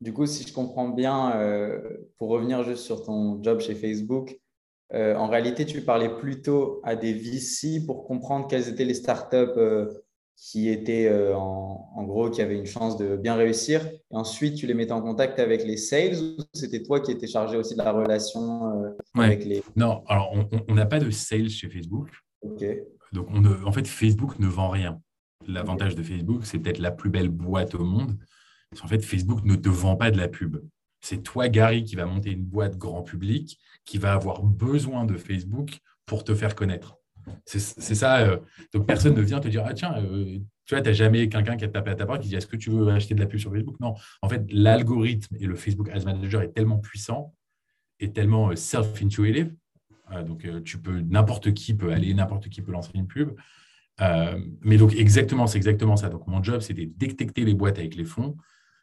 Du 0.00 0.12
coup, 0.12 0.26
si 0.26 0.46
je 0.46 0.52
comprends 0.52 0.88
bien, 0.88 1.36
euh, 1.36 1.80
pour 2.18 2.28
revenir 2.28 2.62
juste 2.62 2.84
sur 2.84 3.04
ton 3.04 3.42
job 3.42 3.60
chez 3.60 3.74
Facebook, 3.74 4.38
en 4.92 5.26
réalité, 5.26 5.66
tu 5.66 5.80
parlais 5.80 6.08
plutôt 6.08 6.80
à 6.84 6.94
des 6.94 7.12
VC 7.12 7.84
pour 7.84 8.04
comprendre 8.04 8.46
quelles 8.46 8.68
étaient 8.68 8.84
les 8.84 8.94
startups 8.94 9.58
qui 10.36 10.68
étaient 10.68 11.10
en, 11.34 11.90
en, 11.94 12.02
gros, 12.04 12.28
qui 12.30 12.42
avaient 12.42 12.58
une 12.58 12.66
chance 12.66 12.96
de 12.96 13.16
bien 13.16 13.34
réussir. 13.34 13.86
Et 13.86 14.16
ensuite, 14.16 14.56
tu 14.56 14.66
les 14.66 14.74
mettais 14.74 14.92
en 14.92 15.00
contact 15.00 15.38
avec 15.38 15.64
les 15.64 15.76
sales 15.76 16.16
ou 16.16 16.42
c'était 16.52 16.82
toi 16.82 17.00
qui 17.00 17.12
étais 17.12 17.26
chargé 17.26 17.56
aussi 17.56 17.74
de 17.74 17.82
la 17.82 17.92
relation 17.92 18.94
avec 19.14 19.44
les. 19.44 19.62
Non, 19.76 20.02
alors 20.06 20.34
on 20.68 20.74
n'a 20.74 20.86
pas 20.86 20.98
de 20.98 21.10
sales 21.10 21.48
chez 21.48 21.68
Facebook. 21.68 22.08
Ok. 22.42 22.64
Donc, 23.12 23.28
en 23.64 23.72
fait, 23.72 23.86
Facebook 23.86 24.38
ne 24.38 24.48
vend 24.48 24.68
rien. 24.68 25.00
L'avantage 25.46 25.94
de 25.94 26.02
Facebook, 26.02 26.44
c'est 26.44 26.58
peut-être 26.58 26.78
la 26.78 26.90
plus 26.90 27.10
belle 27.10 27.28
boîte 27.28 27.74
au 27.74 27.84
monde. 27.84 28.16
En 28.82 28.88
fait, 28.88 29.02
Facebook 29.04 29.44
ne 29.44 29.54
te 29.54 29.68
vend 29.68 29.96
pas 29.96 30.10
de 30.10 30.18
la 30.18 30.28
pub. 30.28 30.56
C'est 31.00 31.22
toi, 31.22 31.48
Gary, 31.48 31.84
qui 31.84 31.96
va 31.96 32.06
monter 32.06 32.30
une 32.30 32.44
boîte 32.44 32.76
grand 32.76 33.02
public, 33.02 33.58
qui 33.84 33.98
va 33.98 34.14
avoir 34.14 34.42
besoin 34.42 35.04
de 35.04 35.16
Facebook 35.16 35.78
pour 36.06 36.24
te 36.24 36.34
faire 36.34 36.54
connaître. 36.54 36.98
C'est 37.46 37.94
ça. 37.94 38.20
Euh, 38.20 38.38
donc, 38.72 38.86
personne 38.86 39.14
ne 39.14 39.20
vient 39.20 39.40
te 39.40 39.48
dire 39.48 39.64
Ah, 39.66 39.74
tiens, 39.74 39.94
euh, 39.98 40.38
tu 40.64 40.74
vois, 40.74 40.80
tu 40.80 40.88
n'as 40.88 40.94
jamais 40.94 41.28
quelqu'un 41.28 41.56
qui 41.56 41.64
a 41.64 41.68
tapé 41.68 41.90
à 41.90 41.94
ta 41.94 42.06
porte 42.06 42.22
qui 42.22 42.28
dit 42.28 42.36
Est-ce 42.36 42.46
que 42.46 42.56
tu 42.56 42.70
veux 42.70 42.88
acheter 42.88 43.14
de 43.14 43.20
la 43.20 43.26
pub 43.26 43.38
sur 43.38 43.52
Facebook? 43.52 43.78
Non. 43.80 43.94
En 44.22 44.28
fait, 44.28 44.44
l'algorithme 44.50 45.36
et 45.38 45.46
le 45.46 45.54
Facebook 45.54 45.88
Ads 45.90 46.04
Manager 46.04 46.42
est 46.42 46.52
tellement 46.52 46.78
puissant 46.78 47.34
et 48.00 48.12
tellement 48.12 48.50
euh, 48.50 48.56
self-intuitive. 48.56 49.54
donc, 50.26 50.46
tu 50.64 50.78
peux, 50.78 51.00
n'importe 51.00 51.52
qui 51.54 51.74
peut 51.74 51.92
aller, 51.92 52.12
n'importe 52.14 52.48
qui 52.48 52.62
peut 52.62 52.72
lancer 52.72 52.90
une 52.94 53.06
pub. 53.06 53.30
mais 54.62 54.76
donc, 54.76 54.94
exactement, 54.94 55.46
c'est 55.46 55.58
exactement 55.58 55.96
ça. 55.96 56.08
Donc, 56.08 56.26
mon 56.26 56.42
job, 56.42 56.60
c'était 56.60 56.86
de 56.86 56.92
détecter 56.96 57.44
les 57.44 57.54
boîtes 57.54 57.78
avec 57.78 57.94
les 57.94 58.04
fonds. 58.04 58.36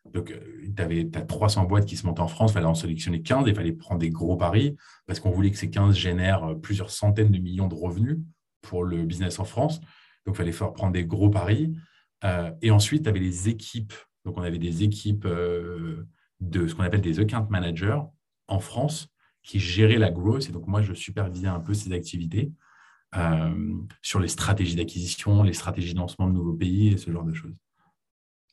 Donc, 0.06 0.34
tu 0.76 0.82
as 1.16 1.22
300 1.22 1.66
boîtes 1.66 1.86
qui 1.86 1.96
se 1.96 2.06
montent 2.06 2.20
en 2.20 2.28
France, 2.28 2.52
il 2.52 2.54
fallait 2.56 2.66
en 2.66 2.74
sélectionner 2.74 3.22
15 3.22 3.44
il 3.48 3.56
fallait 3.56 3.72
prendre 3.72 4.00
des 4.00 4.10
gros 4.10 4.36
paris 4.36 4.76
parce 5.06 5.20
qu'on 5.20 5.30
voulait 5.30 5.52
que 5.52 5.58
ces 5.58 5.70
15 5.70 5.96
génèrent 5.96 6.56
plusieurs 6.62 6.90
centaines 6.90 7.32
de 7.32 7.38
millions 7.38 7.68
de 7.68 7.76
revenus 7.76 8.18
pour 8.62 8.84
le 8.84 9.04
business 9.04 9.40
en 9.40 9.46
France. 9.46 9.80
Donc, 10.26 10.36
il 10.36 10.38
fallait 10.38 10.52
faire 10.52 10.74
prendre 10.74 10.94
des 10.94 11.06
gros 11.06 11.30
paris. 11.30 11.74
Euh, 12.24 12.52
et 12.62 12.72
ensuite, 12.72 13.04
tu 13.04 13.10
avais 13.10 13.20
les 13.20 13.50
équipes. 13.50 13.94
Donc, 14.26 14.38
on 14.38 14.42
avait 14.42 14.60
des 14.60 14.84
équipes 14.84 15.26
euh, 15.26 16.08
de 16.40 16.68
ce 16.68 16.76
qu'on 16.76 16.84
appelle 16.84 17.02
des 17.02 17.20
account 17.20 17.48
managers 17.50 18.00
en 18.48 18.60
France 18.60 19.08
qui 19.44 19.60
géraient 19.60 19.98
la 19.98 20.12
growth. 20.12 20.50
Et 20.50 20.52
donc, 20.52 20.68
moi, 20.68 20.82
je 20.82 20.94
supervisais 20.94 21.48
un 21.48 21.60
peu 21.60 21.74
ces 21.74 21.92
activités 21.94 22.52
euh, 23.16 23.76
sur 24.02 24.20
les 24.20 24.28
stratégies 24.28 24.76
d'acquisition, 24.76 25.44
les 25.44 25.54
stratégies 25.54 25.94
de 25.94 26.00
lancement 26.00 26.28
de 26.28 26.34
nouveaux 26.34 26.54
pays 26.54 26.90
et 26.90 26.98
ce 26.98 27.12
genre 27.12 27.24
de 27.24 27.34
choses. 27.34 27.58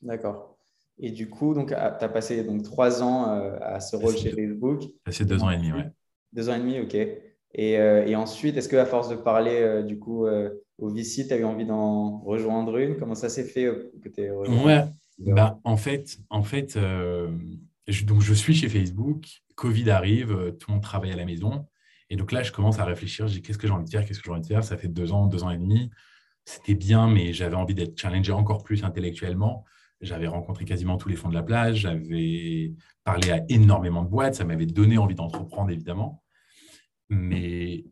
D'accord. 0.00 0.57
Et 1.00 1.10
du 1.10 1.28
coup, 1.28 1.54
tu 1.66 1.74
as 1.74 2.08
passé 2.08 2.42
donc, 2.42 2.62
trois 2.62 3.02
ans 3.02 3.24
à 3.60 3.80
ce 3.80 3.96
rôle 3.96 4.16
chez 4.16 4.32
Facebook. 4.32 4.82
Passé 5.04 5.24
deux 5.24 5.42
ans 5.42 5.50
et 5.50 5.56
demi, 5.56 5.72
oui. 5.72 5.82
Deux 6.32 6.48
ans 6.48 6.54
et 6.54 6.58
demi, 6.58 6.80
OK. 6.80 6.96
Euh, 7.58 8.04
et, 8.04 8.14
ensuite, 8.14 8.56
est-ce 8.56 8.68
qu'à 8.68 8.84
force 8.84 9.08
de 9.08 9.16
parler 9.16 9.60
euh, 9.60 9.82
du 9.82 9.98
coup 9.98 10.26
euh, 10.26 10.50
au 10.76 10.90
VC, 10.90 11.26
tu 11.26 11.32
as 11.32 11.38
eu 11.38 11.44
envie 11.44 11.64
d'en 11.64 12.18
rejoindre 12.18 12.76
une? 12.76 12.96
Comment 12.96 13.14
ça 13.14 13.28
s'est 13.28 13.44
fait 13.44 13.68
que 14.02 14.08
tu 14.08 14.30
Ouais, 14.30 14.84
bah, 15.18 15.58
en 15.64 15.76
fait, 15.76 16.18
en 16.30 16.42
fait 16.42 16.78
je, 17.88 18.04
donc 18.04 18.20
je 18.20 18.34
suis 18.34 18.54
chez 18.54 18.68
Facebook, 18.68 19.26
Covid 19.54 19.90
arrive, 19.90 20.54
tout 20.58 20.70
le 20.70 20.74
monde 20.74 20.82
travaille 20.82 21.12
à 21.12 21.16
la 21.16 21.24
maison. 21.24 21.66
Et 22.10 22.16
donc 22.16 22.32
là, 22.32 22.42
je 22.42 22.52
commence 22.52 22.78
à 22.78 22.84
réfléchir, 22.84 23.28
j'ai 23.28 23.42
qu'est-ce 23.42 23.58
que 23.58 23.66
j'ai 23.66 23.72
envie 23.72 23.84
de 23.84 23.90
faire, 23.90 24.04
qu'est-ce 24.04 24.20
que 24.20 24.26
j'ai 24.26 24.30
envie 24.30 24.42
de 24.42 24.46
faire? 24.46 24.64
Ça 24.64 24.76
fait 24.76 24.88
deux 24.88 25.12
ans, 25.12 25.26
deux 25.26 25.42
ans 25.42 25.50
et 25.50 25.58
demi. 25.58 25.90
C'était 26.44 26.74
bien, 26.74 27.08
mais 27.08 27.32
j'avais 27.32 27.56
envie 27.56 27.74
d'être 27.74 27.98
challengé 27.98 28.32
encore 28.32 28.62
plus 28.62 28.84
intellectuellement. 28.84 29.64
J'avais 30.00 30.28
rencontré 30.28 30.64
quasiment 30.64 30.96
tous 30.96 31.08
les 31.08 31.16
fonds 31.16 31.28
de 31.28 31.34
la 31.34 31.42
plage, 31.42 31.80
j'avais 31.80 32.72
parlé 33.02 33.30
à 33.30 33.44
énormément 33.48 34.02
de 34.02 34.08
boîtes, 34.08 34.36
ça 34.36 34.44
m'avait 34.44 34.66
donné 34.66 34.96
envie 34.96 35.16
d'entreprendre, 35.16 35.70
évidemment. 35.70 36.22
Mais 37.08 37.84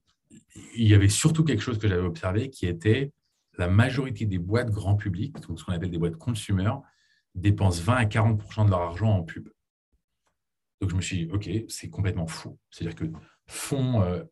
il 0.77 0.87
y 0.87 0.95
avait 0.95 1.09
surtout 1.09 1.43
quelque 1.43 1.63
chose 1.63 1.79
que 1.79 1.89
j'avais 1.89 2.07
observé 2.07 2.51
qui 2.51 2.67
était 2.67 3.13
la 3.59 3.69
majorité 3.69 4.27
des 4.27 4.39
boîtes 4.39 4.71
grand 4.71 4.97
public, 4.97 5.37
ce 5.41 5.65
qu'on 5.65 5.73
appelle 5.73 5.91
des 5.91 5.99
boîtes 5.99 6.17
consumer, 6.17 6.71
dépensent 7.35 7.83
20 7.83 7.95
à 7.95 8.05
40% 8.05 8.67
de 8.67 8.71
leur 8.71 8.83
argent 8.83 9.11
en 9.11 9.23
pub. 9.23 9.49
Donc 10.81 10.91
je 10.91 10.97
me 10.97 11.01
suis 11.01 11.27
dit, 11.27 11.33
OK, 11.33 11.49
c'est 11.69 11.89
complètement 11.89 12.27
fou. 12.27 12.59
C'est-à-dire 12.71 12.97
que 12.97 13.11
fonds 13.47 14.03
euh, 14.03 14.23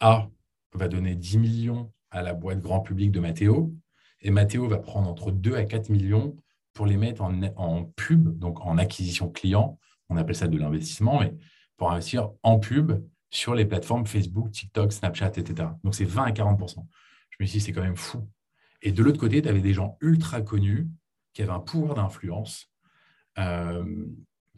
A 0.00 0.28
va 0.72 0.88
donner 0.88 1.14
10 1.14 1.38
millions 1.38 1.92
à 2.10 2.22
la 2.22 2.34
boîte 2.34 2.60
grand 2.60 2.80
public 2.80 3.10
de 3.10 3.20
Matteo, 3.20 3.74
et 4.20 4.30
Matteo 4.30 4.68
va 4.68 4.78
prendre 4.78 5.08
entre 5.08 5.30
2 5.30 5.54
à 5.54 5.64
4 5.64 5.88
millions 5.90 6.36
pour 6.74 6.86
les 6.86 6.96
mettre 6.96 7.22
en, 7.22 7.84
pub, 7.96 8.38
donc 8.38 8.60
en 8.60 8.76
acquisition 8.78 9.30
client. 9.30 9.78
On 10.08 10.16
appelle 10.16 10.34
ça 10.34 10.48
de 10.48 10.58
l'investissement, 10.58 11.20
mais 11.20 11.34
pour 11.76 11.90
investir 11.90 12.30
en 12.42 12.58
pub 12.58 12.92
sur 13.30 13.54
les 13.54 13.64
plateformes 13.64 14.06
Facebook, 14.06 14.50
TikTok, 14.50 14.92
Snapchat, 14.92 15.32
etc. 15.36 15.68
Donc, 15.82 15.94
c'est 15.94 16.04
20 16.04 16.24
à 16.24 16.30
40% 16.30 16.84
Je 17.30 17.36
me 17.40 17.46
suis 17.46 17.58
dit, 17.58 17.64
c'est 17.64 17.72
quand 17.72 17.82
même 17.82 17.96
fou. 17.96 18.28
Et 18.82 18.92
de 18.92 19.02
l'autre 19.02 19.18
côté, 19.18 19.40
tu 19.40 19.48
avais 19.48 19.60
des 19.60 19.72
gens 19.72 19.96
ultra 20.00 20.42
connus 20.42 20.88
qui 21.32 21.42
avaient 21.42 21.52
un 21.52 21.60
pouvoir 21.60 21.94
d'influence 21.94 22.70
euh, 23.38 24.06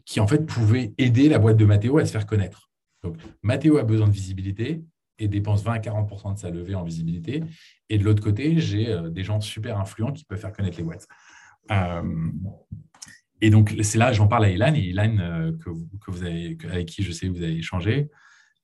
qui, 0.05 0.19
en 0.19 0.27
fait, 0.27 0.45
pouvaient 0.45 0.93
aider 0.97 1.29
la 1.29 1.39
boîte 1.39 1.57
de 1.57 1.65
Matteo 1.65 1.97
à 1.97 2.05
se 2.05 2.11
faire 2.11 2.25
connaître. 2.25 2.69
Donc, 3.03 3.17
Matteo 3.41 3.77
a 3.77 3.83
besoin 3.83 4.07
de 4.07 4.13
visibilité 4.13 4.83
et 5.19 5.27
dépense 5.27 5.63
20 5.63 5.73
à 5.73 5.79
40% 5.79 6.33
de 6.33 6.39
sa 6.39 6.49
levée 6.49 6.75
en 6.75 6.83
visibilité. 6.83 7.43
Et 7.89 7.97
de 7.97 8.03
l'autre 8.03 8.23
côté, 8.23 8.59
j'ai 8.59 8.89
euh, 8.89 9.09
des 9.09 9.23
gens 9.23 9.39
super 9.41 9.79
influents 9.79 10.11
qui 10.11 10.23
peuvent 10.23 10.39
faire 10.39 10.51
connaître 10.51 10.77
les 10.77 10.83
boîtes. 10.83 11.07
Euh, 11.71 12.31
et 13.41 13.49
donc, 13.49 13.75
c'est 13.83 13.97
là, 13.97 14.13
j'en 14.13 14.27
parle 14.27 14.45
à 14.45 14.49
Ilan, 14.49 14.73
et 14.73 14.79
Ilan, 14.79 15.51
que, 15.59 15.69
que, 15.99 16.11
vous 16.11 16.23
avez, 16.23 16.57
avec 16.69 16.87
qui 16.87 17.03
je 17.03 17.11
sais 17.11 17.27
que 17.27 17.33
vous 17.33 17.43
avez 17.43 17.57
échangé, 17.57 18.09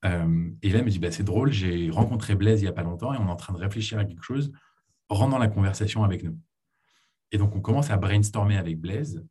euh, 0.05 0.49
et 0.61 0.73
me 0.73 0.89
dit, 0.89 0.99
bah, 0.99 1.11
c'est 1.11 1.23
drôle, 1.23 1.51
j'ai 1.51 1.89
rencontré 1.89 2.35
Blaise 2.35 2.59
il 2.59 2.63
n'y 2.63 2.69
a 2.69 2.73
pas 2.73 2.83
longtemps 2.83 3.13
et 3.13 3.17
on 3.17 3.27
est 3.27 3.31
en 3.31 3.35
train 3.35 3.53
de 3.53 3.59
réfléchir 3.59 3.99
à 3.99 4.05
quelque 4.05 4.23
chose, 4.23 4.51
rendant 5.09 5.37
la 5.37 5.47
conversation 5.47 6.03
avec 6.03 6.23
nous. 6.23 6.37
Et 7.31 7.37
donc, 7.37 7.55
on 7.55 7.61
commence 7.61 7.89
à 7.89 7.97
brainstormer 7.97 8.57
avec 8.57 8.79
Blaise, 8.79 9.25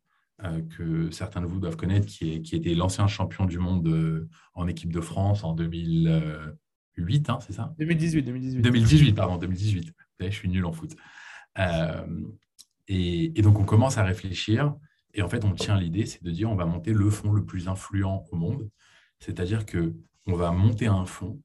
euh, 0.44 0.62
que 0.76 1.10
certains 1.10 1.40
de 1.40 1.46
vous 1.46 1.60
doivent 1.60 1.76
connaître, 1.76 2.06
qui, 2.06 2.34
est, 2.34 2.42
qui 2.42 2.56
était 2.56 2.74
l'ancien 2.74 3.06
champion 3.06 3.44
du 3.44 3.58
monde 3.58 3.86
euh, 3.86 4.28
en 4.54 4.66
équipe 4.66 4.92
de 4.92 5.00
France 5.00 5.44
en 5.44 5.52
2008, 5.52 7.30
hein, 7.30 7.38
c'est 7.40 7.52
ça? 7.52 7.74
2018, 7.78 8.22
2018. 8.22 8.62
2018, 8.62 9.12
pardon, 9.12 9.36
2018. 9.36 9.92
je 10.20 10.30
suis 10.30 10.48
nul 10.48 10.64
en 10.64 10.72
foot. 10.72 10.96
Et, 12.88 13.30
donc, 13.42 13.58
on 13.58 13.64
commence 13.64 13.98
à 13.98 14.04
réfléchir. 14.04 14.74
Et 15.14 15.22
en 15.22 15.28
fait, 15.28 15.44
on 15.44 15.52
tient 15.52 15.78
l'idée, 15.78 16.06
c'est 16.06 16.22
de 16.22 16.30
dire 16.30 16.50
on 16.50 16.56
va 16.56 16.64
monter 16.64 16.92
le 16.92 17.10
fonds 17.10 17.32
le 17.32 17.44
plus 17.44 17.68
influent 17.68 18.24
au 18.30 18.36
monde. 18.36 18.68
C'est-à-dire 19.18 19.66
que 19.66 19.94
on 20.26 20.34
va 20.34 20.52
monter 20.52 20.86
un 20.86 21.04
fonds. 21.06 21.40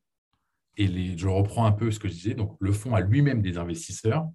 Et 0.77 1.17
je 1.17 1.27
reprends 1.27 1.65
un 1.65 1.71
peu 1.71 1.91
ce 1.91 1.99
que 1.99 2.07
je 2.07 2.13
disais. 2.13 2.33
Donc, 2.33 2.55
le 2.59 2.71
fonds 2.71 2.95
a 2.95 3.01
lui-même 3.01 3.41
des 3.41 3.57
investisseurs. 3.57 4.27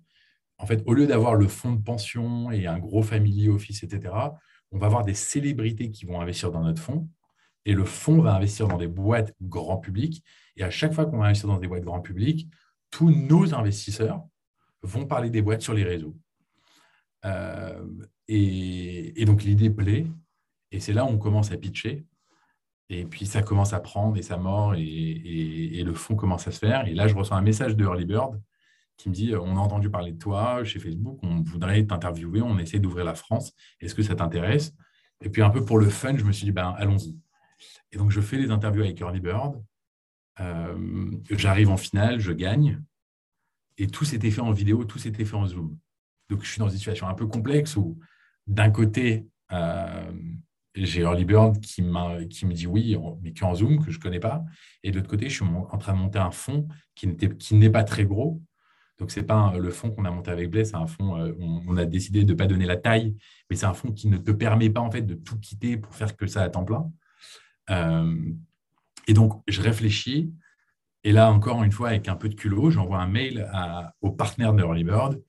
En 0.59 0.67
fait, 0.67 0.83
au 0.87 0.95
lieu 0.95 1.07
d'avoir 1.07 1.35
le 1.35 1.49
fonds 1.49 1.73
de 1.73 1.83
pension 1.83 2.51
et 2.51 2.67
un 2.67 2.79
gros 2.79 3.03
family 3.03 3.49
office, 3.49 3.83
etc., 3.83 4.15
on 4.71 4.79
va 4.79 4.87
avoir 4.87 5.05
des 5.05 5.15
célébrités 5.15 5.91
qui 5.91 6.07
vont 6.07 6.21
investir 6.21 6.51
dans 6.51 6.63
notre 6.63 6.81
fonds. 6.81 7.09
Et 7.65 7.75
le 7.75 7.85
fonds 7.85 8.21
va 8.21 8.35
investir 8.35 8.67
dans 8.67 8.77
des 8.77 8.89
boîtes 8.89 9.35
grand 9.41 9.79
public. 9.79 10.25
Et 10.57 10.65
à 10.65 10.71
chaque 10.71 10.93
fois 10.93 11.07
qu'on 11.07 11.19
va 11.19 11.27
investir 11.27 11.49
dans 11.49 11.59
des 11.59 11.69
boîtes 11.69 11.85
grand 11.85 12.01
public, 12.01 12.49
tous 12.91 13.11
nos 13.11 13.55
investisseurs 13.55 14.25
vont 14.83 15.07
parler 15.07 15.31
des 15.31 15.43
boîtes 15.43 15.63
sur 15.63 15.75
les 15.75 15.85
réseaux. 15.85 16.17
Euh, 17.25 17.85
et, 18.29 19.25
donc 19.25 19.43
l'idée 19.43 19.71
plaît. 19.71 20.07
Et 20.71 20.81
c'est 20.81 20.93
là 20.93 21.05
où 21.05 21.09
on 21.09 21.19
commence 21.19 21.53
à 21.53 21.57
pitcher. 21.57 22.05
Et 22.89 23.05
puis 23.07 23.27
ça 23.27 23.43
commence 23.43 23.73
à 23.73 23.81
prendre 23.81 24.17
et 24.19 24.23
ça 24.23 24.37
mord 24.37 24.75
et, 24.75 25.83
le 25.85 25.95
fond 25.95 26.15
commence 26.17 26.47
à 26.49 26.53
se 26.53 26.59
faire. 26.59 26.87
Et 26.87 26.95
là, 26.95 27.09
je 27.09 27.15
reçois 27.15 27.37
un 27.37 27.43
message 27.43 27.77
de 27.77 27.85
Early 27.85 28.05
Bird 28.05 28.41
qui 28.97 29.09
me 29.09 29.15
dit 29.15 29.35
On 29.35 29.57
a 29.57 29.61
entendu 29.61 29.91
parler 29.91 30.13
de 30.13 30.19
toi 30.19 30.63
chez 30.65 30.79
Facebook, 30.79 31.19
on 31.23 31.43
voudrait 31.43 31.85
t'interviewer, 31.87 32.43
on 32.43 32.59
essaie 32.59 32.79
d'ouvrir 32.79 33.05
la 33.05 33.15
France. 33.15 33.53
Est-ce 33.81 33.95
que 33.95 34.03
ça 34.03 34.15
t'intéresse? 34.15 34.75
Et 35.25 35.29
puis 35.31 35.43
un 35.43 35.51
peu 35.51 35.65
pour 35.65 35.79
le 35.79 35.89
fun, 35.89 36.17
je 36.17 36.25
me 36.25 36.33
suis 36.33 36.45
dit 36.45 36.53
ben, 36.53 36.75
Allons-y. 36.79 37.19
Et 37.93 37.97
donc 37.97 38.11
je 38.11 38.21
fais 38.21 38.37
les 38.37 38.51
interviews 38.51 38.83
avec 38.83 39.01
Early 39.01 39.21
Bird. 39.21 39.63
Euh, 40.41 41.11
j'arrive 41.31 41.71
en 41.71 41.77
finale, 41.77 42.21
je 42.21 42.33
gagne. 42.33 42.83
Et 43.79 43.87
tout 43.87 44.05
s'était 44.05 44.31
fait 44.31 44.41
en 44.41 44.53
vidéo, 44.53 44.85
tout 44.85 44.99
s'était 44.99 45.25
fait 45.25 45.37
en 45.37 45.47
Zoom. 45.47 45.77
Donc 46.33 46.45
je 46.45 46.51
suis 46.51 46.59
dans 46.59 46.69
une 46.69 46.79
situation 46.79 47.09
un 47.09 47.15
peu 47.15 47.27
complexe 47.27 47.77
où 47.77 47.99
d'un 48.47 48.71
côté, 48.71 49.27
euh, 49.53 50.11
j'ai 50.75 51.03
Early 51.03 51.27
Bird 51.27 51.61
qui, 51.61 51.85
qui 52.31 52.47
me 52.47 52.53
dit 52.55 52.67
oui, 52.67 52.97
mais 53.23 53.35
en 53.43 53.55
Zoom, 53.55 53.85
que 53.85 53.91
je 53.91 53.99
ne 53.99 54.03
connais 54.03 54.19
pas. 54.19 54.43
Et 54.83 54.91
de 54.91 54.97
l'autre 54.97 55.11
côté, 55.11 55.29
je 55.29 55.35
suis 55.35 55.45
en 55.45 55.79
train 55.79 55.93
de 55.93 55.99
monter 55.99 56.19
un 56.19 56.31
fonds 56.31 56.67
qui 56.95 57.07
n'est 57.53 57.71
pas 57.71 57.85
très 57.85 58.07
gros. 58.07 58.41
Donc, 58.99 59.11
ce 59.11 59.21
n'est 59.21 59.27
pas 59.27 59.53
le 59.59 59.71
fonds 59.71 59.91
qu'on 59.91 60.05
a 60.05 60.11
monté 60.11 60.31
avec 60.31 60.51
Blaise, 60.51 60.71
c'est 60.71 60.77
un 60.77 60.87
fonds, 60.87 61.17
euh, 61.17 61.33
on, 61.39 61.77
a 61.77 61.85
décidé 61.85 62.25
de 62.25 62.33
ne 62.33 62.39
pas 62.39 62.47
donner 62.47 62.67
la 62.67 62.77
taille, 62.77 63.17
mais 63.51 63.57
c'est 63.57 63.67
un 63.67 63.75
fonds 63.75 63.91
qui 63.91 64.09
ne 64.09 64.17
te 64.17 64.31
permet 64.31 64.71
pas 64.71 64.81
en 64.81 64.91
fait 64.91 65.03
de 65.03 65.15
tout 65.15 65.39
quitter 65.41 65.77
pour 65.77 65.95
faire 65.95 66.17
que 66.17 66.27
ça 66.27 66.43
à 66.43 66.49
temps 66.49 66.65
plein. 66.65 66.91
Euh, 67.71 68.33
et 69.09 69.13
donc, 69.13 69.43
je 69.49 69.61
réfléchis. 69.61 70.33
Et 71.05 71.13
là, 71.13 71.33
encore 71.33 71.65
une 71.65 71.73
fois, 71.73 71.89
avec 71.89 72.09
un 72.09 72.15
peu 72.15 72.29
de 72.29 72.35
culot, 72.35 72.71
j'envoie 72.71 73.01
un 73.01 73.09
mail 73.09 73.51
au 74.01 74.13
partenaire 74.13 74.55
de 74.55 74.63
Early 74.63 74.85
Bird 74.85 75.21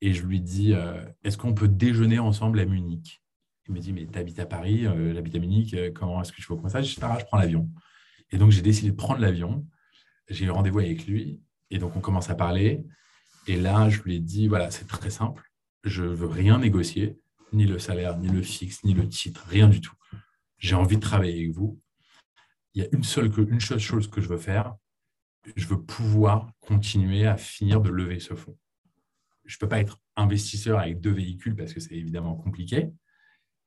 et 0.00 0.12
je 0.12 0.24
lui 0.24 0.40
dis 0.40 0.74
euh, 0.74 1.04
est-ce 1.24 1.38
qu'on 1.38 1.54
peut 1.54 1.68
déjeuner 1.68 2.18
ensemble 2.18 2.60
à 2.60 2.64
Munich? 2.64 3.22
Il 3.68 3.74
me 3.74 3.80
dit, 3.80 3.92
mais 3.92 4.06
tu 4.06 4.18
habites 4.18 4.38
à 4.38 4.46
Paris, 4.46 4.86
euh, 4.86 5.12
j'habite 5.12 5.34
à 5.34 5.38
Munich, 5.38 5.74
euh, 5.74 5.90
comment 5.92 6.22
est-ce 6.22 6.32
que 6.32 6.40
tu 6.40 6.46
veux 6.48 6.56
qu'on 6.56 6.68
ça 6.68 6.82
Je 6.82 6.88
dis, 6.88 6.94
je 6.94 7.24
prends 7.24 7.38
l'avion. 7.38 7.68
Et 8.30 8.38
donc, 8.38 8.50
j'ai 8.52 8.62
décidé 8.62 8.90
de 8.90 8.96
prendre 8.96 9.20
l'avion. 9.20 9.66
J'ai 10.28 10.44
eu 10.44 10.50
rendez-vous 10.50 10.78
avec 10.80 11.06
lui. 11.06 11.40
Et 11.70 11.78
donc, 11.78 11.96
on 11.96 12.00
commence 12.00 12.30
à 12.30 12.36
parler. 12.36 12.84
Et 13.48 13.56
là, 13.56 13.88
je 13.88 14.02
lui 14.02 14.16
ai 14.16 14.20
dit, 14.20 14.46
voilà, 14.46 14.70
c'est 14.70 14.86
très 14.86 15.10
simple. 15.10 15.50
Je 15.82 16.04
veux 16.04 16.26
rien 16.28 16.58
négocier, 16.58 17.18
ni 17.52 17.66
le 17.66 17.78
salaire, 17.78 18.18
ni 18.18 18.28
le 18.28 18.42
fixe, 18.42 18.84
ni 18.84 18.94
le 18.94 19.08
titre, 19.08 19.44
rien 19.48 19.68
du 19.68 19.80
tout. 19.80 19.94
J'ai 20.58 20.74
envie 20.74 20.96
de 20.96 21.00
travailler 21.00 21.44
avec 21.44 21.50
vous. 21.50 21.80
Il 22.74 22.82
y 22.82 22.84
a 22.84 22.88
une 22.92 23.04
seule, 23.04 23.32
une 23.48 23.60
seule 23.60 23.78
chose 23.78 24.08
que 24.08 24.20
je 24.20 24.28
veux 24.28 24.38
faire. 24.38 24.74
Je 25.54 25.66
veux 25.66 25.80
pouvoir 25.80 26.50
continuer 26.60 27.26
à 27.26 27.36
finir 27.36 27.80
de 27.80 27.90
lever 27.90 28.20
ce 28.20 28.34
fonds. 28.34 28.56
Je 29.46 29.56
ne 29.56 29.58
peux 29.60 29.68
pas 29.68 29.80
être 29.80 30.00
investisseur 30.16 30.78
avec 30.78 31.00
deux 31.00 31.12
véhicules 31.12 31.54
parce 31.54 31.72
que 31.72 31.80
c'est 31.80 31.94
évidemment 31.94 32.34
compliqué. 32.34 32.90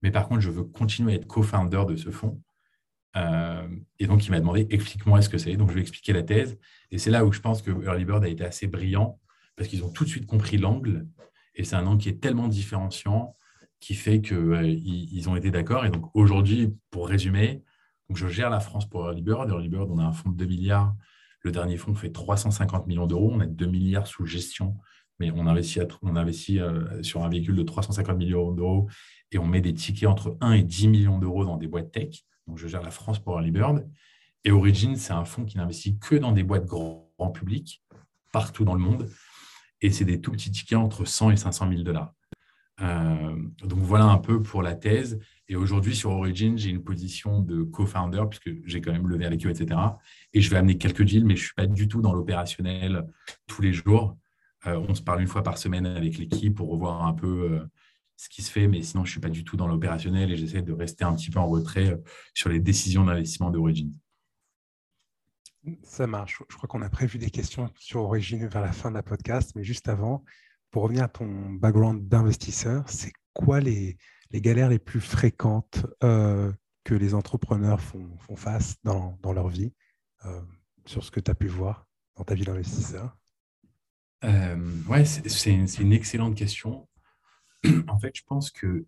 Mais 0.02 0.12
par 0.12 0.28
contre, 0.28 0.42
je 0.42 0.50
veux 0.50 0.64
continuer 0.64 1.14
à 1.14 1.16
être 1.16 1.28
co-founder 1.28 1.84
de 1.88 1.96
ce 1.96 2.12
fonds. 2.12 2.42
Euh, 3.16 3.68
et 3.98 4.08
donc, 4.08 4.26
il 4.26 4.32
m'a 4.32 4.40
demandé, 4.40 4.68
explique-moi 4.70 5.22
ce 5.22 5.30
que 5.30 5.38
c'est. 5.38 5.56
Donc, 5.58 5.70
je 5.70 5.74
lui 5.74 5.82
ai 5.82 5.84
expliqué 5.84 6.14
la 6.14 6.24
thèse. 6.24 6.58
Et 6.92 6.98
c'est 6.98 7.12
là 7.12 7.26
où 7.26 7.32
je 7.32 7.40
pense 7.40 7.62
que 7.62 7.72
Early 7.72 8.06
Bird 8.06 8.24
a 8.24 8.28
été 8.28 8.44
assez 8.44 8.68
brillant 8.68 9.20
parce 9.56 9.68
qu'ils 9.68 9.84
ont 9.84 9.92
tout 9.92 10.04
de 10.04 10.10
suite 10.10 10.26
compris 10.26 10.58
l'angle. 10.58 11.08
Et 11.56 11.64
c'est 11.64 11.76
un 11.76 11.86
angle 11.86 12.02
qui 12.02 12.10
est 12.10 12.22
tellement 12.22 12.48
différenciant 12.48 13.36
qui 13.80 13.96
fait 13.96 14.22
qu'ils 14.22 14.38
euh, 14.38 14.68
ils 14.68 15.30
ont 15.30 15.36
été 15.36 15.52
d'accord. 15.52 15.86
Et 15.86 15.90
donc, 15.90 16.10
aujourd'hui, 16.14 16.76
pour 16.92 17.08
résumer, 17.08 17.64
je 18.14 18.28
gère 18.28 18.50
la 18.50 18.60
France 18.60 18.88
pour 18.90 19.06
Early 19.06 19.22
Bird. 19.22 19.50
Early 19.50 19.70
Bird, 19.70 19.90
on 19.92 20.00
a 20.00 20.04
un 20.04 20.14
fonds 20.14 20.30
de 20.30 20.38
2 20.38 20.46
milliards. 20.46 20.96
Le 21.42 21.52
dernier 21.52 21.78
fonds 21.78 21.96
fait 21.96 22.12
350 22.12 22.88
millions 22.88 23.08
d'euros. 23.08 23.32
On 23.34 23.40
a 23.40 23.46
2 23.46 23.66
milliards 23.68 24.08
sous 24.08 24.26
gestion, 24.26 24.78
mais 25.20 25.32
on 25.32 25.46
investit, 25.48 25.80
on 26.02 26.16
euh, 26.16 27.04
sur 27.04 27.24
un 27.24 27.30
véhicule 27.30 27.56
de 27.56 27.64
350 27.64 28.18
millions 28.18 28.52
d'euros 28.52 28.88
et 29.32 29.38
on 29.38 29.46
met 29.46 29.62
des 29.62 29.74
tickets 29.74 30.10
entre 30.10 30.38
1 30.42 30.54
et 30.54 30.64
10 30.64 30.88
millions 30.88 31.20
d'euros 31.20 31.46
dans 31.46 31.58
des 31.58 31.68
boîtes 31.68 31.92
tech. 31.92 32.24
Donc, 32.48 32.58
je 32.58 32.68
gère 32.68 32.82
la 32.82 32.92
France 32.92 33.20
pour 33.20 33.34
Early 33.34 33.52
Bird. 33.52 33.88
Et 34.46 34.52
Origin, 34.52 34.96
c'est 34.96 35.14
un 35.14 35.26
fonds 35.26 35.46
qui 35.46 35.58
n'investit 35.58 36.00
que 36.00 36.16
dans 36.16 36.32
des 36.32 36.44
boîtes 36.44 36.66
grand, 36.66 37.06
public, 37.34 37.84
partout 38.32 38.64
dans 38.64 38.74
le 38.74 38.80
monde. 38.80 39.10
Et 39.82 39.92
c'est 39.92 40.06
des 40.06 40.22
tout 40.22 40.32
petits 40.32 40.52
tickets 40.52 40.78
entre 40.78 41.06
100 41.06 41.32
et 41.32 41.38
500 41.38 41.70
000 41.70 41.84
dollars. 41.84 42.14
Euh, 42.82 43.36
donc 43.62 43.80
voilà 43.80 44.06
un 44.06 44.18
peu 44.18 44.42
pour 44.42 44.64
la 44.64 44.74
thèse. 44.74 45.20
Et 45.50 45.58
aujourd'hui, 45.58 45.96
sur 45.96 46.12
Origin, 46.12 46.58
j'ai 46.58 46.70
une 46.70 46.84
position 46.84 47.42
de 47.42 47.64
co-founder, 47.64 48.24
puisque 48.30 48.52
j'ai 48.66 48.80
quand 48.80 48.94
même 48.94 49.08
levé 49.08 49.26
avec 49.26 49.46
eux, 49.46 49.50
etc. 49.50 49.80
Et 50.34 50.40
je 50.40 50.50
vais 50.50 50.58
amener 50.58 50.78
quelques 50.78 51.04
deals, 51.04 51.26
mais 51.26 51.36
je 51.36 51.42
ne 51.42 51.46
suis 51.46 51.56
pas 51.56 51.68
du 51.68 51.88
tout 51.90 52.02
dans 52.02 52.14
l'opérationnel 52.14 53.06
tous 53.48 53.62
les 53.62 53.74
jours. 53.74 54.16
Euh, 54.68 54.84
on 54.88 54.94
se 54.94 55.02
parle 55.02 55.22
une 55.22 55.28
fois 55.28 55.44
par 55.44 55.58
semaine 55.58 55.86
avec 55.86 56.18
l'équipe 56.18 56.56
pour 56.56 56.70
revoir 56.70 57.06
un 57.06 57.14
peu 57.14 57.52
euh, 57.52 57.66
ce 58.18 58.28
qui 58.30 58.42
se 58.42 58.52
fait, 58.52 58.68
mais 58.68 58.82
sinon, 58.82 59.06
je 59.06 59.10
ne 59.10 59.12
suis 59.12 59.20
pas 59.22 59.30
du 59.30 59.44
tout 59.44 59.56
dans 59.56 59.68
l'opérationnel 59.68 60.32
et 60.32 60.38
j'essaie 60.38 60.62
de 60.62 60.74
rester 60.74 61.06
un 61.06 61.16
petit 61.16 61.30
peu 61.30 61.40
en 61.40 61.48
retrait 61.48 61.92
euh, 61.92 61.98
sur 62.34 62.50
les 62.50 62.60
décisions 62.60 63.06
d'investissement 63.06 63.52
d'Origin. 63.52 63.90
Ça 65.84 66.08
marche. 66.08 66.42
Je 66.50 66.56
crois 66.56 66.68
qu'on 66.68 66.82
a 66.82 66.90
prévu 66.90 67.18
des 67.20 67.30
questions 67.30 67.70
sur 67.78 68.02
Origin 68.02 68.48
vers 68.48 68.62
la 68.62 68.72
fin 68.72 68.90
de 68.90 68.96
la 68.96 69.04
podcast, 69.04 69.52
mais 69.56 69.64
juste 69.64 69.88
avant, 69.88 70.24
pour 70.72 70.84
revenir 70.84 71.04
à 71.04 71.08
ton 71.10 71.52
background 71.52 72.08
d'investisseur, 72.08 72.84
c'est 72.88 73.12
quoi 73.34 73.60
les, 73.60 73.98
galères 74.32 74.70
les 74.70 74.80
plus 74.80 75.02
fréquentes 75.02 75.86
que 76.00 76.94
les 76.94 77.14
entrepreneurs 77.14 77.82
font, 77.82 78.10
face 78.36 78.78
dans, 78.84 79.18
leur 79.34 79.50
vie 79.50 79.74
sur 80.86 81.04
ce 81.04 81.12
que 81.12 81.20
tu 81.20 81.30
as 81.30 81.36
pu 81.36 81.48
voir 81.48 81.88
dans 82.16 82.24
ta 82.24 82.36
vie 82.36 82.46
d'investisseur? 82.46 83.20
Euh, 84.24 84.84
Ouais, 84.88 85.06
c'est 85.06 85.52
une 85.52 85.94
excellente 85.94 86.36
question 86.36 86.88
en 87.88 88.00
fait, 88.00 88.16
je 88.16 88.24
pense 88.26 88.52
que, 88.52 88.86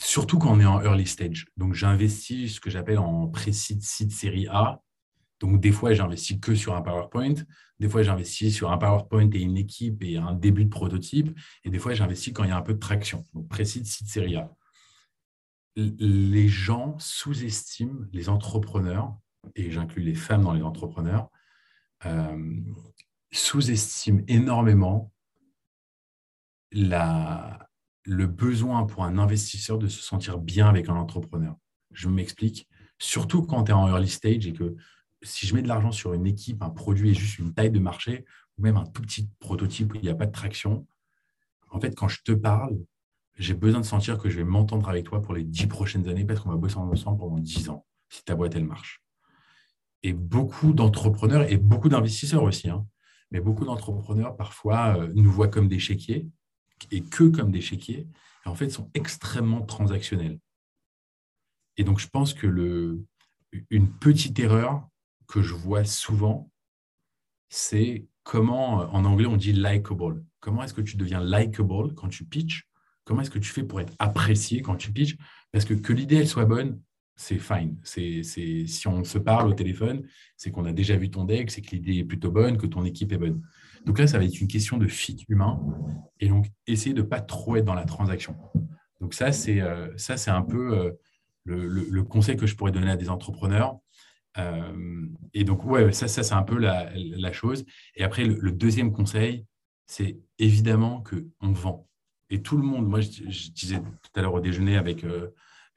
surtout 0.00 0.38
quand 0.38 0.52
on 0.52 0.60
est 0.60 0.66
en 0.66 0.80
early 0.82 1.06
stage, 1.06 1.46
donc 1.56 1.74
j'investis 1.74 2.54
ce 2.54 2.60
que 2.60 2.70
j'appelle 2.70 2.98
en 2.98 3.28
pré-seed, 3.28 3.82
seed 3.82 4.12
série 4.12 4.46
A. 4.48 4.82
Donc, 5.40 5.60
des 5.60 5.70
fois, 5.70 5.94
j'investis 5.94 6.40
que 6.40 6.56
sur 6.56 6.74
un 6.74 6.82
PowerPoint. 6.82 7.34
Des 7.78 7.88
fois, 7.88 8.02
j'investis 8.02 8.52
sur 8.52 8.72
un 8.72 8.78
PowerPoint 8.78 9.30
et 9.30 9.40
une 9.40 9.56
équipe 9.56 10.02
et 10.02 10.16
un 10.16 10.32
début 10.32 10.64
de 10.64 10.68
prototype. 10.68 11.30
Et 11.62 11.70
des 11.70 11.78
fois, 11.78 11.94
j'investis 11.94 12.32
quand 12.32 12.42
il 12.42 12.50
y 12.50 12.52
a 12.52 12.56
un 12.56 12.62
peu 12.62 12.74
de 12.74 12.80
traction. 12.80 13.24
Donc, 13.34 13.48
pré-seed, 13.48 13.86
seed 13.86 14.08
série 14.08 14.34
A. 14.34 14.52
Les 15.76 16.48
gens 16.48 16.98
sous-estiment 16.98 18.04
les 18.12 18.28
entrepreneurs, 18.28 19.16
et 19.54 19.70
j'inclus 19.70 20.02
les 20.02 20.16
femmes 20.16 20.42
dans 20.42 20.54
les 20.54 20.62
entrepreneurs, 20.62 21.30
euh, 22.06 22.60
sous-estiment 23.32 24.22
énormément 24.28 25.12
la, 26.72 27.68
le 28.04 28.26
besoin 28.26 28.84
pour 28.84 29.04
un 29.04 29.18
investisseur 29.18 29.78
de 29.78 29.88
se 29.88 30.02
sentir 30.02 30.38
bien 30.38 30.68
avec 30.68 30.88
un 30.88 30.96
entrepreneur. 30.96 31.56
Je 31.92 32.08
m'explique. 32.08 32.68
Surtout 32.98 33.42
quand 33.42 33.64
tu 33.64 33.70
es 33.70 33.74
en 33.74 33.88
early 33.88 34.08
stage 34.08 34.46
et 34.46 34.52
que 34.52 34.76
si 35.22 35.46
je 35.46 35.54
mets 35.54 35.62
de 35.62 35.68
l'argent 35.68 35.92
sur 35.92 36.12
une 36.12 36.26
équipe, 36.26 36.62
un 36.62 36.70
produit 36.70 37.10
et 37.10 37.14
juste 37.14 37.38
une 37.38 37.52
taille 37.52 37.70
de 37.70 37.78
marché, 37.78 38.24
ou 38.56 38.62
même 38.62 38.76
un 38.76 38.86
tout 38.86 39.02
petit 39.02 39.28
prototype 39.40 39.92
où 39.92 39.96
il 39.96 40.02
n'y 40.02 40.08
a 40.08 40.14
pas 40.14 40.26
de 40.26 40.32
traction, 40.32 40.86
en 41.70 41.80
fait, 41.80 41.94
quand 41.94 42.08
je 42.08 42.22
te 42.22 42.32
parle, 42.32 42.78
j'ai 43.36 43.54
besoin 43.54 43.80
de 43.80 43.86
sentir 43.86 44.18
que 44.18 44.28
je 44.28 44.38
vais 44.38 44.44
m'entendre 44.44 44.88
avec 44.88 45.04
toi 45.04 45.22
pour 45.22 45.34
les 45.34 45.44
dix 45.44 45.66
prochaines 45.66 46.08
années 46.08 46.24
parce 46.24 46.40
qu'on 46.40 46.50
va 46.50 46.56
bosser 46.56 46.76
ensemble 46.76 47.18
pendant 47.18 47.38
dix 47.38 47.68
ans, 47.68 47.86
si 48.08 48.24
ta 48.24 48.34
boîte, 48.34 48.56
elle 48.56 48.64
marche. 48.64 49.02
Et 50.02 50.12
beaucoup 50.12 50.72
d'entrepreneurs 50.72 51.50
et 51.50 51.56
beaucoup 51.56 51.88
d'investisseurs 51.88 52.42
aussi, 52.42 52.70
hein, 52.70 52.86
mais 53.30 53.40
beaucoup 53.40 53.64
d'entrepreneurs 53.64 54.36
parfois 54.36 54.96
euh, 54.96 55.12
nous 55.14 55.30
voient 55.30 55.48
comme 55.48 55.68
des 55.68 55.78
chéquiers 55.78 56.28
et 56.90 57.02
que 57.02 57.24
comme 57.24 57.50
des 57.50 57.60
chéquiers, 57.60 58.06
en 58.44 58.54
fait, 58.54 58.70
sont 58.70 58.90
extrêmement 58.94 59.62
transactionnels. 59.62 60.38
Et 61.76 61.84
donc, 61.84 61.98
je 61.98 62.08
pense 62.08 62.34
que 62.34 62.46
le, 62.46 63.04
une 63.70 63.88
petite 63.88 64.38
erreur 64.38 64.88
que 65.26 65.42
je 65.42 65.54
vois 65.54 65.84
souvent, 65.84 66.50
c'est 67.48 68.06
comment, 68.22 68.92
en 68.94 69.04
anglais, 69.04 69.26
on 69.26 69.36
dit 69.36 69.52
likable. 69.52 70.24
Comment 70.40 70.62
est-ce 70.62 70.74
que 70.74 70.80
tu 70.80 70.96
deviens 70.96 71.20
likable 71.20 71.94
quand 71.94 72.08
tu 72.08 72.24
pitches? 72.24 72.68
Comment 73.04 73.22
est-ce 73.22 73.30
que 73.30 73.38
tu 73.38 73.50
fais 73.50 73.62
pour 73.62 73.80
être 73.80 73.94
apprécié 73.98 74.62
quand 74.62 74.76
tu 74.76 74.92
pitches? 74.92 75.16
Parce 75.52 75.64
que 75.64 75.74
que 75.74 75.92
l'idée 75.92 76.26
soit 76.26 76.44
bonne, 76.44 76.80
c'est 77.18 77.40
fine. 77.40 77.76
Si 77.82 78.86
on 78.86 79.02
se 79.02 79.18
parle 79.18 79.48
au 79.48 79.52
téléphone, 79.52 80.04
c'est 80.36 80.52
qu'on 80.52 80.64
a 80.64 80.72
déjà 80.72 80.96
vu 80.96 81.10
ton 81.10 81.24
deck, 81.24 81.50
c'est 81.50 81.60
que 81.60 81.72
l'idée 81.72 81.96
est 81.98 82.04
plutôt 82.04 82.30
bonne, 82.30 82.56
que 82.56 82.66
ton 82.66 82.84
équipe 82.84 83.12
est 83.12 83.18
bonne. 83.18 83.42
Donc 83.84 83.98
là, 83.98 84.06
ça 84.06 84.18
va 84.18 84.24
être 84.24 84.40
une 84.40 84.46
question 84.46 84.78
de 84.78 84.86
fit 84.86 85.26
humain 85.28 85.60
et 86.20 86.28
donc 86.28 86.46
essayer 86.68 86.94
de 86.94 87.02
ne 87.02 87.06
pas 87.06 87.20
trop 87.20 87.56
être 87.56 87.64
dans 87.64 87.74
la 87.74 87.84
transaction. 87.84 88.36
Donc 89.00 89.14
ça, 89.14 89.32
c'est 89.32 89.60
euh, 89.60 89.88
un 90.28 90.42
peu 90.42 90.78
euh, 90.78 90.92
le, 91.44 92.02
conseil 92.04 92.36
que 92.36 92.46
je 92.46 92.54
pourrais 92.54 92.72
donner 92.72 92.90
à 92.90 92.96
des 92.96 93.10
entrepreneurs. 93.10 93.78
Euh, 94.38 95.06
et 95.34 95.42
donc, 95.42 95.64
ouais, 95.64 95.92
ça, 95.92 96.06
ça 96.06 96.22
c'est 96.22 96.34
un 96.34 96.44
peu 96.44 96.56
la, 96.56 97.32
chose. 97.32 97.64
Et 97.96 98.04
après, 98.04 98.24
le, 98.24 98.52
deuxième 98.52 98.92
conseil, 98.92 99.44
c'est 99.86 100.20
évidemment 100.38 101.02
qu'on 101.02 101.52
vend. 101.52 101.88
Et 102.30 102.42
tout 102.42 102.56
le 102.56 102.62
monde, 102.62 102.86
moi, 102.86 103.00
je, 103.00 103.50
disais 103.50 103.80
tout 103.80 104.10
à 104.14 104.22
l'heure 104.22 104.34
au 104.34 104.40
déjeuner 104.40 104.76
avec, 104.76 105.04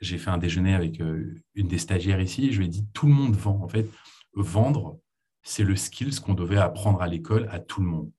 j'ai 0.01 0.17
fait 0.17 0.29
un 0.29 0.37
déjeuner 0.37 0.73
avec 0.73 0.99
une 0.99 1.67
des 1.67 1.77
stagiaires 1.77 2.19
ici, 2.19 2.51
je 2.51 2.59
lui 2.59 2.65
ai 2.65 2.69
dit, 2.69 2.85
tout 2.93 3.05
le 3.05 3.13
monde 3.13 3.35
vend. 3.35 3.61
En 3.61 3.67
fait, 3.67 3.87
vendre, 4.33 4.99
c'est 5.43 5.63
le 5.63 5.75
skills 5.75 6.19
qu'on 6.19 6.33
devait 6.33 6.57
apprendre 6.57 7.01
à 7.01 7.07
l'école 7.07 7.47
à 7.51 7.59
tout 7.59 7.81
le 7.81 7.87
monde. 7.87 8.11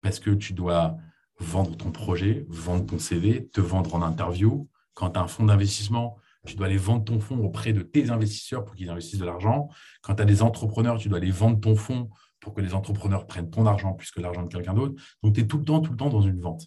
Parce 0.00 0.20
que 0.20 0.30
tu 0.30 0.52
dois 0.52 0.96
vendre 1.38 1.76
ton 1.76 1.90
projet, 1.90 2.46
vendre 2.48 2.86
ton 2.86 2.98
CV, 2.98 3.48
te 3.48 3.60
vendre 3.60 3.94
en 3.94 4.02
interview. 4.02 4.68
Quand 4.94 5.10
tu 5.10 5.18
as 5.18 5.22
un 5.22 5.28
fonds 5.28 5.46
d'investissement, 5.46 6.16
tu 6.46 6.56
dois 6.56 6.66
aller 6.66 6.76
vendre 6.76 7.04
ton 7.04 7.20
fonds 7.20 7.38
auprès 7.38 7.72
de 7.72 7.82
tes 7.82 8.10
investisseurs 8.10 8.64
pour 8.64 8.76
qu'ils 8.76 8.90
investissent 8.90 9.18
de 9.18 9.24
l'argent. 9.24 9.68
Quand 10.02 10.14
tu 10.14 10.22
as 10.22 10.26
des 10.26 10.42
entrepreneurs, 10.42 10.98
tu 10.98 11.08
dois 11.08 11.18
aller 11.18 11.30
vendre 11.30 11.58
ton 11.58 11.74
fonds 11.74 12.10
pour 12.38 12.54
que 12.54 12.60
les 12.60 12.74
entrepreneurs 12.74 13.26
prennent 13.26 13.50
ton 13.50 13.66
argent 13.66 13.94
puisque 13.94 14.18
l'argent 14.18 14.42
de 14.42 14.48
quelqu'un 14.48 14.74
d'autre. 14.74 14.94
Donc, 15.22 15.34
tu 15.34 15.40
es 15.40 15.46
tout 15.46 15.58
le 15.58 15.64
temps, 15.64 15.80
tout 15.80 15.92
le 15.92 15.96
temps 15.96 16.10
dans 16.10 16.20
une 16.20 16.40
vente. 16.40 16.66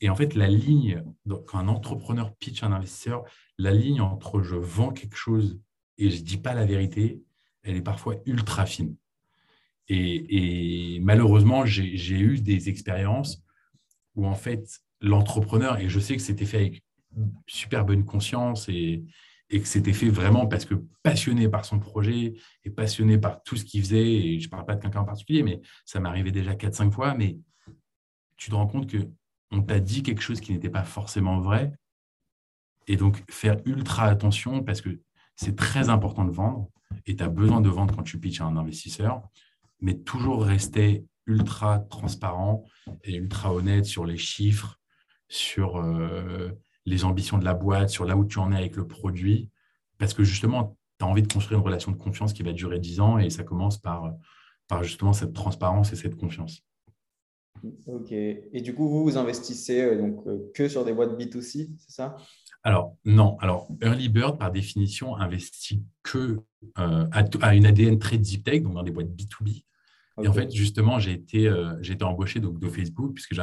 Et 0.00 0.08
en 0.08 0.14
fait, 0.14 0.34
la 0.34 0.48
ligne, 0.48 1.02
quand 1.46 1.58
un 1.58 1.68
entrepreneur 1.68 2.34
pitch 2.36 2.62
un 2.62 2.72
investisseur, 2.72 3.24
la 3.58 3.72
ligne 3.72 4.00
entre 4.00 4.42
je 4.42 4.56
vends 4.56 4.90
quelque 4.90 5.16
chose 5.16 5.60
et 5.98 6.10
je 6.10 6.20
ne 6.20 6.24
dis 6.24 6.38
pas 6.38 6.54
la 6.54 6.64
vérité, 6.64 7.22
elle 7.62 7.76
est 7.76 7.82
parfois 7.82 8.16
ultra 8.26 8.66
fine. 8.66 8.96
Et, 9.88 10.98
malheureusement, 11.02 11.66
j'ai 11.66 12.18
eu 12.18 12.40
des 12.40 12.68
expériences 12.68 13.42
où 14.14 14.26
en 14.26 14.34
fait, 14.34 14.80
l'entrepreneur, 15.00 15.78
et 15.80 15.88
je 15.88 15.98
sais 15.98 16.14
que 16.14 16.22
c'était 16.22 16.46
fait 16.46 16.56
avec 16.58 16.84
super 17.46 17.84
bonne 17.84 18.04
conscience 18.04 18.68
et, 18.68 19.04
que 19.48 19.64
c'était 19.64 19.92
fait 19.92 20.08
vraiment 20.08 20.46
parce 20.46 20.64
que 20.64 20.74
passionné 21.02 21.48
par 21.48 21.64
son 21.64 21.80
projet 21.80 22.34
et 22.64 22.70
passionné 22.70 23.18
par 23.18 23.42
tout 23.42 23.56
ce 23.56 23.64
qu'il 23.64 23.82
faisait, 23.82 24.12
et 24.12 24.38
je 24.38 24.46
ne 24.46 24.50
parle 24.50 24.64
pas 24.64 24.76
de 24.76 24.80
quelqu'un 24.80 25.00
en 25.00 25.04
particulier, 25.04 25.42
mais 25.42 25.60
ça 25.84 26.00
arrivé 26.04 26.30
déjà 26.30 26.54
4-5 26.54 26.92
fois, 26.92 27.14
mais 27.14 27.36
tu 28.36 28.48
te 28.48 28.54
rends 28.54 28.68
compte 28.68 28.86
qu'on 29.50 29.62
t'a 29.62 29.80
dit 29.80 30.02
quelque 30.02 30.22
chose 30.22 30.40
qui 30.40 30.52
n'était 30.52 30.70
pas 30.70 30.84
forcément 30.84 31.40
vrai. 31.40 31.72
Et 32.86 32.96
donc, 32.96 33.22
faire 33.30 33.56
ultra 33.64 34.04
attention 34.04 34.62
parce 34.62 34.80
que 34.80 35.00
c'est 35.36 35.56
très 35.56 35.88
important 35.88 36.24
de 36.24 36.30
vendre 36.30 36.68
et 37.06 37.16
tu 37.16 37.22
as 37.22 37.28
besoin 37.28 37.60
de 37.60 37.68
vendre 37.68 37.94
quand 37.94 38.02
tu 38.02 38.18
pitches 38.18 38.40
à 38.40 38.44
un 38.44 38.56
investisseur 38.56 39.22
mais 39.80 39.98
toujours 39.98 40.44
rester 40.44 41.06
ultra 41.26 41.78
transparent 41.78 42.64
et 43.04 43.16
ultra 43.16 43.52
honnête 43.52 43.84
sur 43.84 44.04
les 44.04 44.16
chiffres, 44.16 44.78
sur 45.28 45.76
euh, 45.76 46.50
les 46.86 47.04
ambitions 47.04 47.38
de 47.38 47.44
la 47.44 47.54
boîte, 47.54 47.88
sur 47.90 48.04
là 48.04 48.16
où 48.16 48.24
tu 48.24 48.38
en 48.38 48.52
es 48.52 48.56
avec 48.56 48.76
le 48.76 48.86
produit, 48.86 49.50
parce 49.98 50.14
que 50.14 50.24
justement, 50.24 50.76
tu 50.98 51.04
as 51.04 51.08
envie 51.08 51.22
de 51.22 51.32
construire 51.32 51.60
une 51.60 51.64
relation 51.64 51.92
de 51.92 51.96
confiance 51.96 52.32
qui 52.32 52.42
va 52.42 52.52
durer 52.52 52.78
10 52.78 53.00
ans 53.00 53.18
et 53.18 53.30
ça 53.30 53.44
commence 53.44 53.78
par, 53.78 54.12
par 54.66 54.82
justement 54.82 55.12
cette 55.12 55.32
transparence 55.32 55.92
et 55.92 55.96
cette 55.96 56.16
confiance. 56.16 56.62
Ok. 57.86 58.12
Et 58.12 58.60
du 58.62 58.74
coup, 58.74 58.88
vous, 58.88 59.04
vous 59.04 59.18
investissez 59.18 59.82
euh, 59.82 59.98
donc, 59.98 60.26
euh, 60.26 60.50
que 60.54 60.68
sur 60.68 60.84
des 60.84 60.92
boîtes 60.92 61.18
B2C, 61.18 61.70
c'est 61.78 61.92
ça? 61.92 62.16
Alors, 62.62 62.96
non. 63.04 63.36
Alors, 63.40 63.68
Early 63.82 64.08
Bird, 64.08 64.38
par 64.38 64.50
définition, 64.52 65.16
investit 65.16 65.82
que 66.02 66.40
à, 66.74 67.54
une 67.54 67.66
ADN 67.66 67.98
très 67.98 68.18
deep 68.18 68.44
tech, 68.44 68.62
donc 68.62 68.74
dans 68.74 68.82
des 68.82 68.90
boîtes 68.90 69.08
B2B. 69.08 69.64
Et 70.22 70.28
en 70.28 70.32
fait, 70.32 70.50
justement, 70.54 70.98
j'ai 70.98 71.12
été, 71.12 71.48
euh, 71.48 71.80
été 71.82 72.04
embauché 72.04 72.40
donc, 72.40 72.58
de 72.58 72.68
Facebook, 72.68 73.14
puisque 73.14 73.34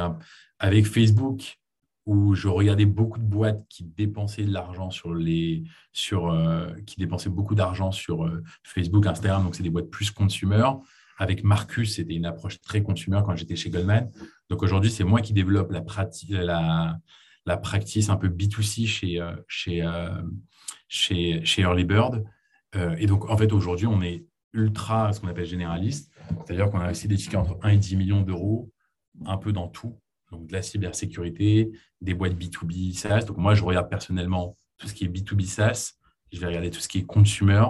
avec 0.58 0.86
Facebook, 0.86 1.58
où 2.06 2.34
je 2.34 2.48
regardais 2.48 2.86
beaucoup 2.86 3.18
de 3.18 3.24
boîtes 3.24 3.62
qui 3.68 3.84
dépensaient 3.84 4.44
de 4.44 4.52
l'argent 4.52 4.90
sur 4.90 5.14
les 5.14 5.64
sur 5.92 6.30
euh, 6.30 6.68
qui 6.86 6.96
dépensaient 6.98 7.28
beaucoup 7.28 7.54
d'argent 7.54 7.92
sur 7.92 8.24
euh, 8.24 8.42
Facebook, 8.62 9.06
Instagram, 9.06 9.44
donc 9.44 9.54
c'est 9.54 9.62
des 9.62 9.70
boîtes 9.70 9.90
plus 9.90 10.10
consumer. 10.10 10.64
Avec 11.18 11.44
Marcus, 11.44 11.96
c'était 11.96 12.14
une 12.14 12.26
approche 12.26 12.60
très 12.60 12.82
consumer 12.82 13.20
quand 13.26 13.36
j'étais 13.36 13.56
chez 13.56 13.70
Goldman. 13.70 14.10
Donc 14.48 14.62
aujourd'hui, 14.62 14.90
c'est 14.90 15.04
moi 15.04 15.20
qui 15.20 15.32
développe 15.32 15.70
la 15.70 15.82
pratique 15.82 16.30
la, 16.30 16.98
la 17.44 17.56
practice 17.56 18.08
un 18.08 18.16
peu 18.16 18.28
B2C 18.28 18.86
chez 18.86 19.20
chez 19.46 19.84
chez, 20.88 21.44
chez 21.44 21.62
Early 21.62 21.84
Bird. 21.84 22.24
et 22.74 23.06
donc 23.06 23.28
en 23.28 23.36
fait 23.36 23.52
aujourd'hui, 23.52 23.86
on 23.86 24.00
est 24.00 24.24
ultra 24.52 25.12
ce 25.12 25.20
qu'on 25.20 25.28
appelle 25.28 25.46
généraliste, 25.46 26.10
c'est-à-dire 26.46 26.70
qu'on 26.70 26.78
a 26.78 26.84
investi 26.84 27.08
des 27.08 27.16
tickets 27.16 27.40
entre 27.40 27.58
1 27.62 27.70
et 27.70 27.76
10 27.78 27.96
millions 27.96 28.22
d'euros 28.22 28.70
un 29.26 29.36
peu 29.36 29.52
dans 29.52 29.68
tout 29.68 29.98
donc 30.30 30.46
de 30.46 30.52
la 30.52 30.62
cybersécurité, 30.62 31.70
des 32.00 32.14
boîtes 32.14 32.34
B2B 32.34 32.96
SaaS. 32.96 33.24
Donc 33.24 33.38
moi, 33.38 33.54
je 33.54 33.64
regarde 33.64 33.88
personnellement 33.88 34.56
tout 34.76 34.88
ce 34.88 34.94
qui 34.94 35.04
est 35.04 35.08
B2B 35.08 35.46
SaaS. 35.46 35.94
Je 36.32 36.40
vais 36.40 36.46
regarder 36.46 36.70
tout 36.70 36.80
ce 36.80 36.88
qui 36.88 36.98
est 36.98 37.06
consumer, 37.06 37.64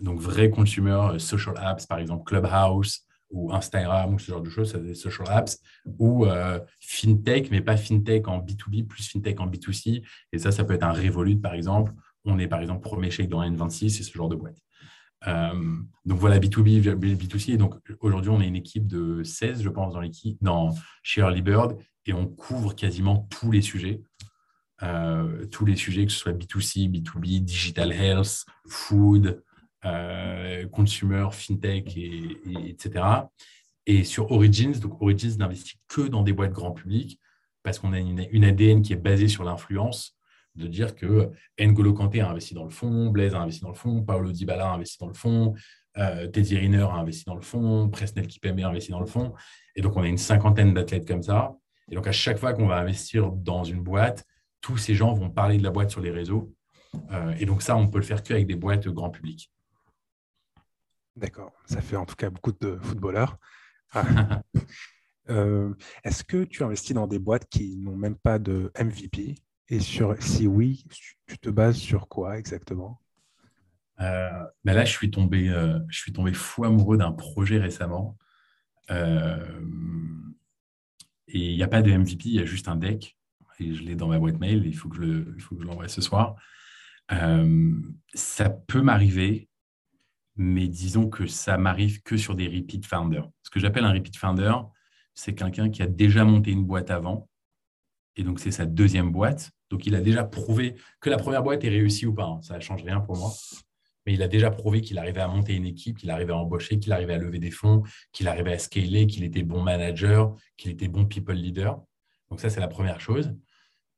donc 0.00 0.20
vrai 0.20 0.50
consumer, 0.50 0.98
euh, 1.12 1.18
social 1.18 1.54
apps, 1.58 1.86
par 1.86 1.98
exemple 1.98 2.24
Clubhouse 2.24 3.06
ou 3.30 3.52
Instagram 3.52 4.14
ou 4.14 4.18
ce 4.18 4.32
genre 4.32 4.40
de 4.40 4.50
choses, 4.50 4.72
c'est 4.72 4.82
des 4.82 4.94
social 4.94 5.28
apps, 5.30 5.60
ou 5.98 6.26
euh, 6.26 6.58
fintech, 6.80 7.50
mais 7.52 7.60
pas 7.60 7.76
fintech 7.76 8.26
en 8.26 8.38
B2B, 8.38 8.86
plus 8.86 9.06
fintech 9.08 9.38
en 9.38 9.46
B2C. 9.46 10.02
Et 10.32 10.38
ça, 10.38 10.50
ça 10.50 10.64
peut 10.64 10.74
être 10.74 10.82
un 10.82 10.92
Revolut, 10.92 11.38
par 11.38 11.54
exemple. 11.54 11.92
On 12.24 12.40
est, 12.40 12.48
par 12.48 12.60
exemple, 12.60 12.80
premier 12.80 13.10
chèque 13.10 13.28
dans 13.28 13.42
N26 13.42 13.86
et 13.86 14.02
ce 14.02 14.12
genre 14.12 14.28
de 14.28 14.34
boîte. 14.34 14.58
Euh, 15.28 15.76
donc 16.04 16.18
voilà, 16.18 16.40
B2B, 16.40 16.82
B2C. 16.96 17.52
Et 17.52 17.56
donc 17.56 17.76
aujourd'hui, 18.00 18.30
on 18.30 18.40
est 18.40 18.48
une 18.48 18.56
équipe 18.56 18.88
de 18.88 19.22
16, 19.22 19.62
je 19.62 19.68
pense, 19.68 19.94
dans 19.94 20.00
l'équipe, 20.00 20.36
dans, 20.40 20.74
chez 21.04 21.20
Early 21.20 21.42
Bird, 21.42 21.76
et 22.06 22.12
on 22.12 22.26
couvre 22.26 22.74
quasiment 22.74 23.28
tous 23.30 23.52
les 23.52 23.62
sujets. 23.62 24.02
Tous 25.52 25.66
les 25.66 25.76
sujets, 25.76 26.06
que 26.06 26.10
ce 26.10 26.18
soit 26.18 26.32
B2C, 26.32 26.90
B2B, 26.90 27.44
digital 27.44 27.92
health, 27.92 28.46
food, 28.66 29.42
consumer, 30.72 31.28
fintech, 31.32 31.96
et, 31.96 32.38
etc. 32.66 33.04
Et 33.86 34.04
sur 34.04 34.30
Origins, 34.30 34.78
donc 34.78 35.00
Origins 35.00 35.36
n'investit 35.38 35.78
que 35.88 36.02
dans 36.02 36.22
des 36.22 36.32
boîtes 36.32 36.52
grand 36.52 36.72
public 36.72 37.18
parce 37.62 37.78
qu'on 37.78 37.92
a 37.92 37.98
une, 37.98 38.44
ADN 38.44 38.82
qui 38.82 38.92
est 38.92 38.96
basée 38.96 39.28
sur 39.28 39.44
l'influence 39.44 40.16
de 40.56 40.66
dire 40.66 40.94
que 40.94 41.30
N'Golo 41.58 41.92
Kanté 41.92 42.20
a 42.20 42.28
investi 42.28 42.54
dans 42.54 42.64
le 42.64 42.70
fond, 42.70 43.10
Blaise 43.10 43.34
a 43.34 43.40
investi 43.40 43.60
dans 43.62 43.68
le 43.68 43.74
fond, 43.74 44.02
Paolo 44.02 44.32
Dybala 44.32 44.70
a 44.70 44.74
investi 44.74 44.98
dans 44.98 45.06
le 45.06 45.14
fond, 45.14 45.54
euh, 45.98 46.26
Teddy 46.26 46.56
Riner 46.56 46.82
a 46.82 46.94
investi 46.94 47.24
dans 47.24 47.34
le 47.34 47.40
fond, 47.40 47.88
Presnel 47.88 48.26
Kipembe 48.26 48.60
a 48.60 48.68
investi 48.68 48.90
dans 48.90 49.00
le 49.00 49.06
fond. 49.06 49.32
Et 49.76 49.82
donc, 49.82 49.96
on 49.96 50.02
a 50.02 50.08
une 50.08 50.18
cinquantaine 50.18 50.74
d'athlètes 50.74 51.06
comme 51.06 51.22
ça. 51.22 51.54
Et 51.90 51.94
donc, 51.94 52.06
à 52.06 52.12
chaque 52.12 52.38
fois 52.38 52.52
qu'on 52.52 52.66
va 52.66 52.78
investir 52.78 53.30
dans 53.30 53.64
une 53.64 53.82
boîte, 53.82 54.24
tous 54.60 54.76
ces 54.76 54.94
gens 54.94 55.12
vont 55.12 55.30
parler 55.30 55.56
de 55.56 55.62
la 55.62 55.70
boîte 55.70 55.90
sur 55.90 56.00
les 56.00 56.10
réseaux. 56.10 56.52
Euh, 57.12 57.34
et 57.38 57.46
donc, 57.46 57.62
ça, 57.62 57.76
on 57.76 57.88
peut 57.88 57.98
le 57.98 58.04
faire 58.04 58.22
qu'avec 58.22 58.46
des 58.46 58.56
boîtes 58.56 58.86
grand 58.88 59.10
public. 59.10 59.50
D'accord. 61.20 61.52
Ça 61.66 61.82
fait 61.82 61.96
en 61.96 62.06
tout 62.06 62.16
cas 62.16 62.30
beaucoup 62.30 62.52
de 62.52 62.78
footballeurs. 62.82 63.38
Euh, 65.28 65.74
est-ce 66.02 66.24
que 66.24 66.42
tu 66.42 66.64
investis 66.64 66.92
dans 66.92 67.06
des 67.06 67.20
boîtes 67.20 67.46
qui 67.48 67.76
n'ont 67.76 67.94
même 67.94 68.16
pas 68.16 68.40
de 68.40 68.72
MVP 68.76 69.36
et 69.68 69.78
sur, 69.78 70.20
si 70.20 70.48
oui, 70.48 70.84
tu 71.28 71.38
te 71.38 71.48
bases 71.50 71.76
sur 71.76 72.08
quoi 72.08 72.36
exactement? 72.36 73.00
Euh, 74.00 74.44
ben 74.64 74.74
Là, 74.74 74.84
je 74.84 74.90
suis, 74.90 75.08
tombé, 75.12 75.48
euh, 75.48 75.78
je 75.88 75.98
suis 76.00 76.12
tombé 76.12 76.32
fou 76.32 76.64
amoureux 76.64 76.96
d'un 76.96 77.12
projet 77.12 77.58
récemment. 77.58 78.18
Et 78.88 78.96
il 81.28 81.54
n'y 81.54 81.62
a 81.62 81.68
pas 81.68 81.82
de 81.82 81.92
MVP, 81.92 82.22
il 82.24 82.34
y 82.34 82.40
a 82.40 82.46
juste 82.46 82.66
un 82.66 82.74
deck. 82.74 83.16
Et 83.60 83.72
je 83.72 83.84
l'ai 83.84 83.94
dans 83.94 84.08
ma 84.08 84.18
boîte 84.18 84.40
mail, 84.40 84.66
il 84.66 84.74
faut 84.74 84.88
que 84.88 84.96
je 84.96 85.64
l'envoie 85.64 85.86
ce 85.86 86.00
soir. 86.00 86.34
ça 88.14 88.50
peut 88.50 88.82
m'arriver, 88.82 89.49
mais 90.40 90.68
disons 90.68 91.08
que 91.08 91.26
ça 91.26 91.58
m'arrive 91.58 92.02
que 92.02 92.16
sur 92.16 92.34
des 92.34 92.48
repeat 92.48 92.86
founders. 92.86 93.28
Ce 93.42 93.50
que 93.50 93.60
j'appelle 93.60 93.84
un 93.84 93.92
repeat 93.92 94.16
founder, 94.16 94.54
c'est 95.14 95.34
quelqu'un 95.34 95.68
qui 95.70 95.82
a 95.82 95.86
déjà 95.86 96.24
monté 96.24 96.50
une 96.50 96.64
boîte 96.64 96.90
avant, 96.90 97.28
et 98.16 98.22
donc 98.22 98.40
c'est 98.40 98.50
sa 98.50 98.66
deuxième 98.66 99.12
boîte, 99.12 99.52
donc, 99.70 99.86
il 99.86 99.94
a 99.94 100.00
déjà 100.00 100.24
prouvé 100.24 100.74
que 101.00 101.08
la 101.10 101.16
première 101.16 101.42
boîte 101.42 101.64
est 101.64 101.68
réussie 101.68 102.04
ou 102.04 102.12
pas. 102.12 102.24
Hein. 102.24 102.40
Ça 102.42 102.56
ne 102.56 102.60
change 102.60 102.82
rien 102.82 103.00
pour 103.00 103.16
moi. 103.16 103.32
Mais 104.04 104.14
il 104.14 104.22
a 104.22 104.28
déjà 104.28 104.50
prouvé 104.50 104.80
qu'il 104.80 104.98
arrivait 104.98 105.20
à 105.20 105.28
monter 105.28 105.54
une 105.54 105.66
équipe, 105.66 105.98
qu'il 105.98 106.10
arrivait 106.10 106.32
à 106.32 106.36
embaucher, 106.36 106.78
qu'il 106.78 106.92
arrivait 106.92 107.14
à 107.14 107.18
lever 107.18 107.38
des 107.38 107.50
fonds, 107.50 107.82
qu'il 108.12 108.26
arrivait 108.28 108.52
à 108.52 108.58
scaler, 108.58 109.06
qu'il 109.06 109.22
était 109.22 109.42
bon 109.42 109.62
manager, 109.62 110.34
qu'il 110.56 110.72
était 110.72 110.88
bon 110.88 111.06
people 111.06 111.36
leader. 111.36 111.80
Donc, 112.30 112.40
ça, 112.40 112.50
c'est 112.50 112.60
la 112.60 112.68
première 112.68 113.00
chose. 113.00 113.34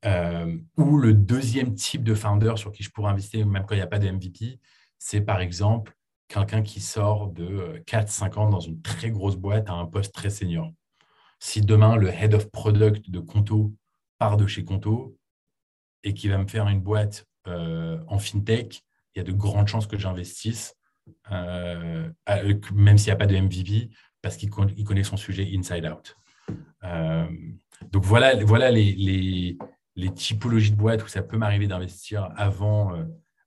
Euh, 0.05 0.59
ou 0.77 0.99
le 0.99 1.15
deuxième 1.15 1.75
type 1.75 2.05
de 2.05 2.15
founder 2.15 2.55
sur 2.57 2.73
qui 2.73 2.83
je 2.83 2.91
pourrais 2.91 3.11
investir, 3.11 3.47
même 3.47 3.65
quand 3.65 3.75
il 3.75 3.79
n'y 3.79 3.83
a 3.83 3.87
pas 3.87 4.01
de 4.01 4.11
MVP, 4.11 4.59
c'est 4.99 5.21
par 5.23 5.41
exemple 5.41 5.97
quelqu'un 6.33 6.63
qui 6.63 6.81
sort 6.81 7.29
de 7.29 7.83
4-5 7.87 8.33
euh, 8.33 8.41
ans 8.41 8.49
dans 8.49 8.61
une 8.61 8.81
très 8.81 9.11
grosse 9.11 9.37
boîte 9.37 9.69
à 9.69 9.75
un 9.75 9.87
poste 9.87 10.15
très 10.15 10.31
senior. 10.31 10.71
Si 11.39 11.61
demain, 11.61 11.97
le 11.97 12.09
head 12.09 12.35
of 12.35 12.51
product 12.51 13.11
de 13.11 13.21
Conto 13.21 13.75
part 14.19 14.37
de 14.37 14.47
chez 14.47 14.65
Conto, 14.65 15.19
et 16.05 16.15
qui 16.15 16.29
va 16.29 16.39
me 16.39 16.47
faire 16.47 16.69
une 16.69 16.81
boîte 16.81 17.27
euh, 17.47 17.99
en 18.09 18.19
fintech, 18.19 18.83
il 19.15 19.19
y 19.19 19.21
a 19.21 19.25
de 19.25 19.33
grandes 19.33 19.69
chances 19.69 19.87
que 19.87 19.99
j'investisse, 19.99 20.75
euh, 21.31 22.11
même 22.73 22.99
s'il 22.99 23.09
n'y 23.09 23.13
a 23.13 23.17
pas 23.17 23.27
de 23.27 23.37
MVP, 23.37 23.91
parce 24.23 24.37
qu'il 24.37 24.51
connaît 24.51 25.05
son 25.05 25.17
sujet 25.17 25.49
inside 25.55 25.87
out. 25.87 26.17
Donc 27.91 28.05
voilà, 28.05 28.43
voilà 28.45 28.71
les, 28.71 29.57
les, 29.97 30.15
typologies 30.15 30.71
de 30.71 30.77
boîtes 30.77 31.05
où 31.05 31.09
ça 31.09 31.23
peut 31.23 31.37
m'arriver 31.37 31.67
d'investir 31.67 32.31
avant, 32.37 32.93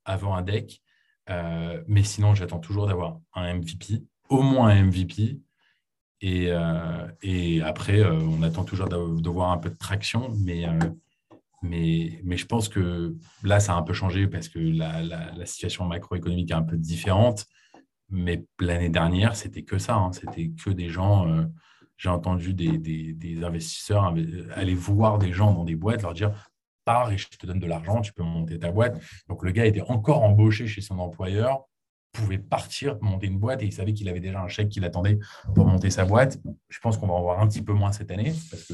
avant 0.03 0.35
un 0.35 0.41
deck. 0.41 0.81
Mais 1.27 2.03
sinon, 2.03 2.35
j'attends 2.35 2.59
toujours 2.59 2.87
d'avoir 2.87 3.19
un 3.33 3.55
MVP, 3.55 4.03
au 4.29 4.41
moins 4.41 4.69
un 4.69 4.85
MVP. 4.85 5.39
Et, 6.21 6.49
et 7.21 7.61
après, 7.61 8.03
on 8.05 8.41
attend 8.43 8.63
toujours 8.63 8.87
de, 8.87 9.29
voir 9.29 9.51
un 9.51 9.57
peu 9.57 9.69
de 9.69 9.77
traction. 9.77 10.31
Mais 10.39 10.65
mais, 11.65 12.21
mais, 12.23 12.37
je 12.37 12.45
pense 12.45 12.69
que 12.69 13.15
là, 13.43 13.59
ça 13.59 13.73
a 13.73 13.77
un 13.77 13.81
peu 13.81 13.93
changé 13.93 14.27
parce 14.27 14.49
que 14.49 14.59
la, 14.59 15.01
la, 15.01 15.45
situation 15.45 15.85
macroéconomique 15.85 16.51
est 16.51 16.55
un 16.55 16.63
peu 16.63 16.77
différente. 16.77 17.45
Mais 18.09 18.45
l'année 18.59 18.89
dernière, 18.89 19.35
c'était 19.35 19.63
que 19.63 19.77
ça. 19.77 19.95
Hein. 19.95 20.11
C'était 20.11 20.49
que 20.49 20.69
des 20.69 20.89
gens. 20.89 21.27
Euh, 21.27 21.45
j'ai 21.97 22.09
entendu 22.09 22.53
des, 22.53 22.77
des, 22.77 23.43
investisseurs 23.43 24.13
aller 24.53 24.75
voir 24.75 25.17
des 25.17 25.31
gens 25.31 25.53
dans 25.53 25.63
des 25.63 25.75
boîtes, 25.75 26.01
leur 26.01 26.13
dire 26.13 26.33
pars 26.85 27.11
et 27.11 27.17
je 27.17 27.27
te 27.27 27.45
donne 27.45 27.59
de 27.59 27.67
l'argent, 27.67 28.01
tu 28.01 28.13
peux 28.13 28.23
monter 28.23 28.59
ta 28.59 28.71
boîte. 28.71 29.01
Donc 29.27 29.43
le 29.43 29.51
gars 29.51 29.65
était 29.65 29.81
encore 29.81 30.23
embauché 30.23 30.67
chez 30.67 30.81
son 30.81 30.99
employeur 30.99 31.65
pouvait 32.15 32.37
partir, 32.37 32.97
monter 33.01 33.27
une 33.27 33.37
boîte 33.37 33.61
et 33.61 33.65
il 33.65 33.73
savait 33.73 33.93
qu'il 33.93 34.09
avait 34.09 34.19
déjà 34.19 34.41
un 34.41 34.47
chèque 34.47 34.69
qui 34.69 34.79
l'attendait 34.79 35.19
pour 35.53 35.67
monter 35.67 35.89
sa 35.89 36.05
boîte. 36.05 36.39
Je 36.69 36.79
pense 36.79 36.97
qu'on 36.97 37.07
va 37.07 37.13
en 37.13 37.21
voir 37.21 37.39
un 37.39 37.47
petit 37.47 37.61
peu 37.61 37.73
moins 37.73 37.91
cette 37.91 38.11
année 38.11 38.33
parce 38.49 38.63
que 38.63 38.73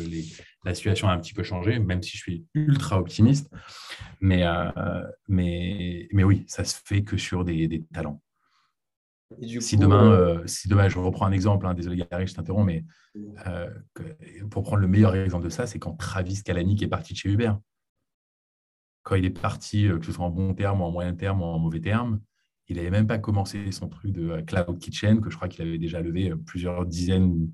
la 0.64 0.76
situation 0.76 1.10
a 1.10 1.14
un 1.14 1.20
petit 1.20 1.34
peu 1.34 1.44
changé, 1.44 1.80
même 1.80 2.02
si 2.02 2.18
je 2.18 2.22
suis 2.22 2.46
ultra 2.54 3.00
optimiste. 3.00 3.52
Mais, 4.22 4.44
euh, 4.46 5.02
mais, 5.28 6.08
mais 6.14 6.24
oui, 6.24 6.46
ça 6.48 6.64
se 6.64 6.80
fait 6.86 7.04
que 7.04 7.18
sur 7.18 7.44
des, 7.44 7.84
talents. 7.94 8.22
si, 9.60 9.78
demain, 9.78 10.12
euh, 10.12 10.38
euh, 10.40 10.48
si 10.48 10.68
demain, 10.68 10.88
je 10.88 11.00
reprends 11.00 11.26
un 11.26 11.32
exemple, 11.32 11.66
hein, 11.66 11.74
désolé 11.74 12.06
Gary, 12.10 12.28
je 12.28 12.36
t'interromps, 12.36 12.66
mais 12.66 12.86
pour 14.50 14.64
prendre 14.64 14.82
le 14.82 14.88
meilleur 14.88 15.16
exemple 15.16 15.46
de 15.46 15.50
ça, 15.50 15.68
c'est 15.68 15.80
quand 15.80 15.94
Travis 15.94 16.44
Kalanick 16.44 16.82
est 16.84 16.88
parti 16.88 17.14
de 17.14 17.18
chez 17.18 17.30
Uber. 17.30 17.54
Quand 19.04 19.16
il 19.16 19.26
est 19.26 19.30
parti, 19.30 19.88
que 20.00 20.06
ce 20.06 20.12
soit 20.12 20.26
en 20.26 20.30
bon 20.30 20.54
terme, 20.54 20.82
en 20.82 20.92
moyen 20.92 21.14
terme 21.16 21.42
ou 21.42 21.46
en 21.46 21.60
mauvais 21.60 21.82
terme, 21.82 22.20
il 22.72 22.78
n'avait 22.78 22.90
même 22.90 23.08
pas 23.08 23.18
commencé 23.18 23.72
son 23.72 23.90
truc 23.90 24.12
de 24.12 24.30
euh, 24.30 24.42
Cloud 24.44 24.80
Kitchen, 24.80 25.20
que 25.20 25.30
je 25.30 25.36
crois 25.36 25.50
qu'il 25.50 25.68
avait 25.68 25.78
déjà 25.78 26.02
levé 26.02 26.32
euh, 26.32 26.38
plusieurs 26.38 26.86
dizaines 26.86 27.26
ou, 27.26 27.52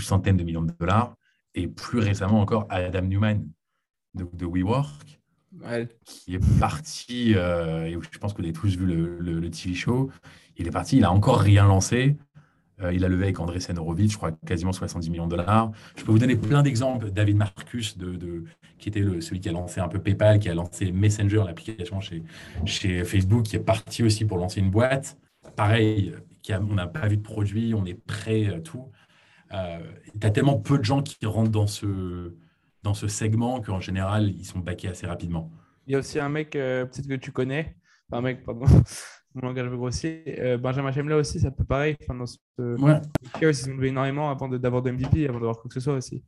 centaines 0.00 0.36
de 0.36 0.44
millions 0.44 0.62
de 0.62 0.72
dollars. 0.78 1.16
Et 1.54 1.66
plus 1.66 1.98
récemment 1.98 2.40
encore, 2.40 2.66
Adam 2.70 3.02
Newman 3.02 3.46
de, 4.14 4.46
WeWork, 4.46 5.20
qui 6.04 6.34
est 6.34 6.58
parti, 6.58 7.34
euh, 7.34 7.84
et 7.84 7.92
je 7.92 8.18
pense 8.18 8.32
que 8.32 8.38
vous 8.38 8.44
avez 8.44 8.54
tous 8.54 8.76
vu 8.76 8.86
le, 8.86 9.18
le, 9.18 9.50
TV 9.50 9.74
show, 9.74 10.10
il 10.56 10.66
est 10.66 10.70
parti, 10.70 10.96
il 10.96 11.00
n'a 11.00 11.12
encore 11.12 11.40
rien 11.40 11.66
lancé. 11.66 12.16
Euh, 12.82 12.92
il 12.92 13.04
a 13.04 13.08
levé 13.08 13.24
avec 13.24 13.40
André 13.40 13.58
Horowitz, 13.76 14.12
je 14.12 14.16
crois, 14.16 14.32
quasiment 14.46 14.72
70 14.72 15.10
millions 15.10 15.26
de 15.26 15.36
dollars. 15.36 15.70
Je 15.96 16.04
peux 16.04 16.12
vous 16.12 16.18
donner 16.18 16.36
plein 16.36 16.62
d'exemples. 16.62 17.10
David 17.10 17.36
Marcus, 17.36 17.96
qui 18.78 18.88
était 18.88 19.02
celui 19.20 19.40
qui 19.40 19.48
a 19.48 19.52
lancé 19.52 19.80
un 19.80 19.88
peu 19.88 20.00
PayPal, 20.00 20.38
qui 20.38 20.48
a 20.48 20.54
lancé 20.54 20.92
Messenger, 20.92 21.42
l'application 21.46 22.00
chez, 22.00 23.04
Facebook, 23.04 23.44
qui 23.44 23.56
est 23.56 23.60
parti 23.60 24.02
aussi 24.02 24.24
pour 24.24 24.38
lancer 24.38 24.60
une 24.60 24.70
boîte. 24.70 25.16
Pareil, 25.56 26.14
on 26.50 26.74
n'a 26.74 26.86
pas 26.86 27.08
vu 27.08 27.16
de 27.16 27.22
produit, 27.22 27.74
on 27.74 27.84
est 27.84 27.94
prêt, 27.94 28.46
à 28.46 28.60
tout. 28.60 28.90
Euh, 29.52 29.80
tu 30.18 30.26
as 30.26 30.30
tellement 30.30 30.58
peu 30.58 30.78
de 30.78 30.84
gens 30.84 31.02
qui 31.02 31.26
rentrent 31.26 31.50
dans 31.50 31.66
ce, 31.66 32.34
dans 32.82 32.94
ce 32.94 33.06
segment 33.06 33.60
qu'en 33.60 33.80
général, 33.80 34.30
ils 34.30 34.44
sont 34.44 34.58
baqués 34.58 34.88
assez 34.88 35.06
rapidement. 35.06 35.50
Il 35.86 35.92
y 35.92 35.96
a 35.96 35.98
aussi 35.98 36.18
un 36.18 36.28
mec, 36.28 36.56
euh, 36.56 36.86
peut-être 36.86 37.08
que 37.08 37.14
tu 37.14 37.32
connais, 37.32 37.76
un 38.12 38.20
mec, 38.20 38.44
pardon, 38.44 38.66
mon 39.34 39.48
langage 39.48 39.68
grossier. 39.70 40.22
Euh, 40.38 40.58
Benjamin 40.58 40.92
Chemla 40.92 41.16
aussi, 41.16 41.40
ça 41.40 41.50
peut 41.50 41.64
pareil. 41.64 41.96
Enfin, 42.02 42.14
dans 42.14 42.26
ce... 42.26 42.38
ouais. 42.58 43.00
ils 43.40 43.70
ont 43.70 43.74
levé 43.74 43.88
énormément 43.88 44.30
avant 44.30 44.48
d'avoir 44.48 44.82
de, 44.82 44.90
MVP, 44.90 45.28
avant 45.28 45.38
d'avoir 45.38 45.58
quoi 45.58 45.68
que 45.68 45.74
ce 45.74 45.80
soit 45.80 45.94
aussi. 45.94 46.22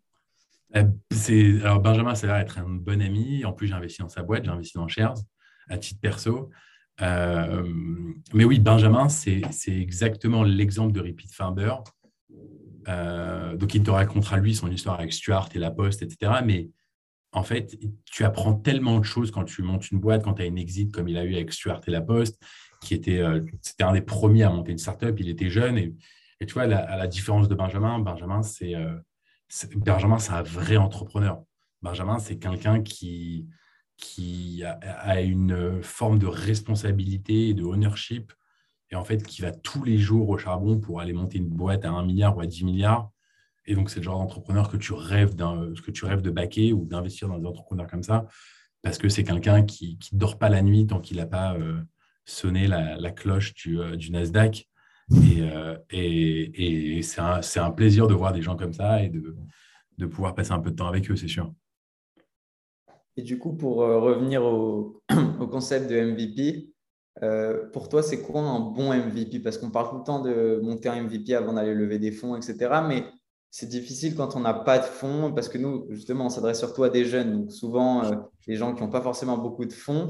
alors 0.72 1.80
Benjamin, 1.80 2.14
ça 2.14 2.26
a 2.26 2.30
l'air 2.30 2.38
être 2.38 2.58
un 2.58 2.68
bon 2.68 3.00
ami. 3.00 3.44
En 3.44 3.52
plus, 3.52 3.68
j'ai 3.68 3.74
investi 3.74 4.02
dans 4.02 4.08
sa 4.08 4.22
boîte, 4.22 4.44
j'ai 4.44 4.50
investi 4.50 4.74
dans 4.74 4.88
Shares 4.88 5.18
à 5.68 5.78
titre 5.78 6.00
perso. 6.00 6.50
mais 7.00 8.44
oui, 8.44 8.58
Benjamin, 8.58 9.08
c'est 9.08 9.42
exactement 9.66 10.42
l'exemple 10.42 10.92
de 10.92 11.00
Repeat 11.00 11.32
Finder. 11.34 11.74
donc, 12.86 13.74
il 13.74 13.82
te 13.82 13.90
racontera 13.90 14.38
lui 14.38 14.54
son 14.54 14.70
histoire 14.70 14.98
avec 14.98 15.12
Stuart 15.12 15.48
et 15.54 15.58
la 15.58 15.70
Poste, 15.70 16.02
etc. 16.02 16.32
Mais 16.44 16.70
en 17.34 17.42
fait, 17.42 17.76
tu 18.04 18.24
apprends 18.24 18.54
tellement 18.54 19.00
de 19.00 19.04
choses 19.04 19.30
quand 19.30 19.44
tu 19.44 19.62
montes 19.62 19.90
une 19.90 19.98
boîte, 19.98 20.22
quand 20.22 20.34
tu 20.34 20.42
as 20.42 20.46
une 20.46 20.58
exit 20.58 20.92
comme 20.92 21.08
il 21.08 21.16
a 21.16 21.24
eu 21.24 21.34
avec 21.34 21.52
Stuart 21.52 21.80
et 21.86 21.90
La 21.90 22.00
Poste, 22.00 22.40
qui 22.84 22.94
était, 22.94 23.18
euh, 23.18 23.44
c'était 23.62 23.84
un 23.84 23.92
des 23.92 24.02
premiers 24.02 24.44
à 24.44 24.50
monter 24.50 24.72
une 24.72 24.78
startup, 24.78 25.18
il 25.18 25.28
était 25.28 25.50
jeune. 25.50 25.78
Et, 25.78 25.94
tu 26.46 26.54
vois, 26.54 26.64
à 26.64 26.96
la 26.96 27.06
différence 27.06 27.48
de 27.48 27.54
Benjamin, 27.54 27.98
Benjamin, 27.98 28.42
euh, 28.62 28.98
c'est 29.48 29.74
Benjamin, 29.76 30.18
c'est 30.18 30.32
un 30.32 30.42
vrai 30.42 30.76
entrepreneur. 30.76 31.42
Benjamin, 31.82 32.18
c'est 32.18 32.38
quelqu'un 32.38 32.82
qui, 32.82 33.48
qui 33.96 34.62
a, 34.64 35.20
une 35.22 35.82
forme 35.82 36.18
de 36.18 36.26
responsabilité 36.26 37.54
de 37.54 37.64
ownership, 37.64 38.32
et 38.90 38.96
en 38.96 39.04
fait, 39.04 39.22
qui 39.26 39.42
va 39.42 39.52
tous 39.52 39.84
les 39.84 39.98
jours 39.98 40.28
au 40.28 40.38
charbon 40.38 40.78
pour 40.78 41.00
aller 41.00 41.12
monter 41.12 41.38
une 41.38 41.48
boîte 41.48 41.84
à 41.84 41.90
1 41.90 42.04
milliard 42.04 42.36
ou 42.36 42.40
à 42.40 42.46
10 42.46 42.64
milliards 42.64 43.10
et 43.66 43.74
donc, 43.74 43.90
c'est 43.90 44.00
le 44.00 44.04
genre 44.04 44.18
d'entrepreneur 44.18 44.68
que 44.68 44.76
tu 44.76 44.92
rêves 44.92 45.34
que 45.36 45.90
tu 45.90 46.04
rêves 46.04 46.22
de 46.22 46.30
baquer 46.30 46.72
ou 46.72 46.84
d'investir 46.84 47.28
dans 47.28 47.38
des 47.38 47.46
entrepreneurs 47.46 47.86
comme 47.86 48.02
ça, 48.02 48.26
parce 48.82 48.98
que 48.98 49.08
c'est 49.08 49.24
quelqu'un 49.24 49.62
qui 49.64 49.98
ne 50.12 50.18
dort 50.18 50.38
pas 50.38 50.48
la 50.48 50.62
nuit 50.62 50.86
tant 50.86 51.00
qu'il 51.00 51.16
n'a 51.16 51.26
pas 51.26 51.54
euh, 51.54 51.82
sonné 52.24 52.66
la, 52.66 53.10
cloche 53.10 53.54
du, 53.54 53.80
euh, 53.80 53.96
Nasdaq. 54.10 54.68
Et, 55.22 55.42
euh, 55.42 57.02
c'est 57.02 57.60
un, 57.60 57.70
plaisir 57.70 58.06
de 58.06 58.14
voir 58.14 58.32
des 58.32 58.42
gens 58.42 58.56
comme 58.56 58.72
ça 58.72 59.02
et 59.02 59.10
de, 59.10 60.06
pouvoir 60.06 60.34
passer 60.34 60.52
un 60.52 60.60
peu 60.60 60.70
de 60.70 60.76
temps 60.76 60.88
avec 60.88 61.10
eux, 61.10 61.16
c'est 61.16 61.28
sûr. 61.28 61.52
Et 63.16 63.22
du 63.22 63.38
coup, 63.38 63.54
pour 63.54 63.76
revenir 63.76 64.44
au, 64.44 65.02
au, 65.40 65.46
concept 65.46 65.88
de 65.90 66.00
MVP, 66.00 66.70
pour 67.72 67.88
toi, 67.88 68.02
c'est 68.02 68.22
quoi 68.22 68.40
un 68.40 68.60
bon 68.60 68.92
MVP 68.92 69.40
Parce 69.40 69.58
qu'on 69.58 69.70
parle 69.70 69.90
tout 69.90 69.98
le 69.98 70.04
temps 70.04 70.20
de 70.20 70.60
monter 70.62 70.88
un 70.88 71.02
MVP 71.02 71.34
avant 71.34 71.52
d'aller 71.52 71.74
lever 71.74 71.98
des 71.98 72.10
fonds, 72.10 72.34
etc. 72.34 72.80
Mais 72.88 73.04
c'est 73.56 73.68
difficile 73.68 74.16
quand 74.16 74.34
on 74.34 74.40
n'a 74.40 74.52
pas 74.52 74.80
de 74.80 74.84
fonds 74.84 75.32
parce 75.32 75.48
que 75.48 75.58
nous, 75.58 75.86
justement, 75.90 76.26
on 76.26 76.28
s'adresse 76.28 76.58
surtout 76.58 76.82
à 76.82 76.90
des 76.90 77.04
jeunes, 77.04 77.30
donc 77.30 77.52
souvent 77.52 78.04
euh, 78.04 78.16
des 78.48 78.56
gens 78.56 78.74
qui 78.74 78.82
n'ont 78.82 78.90
pas 78.90 79.00
forcément 79.00 79.38
beaucoup 79.38 79.64
de 79.64 79.72
fonds. 79.72 80.08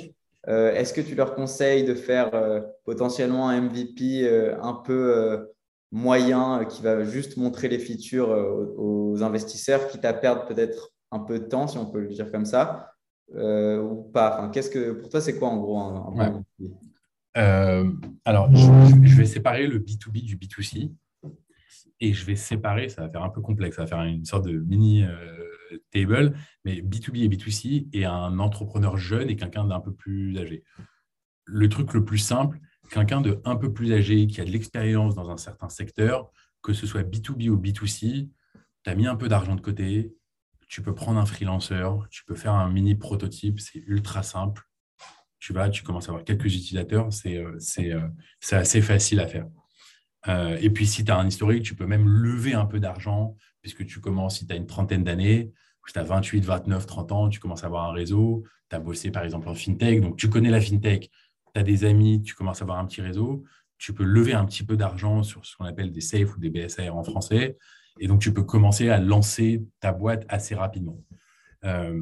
Euh, 0.48 0.74
est-ce 0.74 0.92
que 0.92 1.00
tu 1.00 1.14
leur 1.14 1.34
conseilles 1.34 1.84
de 1.84 1.94
faire 1.94 2.34
euh, 2.34 2.60
potentiellement 2.84 3.48
un 3.48 3.60
MVP 3.62 4.28
un 4.60 4.74
peu 4.74 5.48
moyen 5.90 6.64
qui 6.64 6.82
va 6.82 7.04
juste 7.04 7.36
montrer 7.36 7.68
les 7.68 7.78
features 7.78 8.30
aux, 8.76 9.22
investisseurs, 9.22 9.86
quitte 9.88 10.04
à 10.04 10.12
perdre 10.12 10.44
peut-être 10.46 10.90
un 11.10 11.20
peu 11.20 11.38
de 11.38 11.44
temps, 11.44 11.68
si 11.68 11.78
on 11.78 11.86
peut 11.86 12.00
le 12.00 12.08
dire 12.08 12.30
comme 12.30 12.44
ça, 12.44 12.90
ou 13.32 14.10
pas? 14.12 14.34
Enfin, 14.34 14.50
qu'est-ce 14.50 14.70
que, 14.70 14.92
Pour 14.92 15.08
toi, 15.08 15.20
c'est 15.20 15.38
quoi 15.38 15.48
en 15.48 15.58
gros 15.58 15.78
un, 15.78 16.10
MVP 16.10 16.72
Alors, 18.24 18.50
je 18.54 19.16
vais 19.16 19.26
séparer 19.26 19.66
le 19.66 19.78
B2B 19.78 20.24
du 20.24 20.36
B2C 20.36 20.90
et 22.00 22.12
je 22.12 22.24
vais 22.26 22.36
séparer, 22.36 22.88
ça 22.88 23.02
va 23.02 23.08
faire 23.08 23.22
un 23.22 23.30
peu 23.30 23.40
complexe, 23.40 23.76
ça 23.76 23.82
va 23.82 23.88
faire 23.88 24.02
une 24.02 24.24
sorte 24.24 24.46
de 24.46 24.58
mini 24.58 25.04
euh, 25.04 25.14
table, 25.90 26.36
mais 26.64 26.80
B2B 26.80 27.24
et 27.24 27.28
B2C 27.28 27.88
et 27.92 28.04
un 28.04 28.38
entrepreneur 28.38 28.96
jeune 28.96 29.30
et 29.30 29.36
quelqu'un 29.36 29.64
d'un 29.64 29.80
peu 29.80 29.92
plus 29.92 30.38
âgé. 30.38 30.64
Le 31.44 31.68
truc 31.68 31.92
le 31.94 32.04
plus 32.04 32.18
simple, 32.18 32.58
quelqu'un 32.90 33.20
de 33.20 33.40
un 33.44 33.56
peu 33.56 33.72
plus 33.72 33.92
âgé 33.92 34.26
qui 34.26 34.40
a 34.40 34.44
de 34.44 34.50
l'expérience 34.50 35.14
dans 35.14 35.30
un 35.30 35.36
certain 35.36 35.68
secteur, 35.68 36.30
que 36.62 36.72
ce 36.72 36.86
soit 36.86 37.02
B2B 37.02 37.48
ou 37.50 37.56
B2C, 37.56 38.28
tu 38.84 38.90
as 38.90 38.94
mis 38.94 39.06
un 39.06 39.16
peu 39.16 39.28
d'argent 39.28 39.54
de 39.54 39.60
côté, 39.60 40.14
tu 40.68 40.82
peux 40.82 40.94
prendre 40.94 41.20
un 41.20 41.26
freelancer, 41.26 41.88
tu 42.10 42.24
peux 42.24 42.34
faire 42.34 42.52
un 42.52 42.70
mini 42.70 42.94
prototype, 42.94 43.60
c'est 43.60 43.78
ultra 43.86 44.22
simple. 44.22 44.62
Tu 45.38 45.52
vas, 45.52 45.68
tu 45.68 45.82
commences 45.82 46.08
à 46.08 46.12
avoir 46.12 46.24
quelques 46.24 46.46
utilisateurs, 46.46 47.12
c'est 47.12 47.36
euh, 47.36 47.58
euh, 47.78 48.08
assez 48.50 48.80
facile 48.80 49.20
à 49.20 49.26
faire. 49.26 49.46
Euh, 50.28 50.56
et 50.60 50.70
puis, 50.70 50.86
si 50.86 51.04
tu 51.04 51.12
as 51.12 51.18
un 51.18 51.26
historique, 51.26 51.64
tu 51.64 51.74
peux 51.74 51.86
même 51.86 52.08
lever 52.08 52.54
un 52.54 52.64
peu 52.64 52.80
d'argent, 52.80 53.36
puisque 53.60 53.84
tu 53.86 54.00
commences, 54.00 54.38
si 54.38 54.46
tu 54.46 54.52
as 54.52 54.56
une 54.56 54.66
trentaine 54.66 55.04
d'années, 55.04 55.52
tu 55.92 55.98
as 55.98 56.04
28, 56.04 56.44
29, 56.44 56.86
30 56.86 57.12
ans, 57.12 57.28
tu 57.28 57.40
commences 57.40 57.64
à 57.64 57.66
avoir 57.66 57.88
un 57.88 57.92
réseau, 57.92 58.44
tu 58.70 58.76
as 58.76 58.80
bossé 58.80 59.10
par 59.10 59.24
exemple 59.24 59.48
en 59.48 59.54
fintech, 59.54 60.00
donc 60.00 60.16
tu 60.16 60.28
connais 60.28 60.50
la 60.50 60.60
fintech, 60.60 61.10
tu 61.54 61.60
as 61.60 61.62
des 61.62 61.84
amis, 61.84 62.22
tu 62.22 62.34
commences 62.34 62.60
à 62.60 62.64
avoir 62.64 62.78
un 62.78 62.86
petit 62.86 63.02
réseau, 63.02 63.44
tu 63.78 63.92
peux 63.92 64.04
lever 64.04 64.34
un 64.34 64.44
petit 64.44 64.64
peu 64.64 64.76
d'argent 64.76 65.22
sur 65.22 65.44
ce 65.44 65.56
qu'on 65.56 65.64
appelle 65.64 65.90
des 65.90 66.00
SAFE 66.00 66.36
ou 66.36 66.40
des 66.40 66.50
BSR 66.50 66.94
en 66.94 67.04
français, 67.04 67.56
et 68.00 68.06
donc 68.06 68.20
tu 68.20 68.32
peux 68.32 68.44
commencer 68.44 68.88
à 68.88 68.98
lancer 68.98 69.64
ta 69.80 69.92
boîte 69.92 70.24
assez 70.28 70.54
rapidement. 70.54 70.98
Euh, 71.64 72.00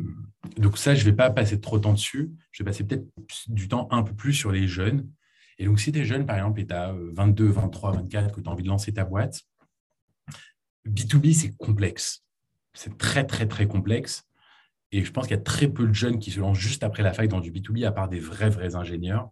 donc 0.56 0.78
ça, 0.78 0.94
je 0.94 1.04
ne 1.04 1.10
vais 1.10 1.16
pas 1.16 1.30
passer 1.30 1.60
trop 1.60 1.78
de 1.78 1.82
temps 1.82 1.92
dessus, 1.92 2.32
je 2.50 2.62
vais 2.62 2.70
passer 2.70 2.84
peut-être 2.84 3.06
du 3.48 3.68
temps 3.68 3.88
un 3.90 4.02
peu 4.02 4.14
plus 4.14 4.32
sur 4.32 4.52
les 4.52 4.66
jeunes, 4.66 5.08
et 5.58 5.64
donc, 5.64 5.78
si 5.78 5.92
tu 5.92 6.00
es 6.00 6.04
jeune, 6.04 6.26
par 6.26 6.36
exemple, 6.36 6.60
et 6.60 6.66
tu 6.66 6.74
as 6.74 6.92
22, 6.92 7.46
23, 7.46 7.92
24, 7.92 8.34
que 8.34 8.40
tu 8.40 8.48
as 8.48 8.52
envie 8.52 8.64
de 8.64 8.68
lancer 8.68 8.92
ta 8.92 9.04
boîte, 9.04 9.42
B2B, 10.88 11.32
c'est 11.32 11.56
complexe. 11.56 12.24
C'est 12.74 12.96
très, 12.98 13.24
très, 13.24 13.46
très 13.46 13.66
complexe. 13.66 14.24
Et 14.90 15.04
je 15.04 15.10
pense 15.10 15.26
qu'il 15.26 15.36
y 15.36 15.40
a 15.40 15.42
très 15.42 15.68
peu 15.68 15.86
de 15.86 15.92
jeunes 15.92 16.18
qui 16.18 16.30
se 16.30 16.40
lancent 16.40 16.58
juste 16.58 16.82
après 16.84 17.02
la 17.02 17.12
faille 17.12 17.28
dans 17.28 17.40
du 17.40 17.50
B2B, 17.50 17.84
à 17.86 17.92
part 17.92 18.08
des 18.08 18.20
vrais, 18.20 18.50
vrais 18.50 18.74
ingénieurs 18.74 19.30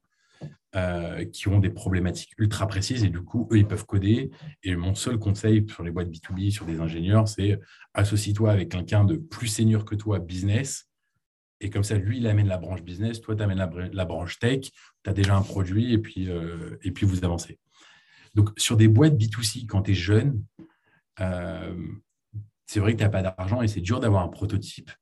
euh, 0.74 1.24
qui 1.26 1.49
ont 1.49 1.59
des 1.59 1.68
problématiques 1.70 2.32
ultra 2.38 2.66
précises. 2.66 3.05
Et 3.05 3.11
du 3.11 3.22
coup, 3.22 3.49
eux, 3.53 3.59
ils 3.59 3.66
peuvent 3.66 3.84
coder. 3.84 4.30
Et 4.62 4.74
mon 4.76 4.95
seul 4.95 5.18
conseil 5.18 5.66
sur 5.68 5.82
les 5.82 5.91
boîtes 5.91 6.09
B2B, 6.09 6.51
sur 6.51 6.64
des 6.64 6.80
ingénieurs, 6.80 7.28
c'est 7.28 7.61
associe-toi 7.95 8.51
avec 8.51 8.70
quelqu'un 8.70 9.05
de 9.05 9.16
plus 9.16 9.49
senior 9.49 9.84
que 9.84 9.95
toi, 9.95 10.18
business, 10.18 10.91
et 11.61 11.68
comme 11.70 11.84
ça, 11.84 11.97
lui, 11.97 12.18
il 12.18 12.26
amène 12.26 12.49
la 12.49 12.57
branche 12.57 12.82
business, 12.82 13.20
toi, 13.20 13.36
tu 13.36 13.43
amènes 13.43 13.59
la, 13.93 14.05
branche 14.05 14.38
tech, 14.38 14.70
tu 15.05 15.11
as 15.11 15.12
déjà 15.12 15.36
un 15.36 15.43
produit 15.43 15.93
et 15.93 15.99
puis, 15.99 16.30
euh, 16.30 16.78
et 16.82 16.91
puis 16.91 17.05
vous 17.05 17.24
avancez. 17.24 17.59
Donc, 18.34 18.51
sur 18.57 18.76
des 18.76 18.88
boîtes 18.88 19.14
B2C, 19.14 19.66
quand 19.66 19.82
tu 19.82 19.91
es 19.91 19.95
jeune, 19.95 20.43
euh, 21.20 21.74
c'est 22.71 22.79
vrai 22.79 22.93
que 22.93 22.99
tu 22.99 23.03
n'as 23.03 23.11
pas 23.11 23.23
d'argent 23.23 23.62
et 23.62 23.66
c'est 23.66 23.81
dur 23.81 23.99
d'avoir 23.99 24.23
un 24.23 24.29
prototype. 24.29 24.93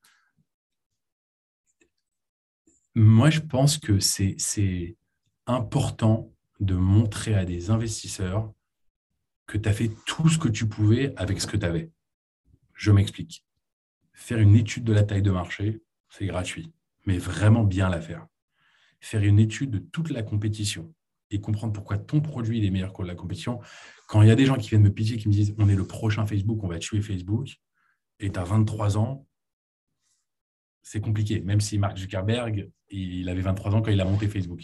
Moi, 2.94 3.28
je 3.28 3.40
pense 3.40 3.76
que 3.76 4.00
c'est 4.00 4.96
important 5.44 6.32
de 6.60 6.74
montrer 6.74 7.34
à 7.34 7.44
des 7.44 7.68
investisseurs 7.68 8.50
que 9.46 9.58
tu 9.58 9.68
as 9.68 9.74
fait 9.74 9.90
tout 10.06 10.30
ce 10.30 10.38
que 10.38 10.48
tu 10.48 10.66
pouvais 10.66 11.12
avec 11.16 11.42
ce 11.42 11.46
que 11.46 11.58
tu 11.58 11.66
avais. 11.66 11.90
Je 12.72 12.90
m'explique. 12.90 13.44
Faire 14.14 14.38
une 14.38 14.54
étude 14.54 14.84
de 14.84 14.94
la 14.94 15.02
taille 15.02 15.20
de 15.20 15.30
marché, 15.30 15.82
c'est 16.08 16.24
gratuit, 16.24 16.72
mais 17.04 17.18
vraiment 17.18 17.64
bien 17.64 17.90
la 17.90 18.00
faire. 18.00 18.26
Faire 19.00 19.22
une 19.22 19.38
étude 19.38 19.72
de 19.72 19.78
toute 19.78 20.08
la 20.08 20.22
compétition 20.22 20.94
et 21.30 21.40
comprendre 21.40 21.72
pourquoi 21.72 21.98
ton 21.98 22.20
produit 22.20 22.64
est 22.64 22.70
meilleur 22.70 22.92
que 22.92 23.02
la 23.02 23.14
compétition. 23.14 23.60
Quand 24.06 24.22
il 24.22 24.28
y 24.28 24.30
a 24.30 24.36
des 24.36 24.46
gens 24.46 24.56
qui 24.56 24.70
viennent 24.70 24.82
me 24.82 24.92
pitié, 24.92 25.16
qui 25.16 25.28
me 25.28 25.32
disent 25.32 25.54
on 25.58 25.68
est 25.68 25.74
le 25.74 25.86
prochain 25.86 26.26
Facebook, 26.26 26.62
on 26.62 26.68
va 26.68 26.78
tuer 26.78 27.00
Facebook, 27.00 27.56
et 28.20 28.30
tu 28.30 28.38
as 28.38 28.44
23 28.44 28.98
ans, 28.98 29.26
c'est 30.82 31.00
compliqué, 31.00 31.40
même 31.40 31.60
si 31.60 31.78
Mark 31.78 31.98
Zuckerberg, 31.98 32.70
il 32.88 33.28
avait 33.28 33.42
23 33.42 33.74
ans 33.74 33.82
quand 33.82 33.90
il 33.90 34.00
a 34.00 34.04
monté 34.04 34.28
Facebook. 34.28 34.62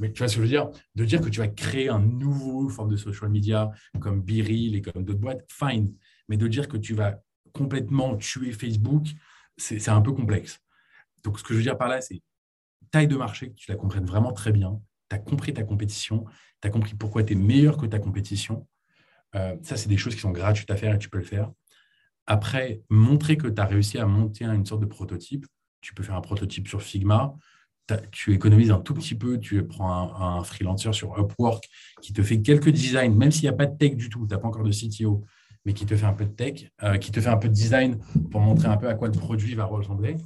Mais 0.00 0.10
tu 0.12 0.18
vois 0.18 0.28
ce 0.28 0.36
que 0.36 0.40
je 0.40 0.42
veux 0.42 0.48
dire? 0.48 0.70
De 0.94 1.04
dire 1.04 1.20
que 1.20 1.28
tu 1.28 1.40
vas 1.40 1.48
créer 1.48 1.90
un 1.90 2.00
nouveau 2.00 2.68
forme 2.68 2.90
de 2.90 2.96
social 2.96 3.30
media 3.30 3.70
comme 4.00 4.22
Biril 4.22 4.74
et 4.74 4.82
comme 4.82 5.04
d'autres 5.04 5.20
boîtes, 5.20 5.44
fine. 5.48 5.94
Mais 6.28 6.36
de 6.36 6.48
dire 6.48 6.68
que 6.68 6.78
tu 6.78 6.94
vas 6.94 7.20
complètement 7.52 8.16
tuer 8.16 8.52
Facebook, 8.52 9.08
c'est 9.58 9.88
un 9.88 10.00
peu 10.00 10.12
complexe. 10.12 10.58
Donc, 11.22 11.38
ce 11.38 11.44
que 11.44 11.52
je 11.52 11.58
veux 11.58 11.62
dire 11.62 11.76
par 11.76 11.88
là, 11.88 12.00
c'est 12.00 12.22
taille 12.90 13.08
de 13.08 13.16
marché, 13.16 13.50
que 13.50 13.54
tu 13.54 13.70
la 13.70 13.76
comprennes 13.76 14.06
vraiment 14.06 14.32
très 14.32 14.52
bien. 14.52 14.80
Tu 15.10 15.16
as 15.16 15.18
compris 15.18 15.52
ta 15.52 15.64
compétition, 15.64 16.24
tu 16.62 16.68
as 16.68 16.70
compris 16.70 16.94
pourquoi 16.94 17.22
tu 17.24 17.32
es 17.32 17.36
meilleur 17.36 17.76
que 17.76 17.86
ta 17.86 17.98
compétition. 17.98 18.66
Euh, 19.34 19.56
ça, 19.62 19.76
c'est 19.76 19.88
des 19.88 19.96
choses 19.96 20.14
qui 20.14 20.20
sont 20.20 20.30
gratuites 20.30 20.70
à 20.70 20.76
faire 20.76 20.94
et 20.94 20.98
tu 20.98 21.08
peux 21.08 21.18
le 21.18 21.24
faire. 21.24 21.50
Après, 22.26 22.82
montrer 22.88 23.36
que 23.36 23.48
tu 23.48 23.60
as 23.60 23.64
réussi 23.64 23.98
à 23.98 24.06
monter 24.06 24.44
une 24.44 24.64
sorte 24.66 24.80
de 24.80 24.86
prototype. 24.86 25.46
Tu 25.80 25.94
peux 25.94 26.02
faire 26.02 26.14
un 26.14 26.20
prototype 26.20 26.68
sur 26.68 26.82
Figma. 26.82 27.34
Tu 28.12 28.32
économises 28.32 28.70
un 28.70 28.78
tout 28.78 28.94
petit 28.94 29.16
peu, 29.16 29.40
tu 29.40 29.66
prends 29.66 29.90
un, 29.90 30.44
freelancer 30.44 30.92
sur 30.92 31.18
Upwork 31.18 31.68
qui 32.00 32.12
te 32.12 32.22
fait 32.22 32.40
quelques 32.40 32.68
designs, 32.68 33.16
même 33.16 33.32
s'il 33.32 33.42
n'y 33.42 33.48
a 33.48 33.52
pas 33.52 33.66
de 33.66 33.76
tech 33.76 33.96
du 33.96 34.08
tout, 34.08 34.28
tu 34.28 34.32
n'as 34.32 34.38
pas 34.38 34.46
encore 34.46 34.62
de 34.62 34.70
CTO, 34.70 35.24
mais 35.64 35.72
qui 35.72 35.86
te 35.86 35.96
fait 35.96 36.06
un 36.06 36.12
peu 36.12 36.24
de 36.24 36.30
tech, 36.30 36.70
euh, 36.84 36.98
qui 36.98 37.10
te 37.10 37.20
fait 37.20 37.28
un 37.28 37.36
peu 37.36 37.48
de 37.48 37.52
design 37.52 37.98
pour 38.30 38.42
montrer 38.42 38.68
un 38.68 38.76
peu 38.76 38.88
à 38.88 38.94
quoi 38.94 39.08
le 39.08 39.18
produit 39.18 39.56
va 39.56 39.64
ressembler. 39.64 40.18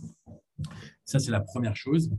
Ça, 1.06 1.18
c'est 1.18 1.30
la 1.30 1.40
première 1.40 1.74
chose. 1.74 2.10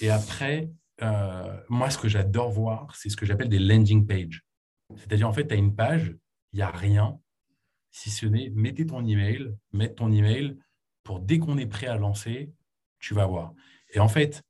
Et 0.00 0.08
après, 0.08 0.70
euh, 1.02 1.60
moi, 1.68 1.90
ce 1.90 1.98
que 1.98 2.08
j'adore 2.08 2.50
voir, 2.50 2.94
c'est 2.96 3.08
ce 3.08 3.16
que 3.16 3.26
j'appelle 3.26 3.48
des 3.48 3.58
landing 3.58 4.06
pages. 4.06 4.42
C'est-à-dire, 4.96 5.28
en 5.28 5.32
fait, 5.32 5.46
tu 5.46 5.54
as 5.54 5.56
une 5.56 5.74
page, 5.74 6.14
il 6.52 6.56
n'y 6.56 6.62
a 6.62 6.70
rien, 6.70 7.18
si 7.90 8.10
ce 8.10 8.26
n'est 8.26 8.50
mettez 8.50 8.86
ton 8.86 9.04
email, 9.06 9.54
mettre 9.72 9.96
ton 9.96 10.12
email 10.12 10.58
pour 11.02 11.20
dès 11.20 11.38
qu'on 11.38 11.58
est 11.58 11.66
prêt 11.66 11.86
à 11.86 11.96
lancer, 11.96 12.52
tu 12.98 13.14
vas 13.14 13.26
voir. 13.26 13.52
Et 13.92 14.00
en 14.00 14.08
fait, 14.08 14.42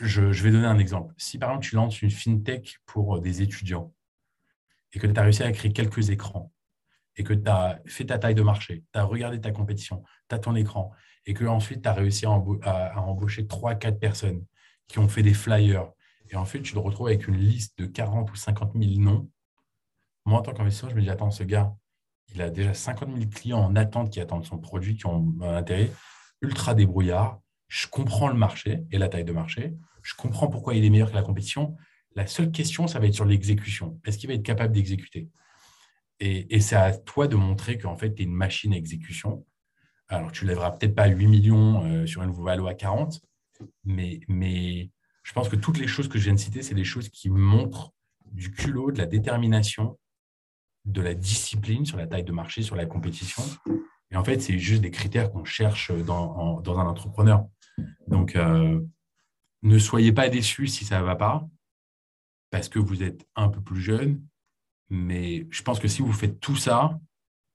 je, 0.00 0.32
je, 0.32 0.42
vais 0.42 0.50
donner 0.50 0.66
un 0.66 0.78
exemple. 0.78 1.14
Si 1.16 1.38
par 1.38 1.50
exemple, 1.50 1.66
tu 1.66 1.74
lances 1.74 2.02
une 2.02 2.10
fintech 2.10 2.78
pour 2.84 3.20
des 3.20 3.42
étudiants 3.42 3.94
et 4.92 4.98
que 4.98 5.06
tu 5.06 5.18
as 5.18 5.22
réussi 5.22 5.42
à 5.42 5.52
créer 5.52 5.72
quelques 5.72 6.10
écrans 6.10 6.52
et 7.16 7.24
que 7.24 7.32
tu 7.32 7.48
as 7.48 7.80
fait 7.86 8.06
ta 8.06 8.18
taille 8.18 8.34
de 8.34 8.42
marché, 8.42 8.84
tu 8.92 8.98
as 8.98 9.04
regardé 9.04 9.40
ta 9.40 9.50
compétition, 9.50 10.02
tu 10.28 10.34
as 10.34 10.38
ton 10.38 10.54
écran, 10.54 10.92
et 11.24 11.34
que 11.34 11.44
ensuite 11.44 11.82
tu 11.82 11.88
as 11.88 11.92
réussi 11.92 12.26
à, 12.26 13.00
embaucher 13.00 13.44
3-4 13.44 13.98
personnes 13.98 14.44
qui 14.88 14.98
ont 14.98 15.08
fait 15.08 15.22
des 15.22 15.34
flyers, 15.34 15.90
et 16.30 16.36
ensuite 16.36 16.62
tu 16.62 16.74
te 16.74 16.78
retrouves 16.78 17.08
avec 17.08 17.28
une 17.28 17.36
liste 17.36 17.78
de 17.78 17.86
40 17.86 18.30
ou 18.30 18.36
50 18.36 18.72
000 18.74 19.00
noms, 19.00 19.30
moi 20.24 20.40
en 20.40 20.42
tant 20.42 20.52
qu'investisseur, 20.52 20.90
je 20.90 20.96
me 20.96 21.02
dis, 21.02 21.10
attends, 21.10 21.30
ce 21.30 21.44
gars, 21.44 21.74
il 22.34 22.42
a 22.42 22.50
déjà 22.50 22.74
50 22.74 23.08
000 23.16 23.30
clients 23.30 23.60
en 23.60 23.76
attente 23.76 24.10
qui 24.10 24.20
attendent 24.20 24.44
son 24.44 24.58
produit, 24.58 24.96
qui 24.96 25.06
ont 25.06 25.34
un 25.42 25.54
intérêt, 25.54 25.90
ultra 26.42 26.74
débrouillard, 26.74 27.40
je 27.68 27.86
comprends 27.86 28.28
le 28.28 28.34
marché 28.34 28.84
et 28.90 28.98
la 28.98 29.08
taille 29.08 29.24
de 29.24 29.32
marché, 29.32 29.74
je 30.02 30.14
comprends 30.14 30.48
pourquoi 30.48 30.74
il 30.74 30.84
est 30.84 30.90
meilleur 30.90 31.10
que 31.10 31.16
la 31.16 31.22
compétition. 31.22 31.76
La 32.14 32.26
seule 32.26 32.50
question, 32.50 32.86
ça 32.86 32.98
va 32.98 33.06
être 33.06 33.14
sur 33.14 33.24
l'exécution. 33.24 34.00
Est-ce 34.04 34.18
qu'il 34.18 34.28
va 34.28 34.34
être 34.34 34.42
capable 34.42 34.72
d'exécuter? 34.72 35.28
Et, 36.20 36.60
c'est 36.60 36.76
à 36.76 36.96
toi 36.96 37.28
de 37.28 37.36
montrer 37.36 37.76
qu'en 37.76 37.96
fait, 37.96 38.14
tu 38.14 38.22
es 38.22 38.24
une 38.24 38.32
machine 38.32 38.72
à 38.72 38.76
exécution. 38.76 39.44
Alors, 40.08 40.32
tu 40.32 40.44
ne 40.44 40.50
lèveras 40.50 40.70
peut-être 40.70 40.94
pas 40.94 41.08
8 41.08 41.26
millions 41.26 41.84
euh, 41.84 42.06
sur 42.06 42.22
une 42.22 42.30
valeur 42.30 42.68
à 42.68 42.74
40, 42.74 43.20
mais, 43.84 44.20
mais 44.28 44.90
je 45.22 45.32
pense 45.32 45.48
que 45.48 45.56
toutes 45.56 45.78
les 45.78 45.86
choses 45.86 46.08
que 46.08 46.18
je 46.18 46.24
viens 46.24 46.34
de 46.34 46.38
citer, 46.38 46.62
c'est 46.62 46.74
des 46.74 46.84
choses 46.84 47.08
qui 47.08 47.30
montrent 47.30 47.92
du 48.32 48.50
culot, 48.50 48.92
de 48.92 48.98
la 48.98 49.06
détermination, 49.06 49.98
de 50.84 51.00
la 51.02 51.14
discipline 51.14 51.84
sur 51.84 51.96
la 51.96 52.06
taille 52.06 52.24
de 52.24 52.32
marché, 52.32 52.62
sur 52.62 52.76
la 52.76 52.86
compétition. 52.86 53.42
Et 54.10 54.16
en 54.16 54.24
fait, 54.24 54.40
c'est 54.40 54.58
juste 54.58 54.82
des 54.82 54.90
critères 54.90 55.32
qu'on 55.32 55.44
cherche 55.44 55.90
dans, 55.90 56.60
dans, 56.60 56.78
un 56.78 56.86
entrepreneur. 56.86 57.44
Donc, 58.06 58.36
euh, 58.36 58.80
ne 59.62 59.78
soyez 59.78 60.12
pas 60.12 60.28
déçus 60.28 60.68
si 60.68 60.84
ça 60.84 61.00
ne 61.00 61.04
va 61.04 61.16
pas, 61.16 61.48
parce 62.50 62.68
que 62.68 62.78
vous 62.78 63.02
êtes 63.02 63.26
un 63.34 63.48
peu 63.48 63.60
plus 63.60 63.80
jeune. 63.80 64.24
Mais 64.88 65.46
je 65.50 65.62
pense 65.62 65.80
que 65.80 65.88
si 65.88 66.02
vous 66.02 66.12
faites 66.12 66.38
tout 66.38 66.54
ça, 66.54 67.00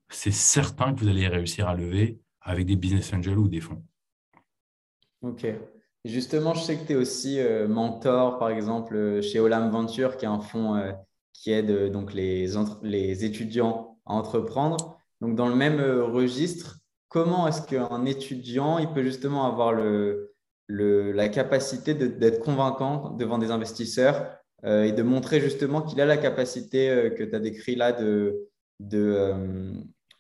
c'est 0.09 0.31
certain 0.31 0.93
que 0.93 0.99
vous 0.99 1.07
allez 1.07 1.27
réussir 1.27 1.69
à 1.69 1.75
lever 1.75 2.19
avec 2.41 2.65
des 2.65 2.75
business 2.75 3.13
angels 3.13 3.37
ou 3.37 3.47
des 3.47 3.61
fonds. 3.61 3.85
Ok. 5.21 5.47
Justement, 6.03 6.55
je 6.55 6.61
sais 6.61 6.77
que 6.77 6.87
tu 6.87 6.93
es 6.93 6.95
aussi 6.95 7.39
euh, 7.39 7.67
mentor, 7.67 8.39
par 8.39 8.49
exemple, 8.49 8.95
euh, 8.95 9.21
chez 9.21 9.39
Olam 9.39 9.69
Venture, 9.69 10.17
qui 10.17 10.25
est 10.25 10.29
un 10.29 10.39
fonds 10.39 10.75
euh, 10.75 10.91
qui 11.33 11.51
aide 11.51 11.91
donc 11.91 12.13
les, 12.13 12.47
les 12.81 13.23
étudiants 13.23 13.99
à 14.05 14.13
entreprendre. 14.13 14.97
Donc, 15.21 15.35
dans 15.35 15.47
le 15.47 15.55
même 15.55 15.79
registre, 15.79 16.79
comment 17.07 17.47
est-ce 17.47 17.61
qu'un 17.61 18.05
étudiant 18.05 18.79
il 18.79 18.91
peut 18.91 19.03
justement 19.03 19.45
avoir 19.45 19.73
le, 19.73 20.33
le, 20.65 21.11
la 21.11 21.29
capacité 21.29 21.93
d'être 21.93 22.39
convaincant 22.39 23.11
devant 23.11 23.37
des 23.37 23.51
investisseurs 23.51 24.37
et 24.63 24.91
de 24.91 25.03
montrer 25.03 25.39
justement 25.39 25.81
qu'il 25.81 25.99
a 26.01 26.05
la 26.05 26.17
capacité 26.17 27.11
que 27.17 27.23
tu 27.23 27.35
as 27.35 27.39
décrit 27.39 27.75
là 27.75 27.91
de, 27.91 28.47
de, 28.79 29.33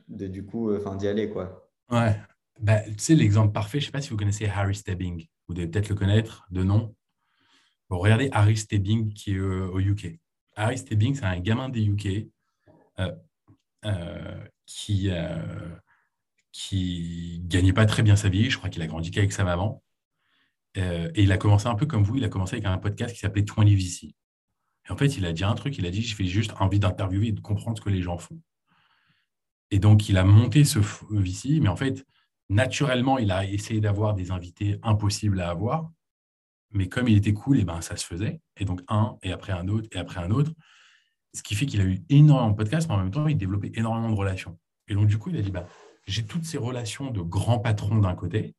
de 0.07 0.27
du 0.27 0.45
coup 0.45 0.71
d'y 0.97 1.07
aller 1.07 1.29
quoi. 1.29 1.69
Ouais. 1.91 2.15
Bah, 2.59 2.81
tu 2.81 2.93
sais, 2.97 3.15
l'exemple 3.15 3.51
parfait, 3.51 3.79
je 3.79 3.85
ne 3.85 3.87
sais 3.87 3.91
pas 3.91 4.01
si 4.01 4.09
vous 4.09 4.17
connaissez 4.17 4.45
Harry 4.45 4.75
Stebbing. 4.75 5.25
Vous 5.51 5.55
devez 5.55 5.67
peut-être 5.67 5.89
le 5.89 5.95
connaître 5.95 6.47
de 6.49 6.63
nom. 6.63 6.95
Regardez 7.89 8.29
Harry 8.31 8.55
Stebbing 8.55 9.13
qui 9.13 9.33
est 9.33 9.39
au 9.41 9.79
UK. 9.81 10.17
Harry 10.55 10.77
Stebbing, 10.77 11.13
c'est 11.13 11.25
un 11.25 11.41
gamin 11.41 11.67
des 11.67 11.83
UK 11.83 12.29
qui 14.65 15.11
qui 16.53 17.41
gagnait 17.43 17.73
pas 17.73 17.85
très 17.85 18.01
bien 18.01 18.15
sa 18.15 18.29
vie. 18.29 18.49
Je 18.49 18.57
crois 18.57 18.69
qu'il 18.69 18.81
a 18.81 18.87
grandi 18.87 19.11
qu'avec 19.11 19.33
sa 19.33 19.43
maman. 19.43 19.83
et 20.75 21.11
il 21.17 21.33
a 21.33 21.37
commencé 21.37 21.67
un 21.67 21.75
peu 21.75 21.85
comme 21.85 22.03
vous. 22.03 22.15
Il 22.15 22.23
a 22.23 22.29
commencé 22.29 22.55
avec 22.55 22.65
un 22.65 22.77
podcast 22.77 23.13
qui 23.13 23.19
s'appelait 23.19 23.43
20 23.43 23.75
VC. 23.75 24.15
Et 24.87 24.91
en 24.91 24.95
fait, 24.95 25.17
il 25.17 25.25
a 25.25 25.33
dit 25.33 25.43
un 25.43 25.55
truc, 25.55 25.77
il 25.77 25.85
a 25.85 25.91
dit, 25.91 26.01
je 26.01 26.15
fais 26.15 26.23
juste 26.23 26.53
envie 26.61 26.79
d'interviewer 26.79 27.27
et 27.27 27.31
de 27.33 27.41
comprendre 27.41 27.77
ce 27.77 27.83
que 27.83 27.89
les 27.89 28.01
gens 28.01 28.17
font. 28.17 28.39
Et 29.69 29.79
donc, 29.79 30.07
il 30.07 30.17
a 30.17 30.23
monté 30.23 30.63
ce 30.63 30.79
VC, 30.79 31.59
mais 31.59 31.67
en 31.67 31.75
fait, 31.75 32.05
naturellement, 32.51 33.17
il 33.17 33.31
a 33.31 33.45
essayé 33.45 33.79
d'avoir 33.79 34.13
des 34.13 34.29
invités 34.29 34.77
impossibles 34.83 35.39
à 35.39 35.49
avoir. 35.49 35.89
Mais 36.71 36.87
comme 36.87 37.07
il 37.07 37.17
était 37.17 37.33
cool, 37.33 37.57
et 37.57 37.61
eh 37.61 37.65
ben, 37.65 37.81
ça 37.81 37.95
se 37.95 38.05
faisait. 38.05 38.41
Et 38.57 38.65
donc, 38.65 38.81
un, 38.87 39.17
et 39.23 39.31
après 39.31 39.53
un 39.53 39.67
autre, 39.67 39.87
et 39.91 39.97
après 39.97 40.21
un 40.21 40.31
autre. 40.31 40.51
Ce 41.33 41.43
qui 41.43 41.55
fait 41.55 41.65
qu'il 41.65 41.79
a 41.79 41.85
eu 41.85 42.03
énormément 42.09 42.51
de 42.51 42.55
podcasts, 42.55 42.89
mais 42.89 42.95
en 42.95 42.97
même 42.97 43.11
temps, 43.11 43.27
il 43.27 43.37
développait 43.37 43.71
énormément 43.75 44.09
de 44.09 44.15
relations. 44.15 44.59
Et 44.89 44.93
donc, 44.93 45.07
du 45.07 45.17
coup, 45.17 45.29
il 45.29 45.37
a 45.37 45.41
dit, 45.41 45.51
bah, 45.51 45.65
j'ai 46.07 46.25
toutes 46.25 46.43
ces 46.43 46.57
relations 46.57 47.09
de 47.09 47.21
grands 47.21 47.59
patrons 47.59 47.99
d'un 47.99 48.15
côté. 48.15 48.53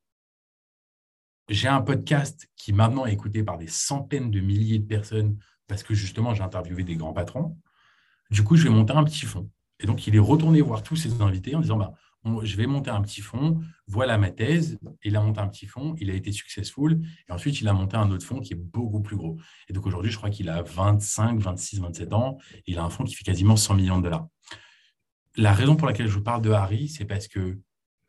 J'ai 1.49 1.68
un 1.68 1.82
podcast 1.82 2.49
qui 2.57 2.72
maintenant 2.72 3.05
est 3.05 3.12
écouté 3.12 3.43
par 3.43 3.59
des 3.59 3.66
centaines 3.66 4.30
de 4.30 4.40
milliers 4.40 4.78
de 4.78 4.86
personnes 4.86 5.36
parce 5.66 5.82
que 5.82 5.93
justement, 5.93 6.34
j'ai 6.34 6.43
interviewé 6.43 6.82
des 6.82 6.97
grands 6.97 7.12
patrons. 7.12 7.59
Du 8.30 8.43
coup, 8.43 8.57
je 8.57 8.64
vais 8.64 8.70
monter 8.70 8.95
un 8.95 9.05
petit 9.05 9.26
fonds. 9.26 9.51
Et 9.80 9.86
donc, 9.86 10.07
il 10.07 10.16
est 10.16 10.20
retourné 10.20 10.62
voir 10.62 10.82
tous 10.82 10.97
ses 10.97 11.20
invités 11.20 11.55
en 11.55 11.61
disant 11.61 11.76
bah, 11.76 11.93
Je 12.25 12.57
vais 12.57 12.66
monter 12.66 12.91
un 12.91 13.03
petit 13.03 13.20
fonds, 13.20 13.61
voilà 13.89 14.16
ma 14.16 14.31
thèse. 14.31 14.79
Il 15.03 15.16
a 15.16 15.20
monté 15.20 15.41
un 15.41 15.49
petit 15.49 15.66
fonds, 15.66 15.95
il 15.99 16.11
a 16.11 16.14
été 16.14 16.31
successful. 16.31 17.01
Et 17.29 17.33
ensuite, 17.33 17.61
il 17.61 17.68
a 17.68 17.73
monté 17.73 17.97
un 17.97 18.11
autre 18.11 18.25
fonds 18.25 18.41
qui 18.41 18.53
est 18.53 18.57
beaucoup 18.57 19.01
plus 19.01 19.16
gros. 19.16 19.39
Et 19.68 19.73
donc, 19.73 19.87
aujourd'hui, 19.87 20.12
je 20.12 20.16
crois 20.16 20.31
qu'il 20.31 20.49
a 20.49 20.62
25, 20.62 21.41
26, 21.41 21.81
27 21.81 22.12
ans. 22.12 22.39
il 22.66 22.79
a 22.79 22.85
un 22.85 22.91
fonds 22.91 23.05
qui 23.05 23.14
fait 23.14 23.25
quasiment 23.25 23.57
100 23.57 23.75
millions 23.75 23.99
de 23.99 24.05
dollars. 24.05 24.29
La 25.37 25.53
raison 25.53 25.77
pour 25.77 25.89
laquelle 25.89 26.07
je 26.07 26.14
vous 26.14 26.23
parle 26.23 26.43
de 26.43 26.51
Harry, 26.51 26.89
c'est 26.89 27.07
parce 27.07 27.27
que, 27.27 27.59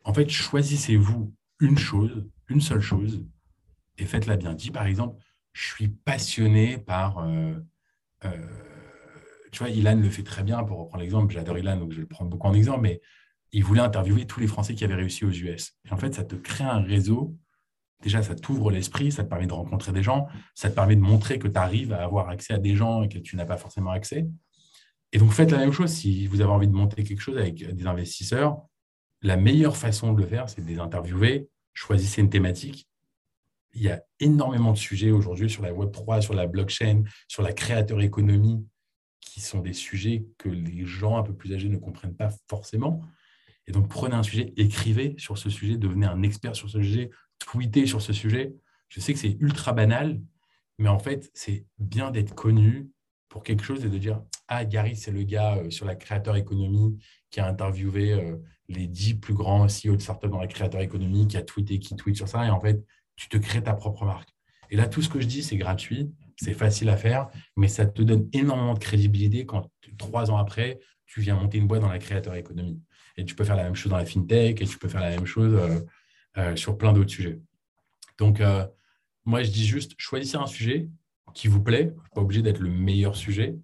en 0.03 0.13
fait, 0.13 0.29
choisissez-vous 0.29 1.33
une 1.59 1.77
chose, 1.77 2.27
une 2.49 2.61
seule 2.61 2.81
chose, 2.81 3.25
et 3.97 4.05
faites-la 4.05 4.37
bien. 4.37 4.53
Dit 4.53 4.71
par 4.71 4.85
exemple, 4.85 5.21
je 5.53 5.65
suis 5.65 5.87
passionné 5.87 6.77
par. 6.77 7.19
Euh, 7.19 7.53
euh, 8.25 8.47
tu 9.51 9.59
vois, 9.59 9.69
Ilan 9.69 9.95
le 9.95 10.09
fait 10.09 10.23
très 10.23 10.43
bien, 10.43 10.63
pour 10.63 10.79
reprendre 10.79 11.03
l'exemple. 11.03 11.33
J'adore 11.33 11.57
Ilan, 11.57 11.77
donc 11.77 11.91
je 11.91 11.97
vais 11.97 12.01
le 12.01 12.07
prendre 12.07 12.29
beaucoup 12.29 12.47
en 12.47 12.53
exemple, 12.53 12.81
mais 12.81 13.01
il 13.53 13.63
voulait 13.63 13.81
interviewer 13.81 14.25
tous 14.25 14.39
les 14.39 14.47
Français 14.47 14.75
qui 14.75 14.83
avaient 14.83 14.95
réussi 14.95 15.25
aux 15.25 15.31
US. 15.31 15.73
Et 15.85 15.93
en 15.93 15.97
fait, 15.97 16.13
ça 16.13 16.23
te 16.23 16.35
crée 16.35 16.63
un 16.63 16.81
réseau. 16.81 17.35
Déjà, 18.01 18.21
ça 18.21 18.35
t'ouvre 18.35 18.71
l'esprit, 18.71 19.11
ça 19.11 19.23
te 19.23 19.29
permet 19.29 19.47
de 19.47 19.53
rencontrer 19.53 19.93
des 19.93 20.03
gens, 20.03 20.27
ça 20.55 20.69
te 20.69 20.75
permet 20.75 20.95
de 20.95 21.01
montrer 21.01 21.39
que 21.39 21.47
tu 21.47 21.57
arrives 21.57 21.93
à 21.93 22.03
avoir 22.03 22.29
accès 22.29 22.53
à 22.53 22.57
des 22.57 22.75
gens 22.75 23.03
et 23.03 23.09
que 23.09 23.19
tu 23.19 23.37
n'as 23.37 23.45
pas 23.45 23.57
forcément 23.57 23.91
accès. 23.91 24.27
Et 25.13 25.19
donc, 25.19 25.31
faites 25.31 25.51
la 25.51 25.59
même 25.59 25.71
chose 25.71 25.91
si 25.91 26.27
vous 26.27 26.41
avez 26.41 26.51
envie 26.51 26.67
de 26.67 26.73
monter 26.73 27.03
quelque 27.03 27.21
chose 27.21 27.37
avec 27.37 27.55
des 27.55 27.87
investisseurs. 27.87 28.57
La 29.21 29.37
meilleure 29.37 29.77
façon 29.77 30.11
de 30.11 30.19
le 30.21 30.27
faire, 30.27 30.49
c'est 30.49 30.61
de 30.61 30.67
les 30.67 30.79
interviewer. 30.79 31.47
Choisissez 31.73 32.21
une 32.21 32.29
thématique 32.29 32.89
il 33.73 33.81
y 33.81 33.89
a 33.89 34.03
énormément 34.19 34.71
de 34.71 34.77
sujets 34.77 35.11
aujourd'hui 35.11 35.49
sur 35.49 35.63
la 35.63 35.73
Web3, 35.73 36.21
sur 36.21 36.33
la 36.33 36.47
blockchain, 36.47 37.03
sur 37.27 37.41
la 37.41 37.53
créateur 37.53 38.01
économie, 38.01 38.65
qui 39.19 39.41
sont 39.41 39.59
des 39.59 39.73
sujets 39.73 40.25
que 40.37 40.49
les 40.49 40.85
gens 40.85 41.17
un 41.17 41.23
peu 41.23 41.33
plus 41.33 41.53
âgés 41.53 41.69
ne 41.69 41.77
comprennent 41.77 42.15
pas 42.15 42.29
forcément. 42.47 43.01
Et 43.67 43.71
donc, 43.71 43.87
prenez 43.87 44.15
un 44.15 44.23
sujet, 44.23 44.53
écrivez 44.57 45.15
sur 45.17 45.37
ce 45.37 45.49
sujet, 45.49 45.77
devenez 45.77 46.05
un 46.05 46.21
expert 46.23 46.55
sur 46.55 46.69
ce 46.69 46.81
sujet, 46.81 47.09
tweetez 47.39 47.85
sur 47.85 48.01
ce 48.01 48.13
sujet. 48.13 48.53
Je 48.89 48.99
sais 48.99 49.13
que 49.13 49.19
c'est 49.19 49.37
ultra 49.39 49.73
banal, 49.73 50.21
mais 50.77 50.89
en 50.89 50.99
fait, 50.99 51.31
c'est 51.33 51.65
bien 51.79 52.11
d'être 52.11 52.35
connu 52.35 52.89
pour 53.29 53.43
quelque 53.43 53.63
chose 53.63 53.85
et 53.85 53.89
de 53.89 53.97
dire 53.97 54.21
Ah, 54.47 54.65
Gary, 54.65 54.95
c'est 54.95 55.11
le 55.11 55.23
gars 55.23 55.57
euh, 55.57 55.69
sur 55.69 55.85
la 55.85 55.95
créateur 55.95 56.35
économie 56.35 56.99
qui 57.29 57.39
a 57.39 57.47
interviewé 57.47 58.13
euh, 58.13 58.37
les 58.67 58.87
dix 58.87 59.15
plus 59.15 59.33
grands 59.33 59.65
CEO 59.67 59.95
de 59.95 60.01
startups 60.01 60.29
dans 60.29 60.39
la 60.39 60.47
créateur 60.47 60.81
économie, 60.81 61.27
qui 61.27 61.37
a 61.37 61.41
tweeté, 61.41 61.79
qui 61.79 61.95
tweet 61.95 62.15
sur 62.15 62.27
ça. 62.27 62.45
Et 62.45 62.49
en 62.49 62.59
fait, 62.59 62.83
tu 63.15 63.29
te 63.29 63.37
crées 63.37 63.63
ta 63.63 63.73
propre 63.73 64.05
marque. 64.05 64.29
Et 64.69 64.75
là, 64.75 64.87
tout 64.87 65.01
ce 65.01 65.09
que 65.09 65.19
je 65.19 65.27
dis, 65.27 65.43
c'est 65.43 65.57
gratuit, 65.57 66.11
c'est 66.37 66.53
facile 66.53 66.89
à 66.89 66.97
faire, 66.97 67.29
mais 67.55 67.67
ça 67.67 67.85
te 67.85 68.01
donne 68.01 68.27
énormément 68.33 68.73
de 68.73 68.79
crédibilité 68.79 69.45
quand 69.45 69.69
trois 69.97 70.31
ans 70.31 70.37
après, 70.37 70.79
tu 71.05 71.21
viens 71.21 71.35
monter 71.35 71.57
une 71.57 71.67
boîte 71.67 71.81
dans 71.81 71.89
la 71.89 71.99
créateur 71.99 72.35
économie. 72.35 72.81
Et 73.15 73.25
tu 73.25 73.35
peux 73.35 73.43
faire 73.43 73.55
la 73.55 73.63
même 73.63 73.75
chose 73.75 73.91
dans 73.91 73.97
la 73.97 74.05
fintech 74.05 74.61
et 74.61 74.65
tu 74.65 74.77
peux 74.77 74.87
faire 74.87 75.01
la 75.01 75.11
même 75.11 75.25
chose 75.25 75.53
euh, 75.53 75.79
euh, 76.37 76.55
sur 76.55 76.77
plein 76.77 76.93
d'autres 76.93 77.11
sujets. 77.11 77.39
Donc, 78.17 78.41
euh, 78.41 78.65
moi, 79.25 79.43
je 79.43 79.51
dis 79.51 79.65
juste, 79.65 79.93
choisissez 79.97 80.37
un 80.37 80.47
sujet 80.47 80.89
qui 81.33 81.47
vous 81.47 81.61
plaît. 81.61 81.93
Pas 82.13 82.21
obligé 82.21 82.41
d'être 82.41 82.59
le 82.59 82.69
meilleur 82.69 83.15
sujet, 83.15 83.55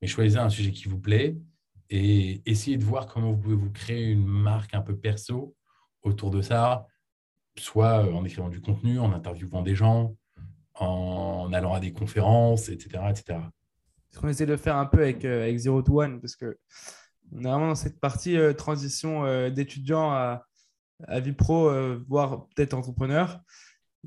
mais 0.00 0.08
choisissez 0.08 0.40
un 0.40 0.48
sujet 0.48 0.72
qui 0.72 0.88
vous 0.88 0.98
plaît 0.98 1.36
et 1.90 2.42
essayez 2.46 2.76
de 2.76 2.84
voir 2.84 3.06
comment 3.06 3.32
vous 3.32 3.38
pouvez 3.38 3.56
vous 3.56 3.70
créer 3.70 4.10
une 4.10 4.26
marque 4.26 4.74
un 4.74 4.80
peu 4.80 4.96
perso 4.96 5.54
autour 6.02 6.30
de 6.30 6.40
ça 6.40 6.86
soit 7.56 8.04
en 8.12 8.24
écrivant 8.24 8.48
du 8.48 8.60
contenu, 8.60 8.98
en 8.98 9.12
interviewant 9.12 9.62
des 9.62 9.74
gens, 9.74 10.16
en 10.74 11.52
allant 11.52 11.74
à 11.74 11.80
des 11.80 11.92
conférences, 11.92 12.68
etc. 12.68 13.04
etc. 13.10 13.38
Ce 14.10 14.18
qu'on 14.18 14.28
essaie 14.28 14.46
de 14.46 14.56
faire 14.56 14.76
un 14.76 14.86
peu 14.86 15.02
avec, 15.02 15.24
avec 15.24 15.56
Zero 15.56 15.82
to 15.82 16.02
One, 16.02 16.20
parce 16.20 16.36
que 16.36 16.58
on 17.32 17.40
est 17.40 17.48
vraiment 17.48 17.68
dans 17.68 17.74
cette 17.74 18.00
partie 18.00 18.36
euh, 18.36 18.52
transition 18.52 19.48
d'étudiant 19.50 20.10
à, 20.10 20.44
à, 21.06 21.20
vie 21.20 21.32
pro, 21.32 21.70
voire 22.08 22.46
peut-être 22.54 22.74
entrepreneur. 22.74 23.40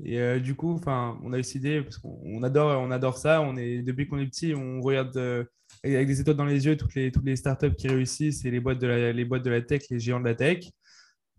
Et 0.04 0.38
du 0.38 0.54
coup, 0.54 0.80
on 0.86 1.32
a 1.32 1.36
décidé, 1.36 1.82
parce 1.82 1.98
qu'on 1.98 2.42
adore, 2.44 2.80
on 2.80 2.90
adore 2.92 3.18
ça, 3.18 3.40
on 3.42 3.56
est, 3.56 3.82
depuis 3.82 4.06
qu'on 4.06 4.18
est 4.18 4.26
petit, 4.26 4.54
on 4.54 4.80
regarde 4.80 5.48
avec 5.84 6.06
des 6.06 6.20
étoiles 6.20 6.36
dans 6.36 6.44
les 6.44 6.66
yeux 6.66 6.76
toutes 6.76 6.94
les, 6.94 7.10
toutes 7.10 7.24
les 7.24 7.36
startups 7.36 7.74
qui 7.74 7.88
réussissent 7.88 8.44
et 8.44 8.50
les 8.50 8.60
boîtes, 8.60 8.78
de 8.78 8.86
la, 8.86 9.12
les 9.12 9.24
boîtes 9.24 9.44
de 9.44 9.50
la 9.50 9.60
tech, 9.60 9.82
les 9.90 9.98
géants 9.98 10.20
de 10.20 10.24
la 10.24 10.34
tech. 10.34 10.70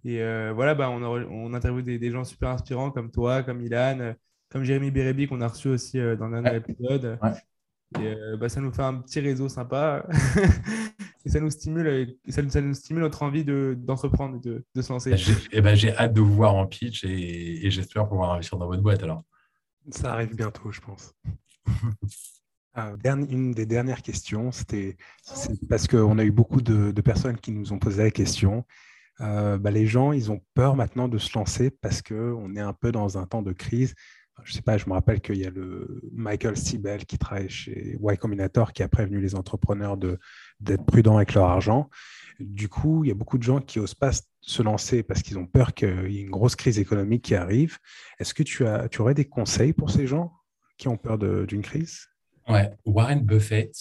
Et 0.06 0.22
euh, 0.22 0.54
voilà, 0.54 0.76
bah, 0.76 0.90
on, 0.90 1.02
on 1.04 1.54
interviewe 1.54 1.82
des, 1.84 2.12
gens 2.12 2.24
super 2.24 2.50
inspirants 2.50 2.92
comme 2.92 3.12
toi, 3.12 3.44
comme 3.44 3.62
Ilan, 3.62 4.00
euh, 4.00 4.14
comme 4.50 4.64
Jérémy 4.64 4.92
Bérébi 4.92 5.28
qu'on 5.28 5.42
a 5.42 5.48
reçu 5.48 5.68
aussi 5.68 6.00
euh, 6.00 6.16
dans 6.16 6.32
un 6.34 6.44
épisode. 6.46 7.20
Et 7.98 8.16
bah, 8.38 8.50
ça 8.50 8.62
nous 8.62 8.72
fait 8.72 8.84
un 8.84 8.96
petit 8.96 9.20
réseau 9.20 9.50
sympa. 9.50 10.06
et 11.26 11.30
ça 11.30 11.40
nous 11.40 11.50
stimule, 11.50 12.16
ça, 12.28 12.42
nous 12.42 12.74
stimule 12.74 13.04
notre 13.04 13.24
envie 13.24 13.44
d'entreprendre, 13.44 14.40
de, 14.40 14.64
de, 14.76 14.82
se 14.82 14.94
lancer. 14.94 15.18
J'ai 15.18 15.34
eh 15.52 15.62
ben, 15.62 15.76
hâte 15.98 16.14
de 16.14 16.22
vous 16.22 16.34
voir 16.34 16.56
en 16.56 16.68
pitch 16.68 17.04
et, 17.04 17.70
j'espère 17.72 18.08
pouvoir 18.08 18.34
investir 18.34 18.58
dans 18.58 18.68
votre 18.68 18.82
boîte 18.82 19.04
alors. 19.04 19.24
Ça 19.92 20.14
arrive 20.14 20.36
bientôt, 20.36 20.72
je 20.72 20.82
pense. 20.82 21.14
Ah, 22.76 22.94
une 23.04 23.52
des 23.52 23.66
dernières 23.66 24.04
questions, 24.04 24.52
c'était 24.52 24.96
parce 25.70 25.88
qu'on 25.88 26.18
a 26.20 26.24
eu 26.24 26.32
beaucoup 26.32 26.62
de, 26.62 27.02
personnes 27.02 27.36
qui 27.36 27.52
nous 27.52 27.74
ont 27.74 27.80
posé 27.80 28.04
la 28.04 28.12
question. 28.12 28.64
Euh, 29.22 29.58
bah, 29.58 29.72
les 29.72 29.88
gens, 29.88 30.14
ils 30.14 30.32
ont 30.32 30.40
peur 30.54 30.76
maintenant 30.76 31.10
de 31.10 31.18
se 31.18 31.38
lancer 31.38 31.72
parce 31.72 32.02
qu'on 32.02 32.56
est 32.56 32.62
un 32.62 32.74
peu 32.74 32.92
dans 32.92 33.18
un 33.18 33.26
temps 33.26 33.42
de 33.42 33.52
crise 33.52 33.96
je 34.44 34.54
sais 34.54 34.62
pas, 34.62 34.78
je 34.78 34.88
me 34.88 34.94
rappelle 34.94 35.22
qu'il 35.22 35.38
y 35.38 35.46
a 35.46 35.50
le 35.50 36.02
Michael 36.12 36.58
Sibel 36.58 37.06
qui 37.06 37.18
travaille 37.18 37.50
chez 37.50 37.98
Y 38.02 38.18
Combinator 38.18 38.74
qui 38.74 38.84
a 38.84 38.88
prévenu 38.88 39.20
les 39.20 39.36
entrepreneurs 39.36 39.98
d'être 39.98 40.86
prudents 40.86 41.18
avec 41.18 41.34
leur 41.34 41.46
argent. 41.46 41.90
Du 42.40 42.70
coup, 42.70 43.04
il 43.04 43.10
y 43.10 43.12
a 43.12 43.16
beaucoup 43.16 43.38
de 43.38 43.44
gens 43.44 43.60
qui 43.60 43.80
n'osent 43.80 43.96
pas 43.96 44.12
se 44.42 44.62
lancer 44.62 45.04
parce 45.04 45.22
qu'ils 45.22 45.38
ont 45.38 45.46
peur 45.46 45.74
qu'il 45.74 46.12
y 46.12 46.20
ait 46.20 46.22
une 46.22 46.30
grosse 46.30 46.56
crise 46.56 46.80
économique 46.80 47.24
qui 47.24 47.36
arrive. 47.36 47.78
Est-ce 48.20 48.34
que 48.34 48.44
tu, 48.44 48.66
as, 48.66 48.88
tu 48.90 49.02
aurais 49.02 49.14
des 49.14 49.26
conseils 49.26 49.74
pour 49.74 49.90
ces 49.92 50.08
gens 50.08 50.34
qui 50.78 50.88
ont 50.88 50.98
peur 50.98 51.18
d'une 51.18 51.62
crise? 51.62 52.08
Ouais, 52.48 52.72
Warren 52.86 53.22
Buffett, 53.22 53.74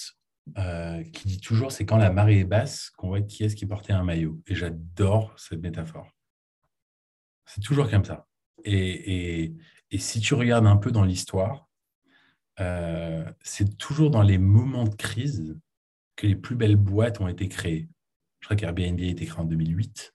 euh, 0.57 1.03
qui 1.05 1.29
dit 1.29 1.41
toujours 1.41 1.73
c'est 1.73 1.87
quand 1.87 1.97
la 1.97 2.11
marée 2.11 2.41
est 2.41 2.45
basse 2.45 2.91
qu'on 2.97 3.09
voit 3.09 3.21
qui 3.21 3.45
est-ce 3.45 3.55
qui 3.57 3.67
portait 3.67 3.93
un 3.93 4.05
maillot. 4.05 4.41
Et 4.47 4.55
j'adore 4.55 5.35
cette 5.39 5.61
métaphore. 5.61 6.09
C'est 7.47 7.63
toujours 7.63 7.89
comme 7.89 8.05
ça. 8.05 8.27
Et, 8.65 9.45
et, 9.45 9.57
et 9.91 9.99
si 9.99 10.20
tu 10.20 10.34
regardes 10.34 10.66
un 10.66 10.76
peu 10.76 10.91
dans 10.91 11.05
l'histoire, 11.05 11.68
euh, 12.61 13.24
c'est 13.43 13.78
toujours 13.78 14.11
dans 14.11 14.22
les 14.22 14.39
moments 14.39 14.84
de 14.84 14.95
crise 14.95 15.57
que 16.16 16.26
les 16.26 16.36
plus 16.36 16.57
belles 16.57 16.76
boîtes 16.76 17.20
ont 17.20 17.28
été 17.28 17.49
créées. 17.49 17.89
Je 18.41 18.47
crois 18.47 18.57
qu'Airbnb 18.57 19.01
a 19.01 19.05
été 19.05 19.26
créé 19.26 19.39
en 19.39 19.45
2008. 19.45 20.14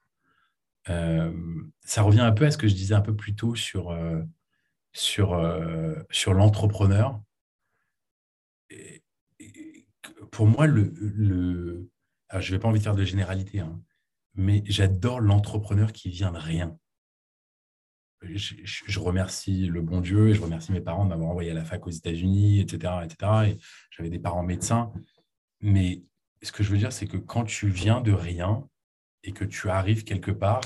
Euh, 0.89 1.33
ça 1.81 2.01
revient 2.01 2.19
un 2.21 2.31
peu 2.31 2.45
à 2.45 2.51
ce 2.51 2.57
que 2.57 2.67
je 2.67 2.75
disais 2.75 2.93
un 2.93 3.01
peu 3.01 3.15
plus 3.15 3.35
tôt 3.35 3.55
sur, 3.55 3.91
euh, 3.91 4.21
sur, 4.91 5.41
sur 6.11 6.33
l'entrepreneur. 6.33 7.21
Pour 10.31 10.47
moi, 10.47 10.67
le, 10.67 10.93
le 10.97 11.89
je 12.39 12.51
ne 12.51 12.55
vais 12.55 12.59
pas 12.59 12.67
envie 12.67 12.79
de 12.79 12.83
faire 12.83 12.95
de 12.95 13.03
généralité, 13.03 13.59
hein, 13.59 13.79
mais 14.33 14.63
j'adore 14.65 15.19
l'entrepreneur 15.19 15.93
qui 15.93 16.09
vient 16.09 16.31
de 16.31 16.39
rien 16.39 16.77
je, 18.33 18.99
remercie 18.99 19.67
le 19.67 19.81
bon 19.81 20.01
Dieu 20.01 20.29
et 20.29 20.33
je 20.33 20.41
remercie 20.41 20.71
mes 20.71 20.81
parents 20.81 21.03
de 21.05 21.09
m'avoir 21.09 21.29
envoyé 21.29 21.51
à 21.51 21.53
la 21.53 21.65
fac 21.65 21.85
aux 21.85 21.91
États-Unis, 21.91 22.59
etc. 22.59 22.93
etc. 23.03 23.31
Et 23.47 23.57
j'avais 23.91 24.09
des 24.09 24.19
parents 24.19 24.43
médecins. 24.43 24.91
Mais 25.61 26.03
ce 26.41 26.51
que 26.51 26.63
je 26.63 26.71
veux 26.71 26.77
dire, 26.77 26.91
c'est 26.91 27.07
que 27.07 27.17
quand 27.17 27.45
tu 27.45 27.67
viens 27.67 28.01
de 28.01 28.11
rien 28.11 28.67
et 29.23 29.31
que 29.31 29.45
tu 29.45 29.69
arrives 29.69 30.03
quelque 30.03 30.31
part, 30.31 30.61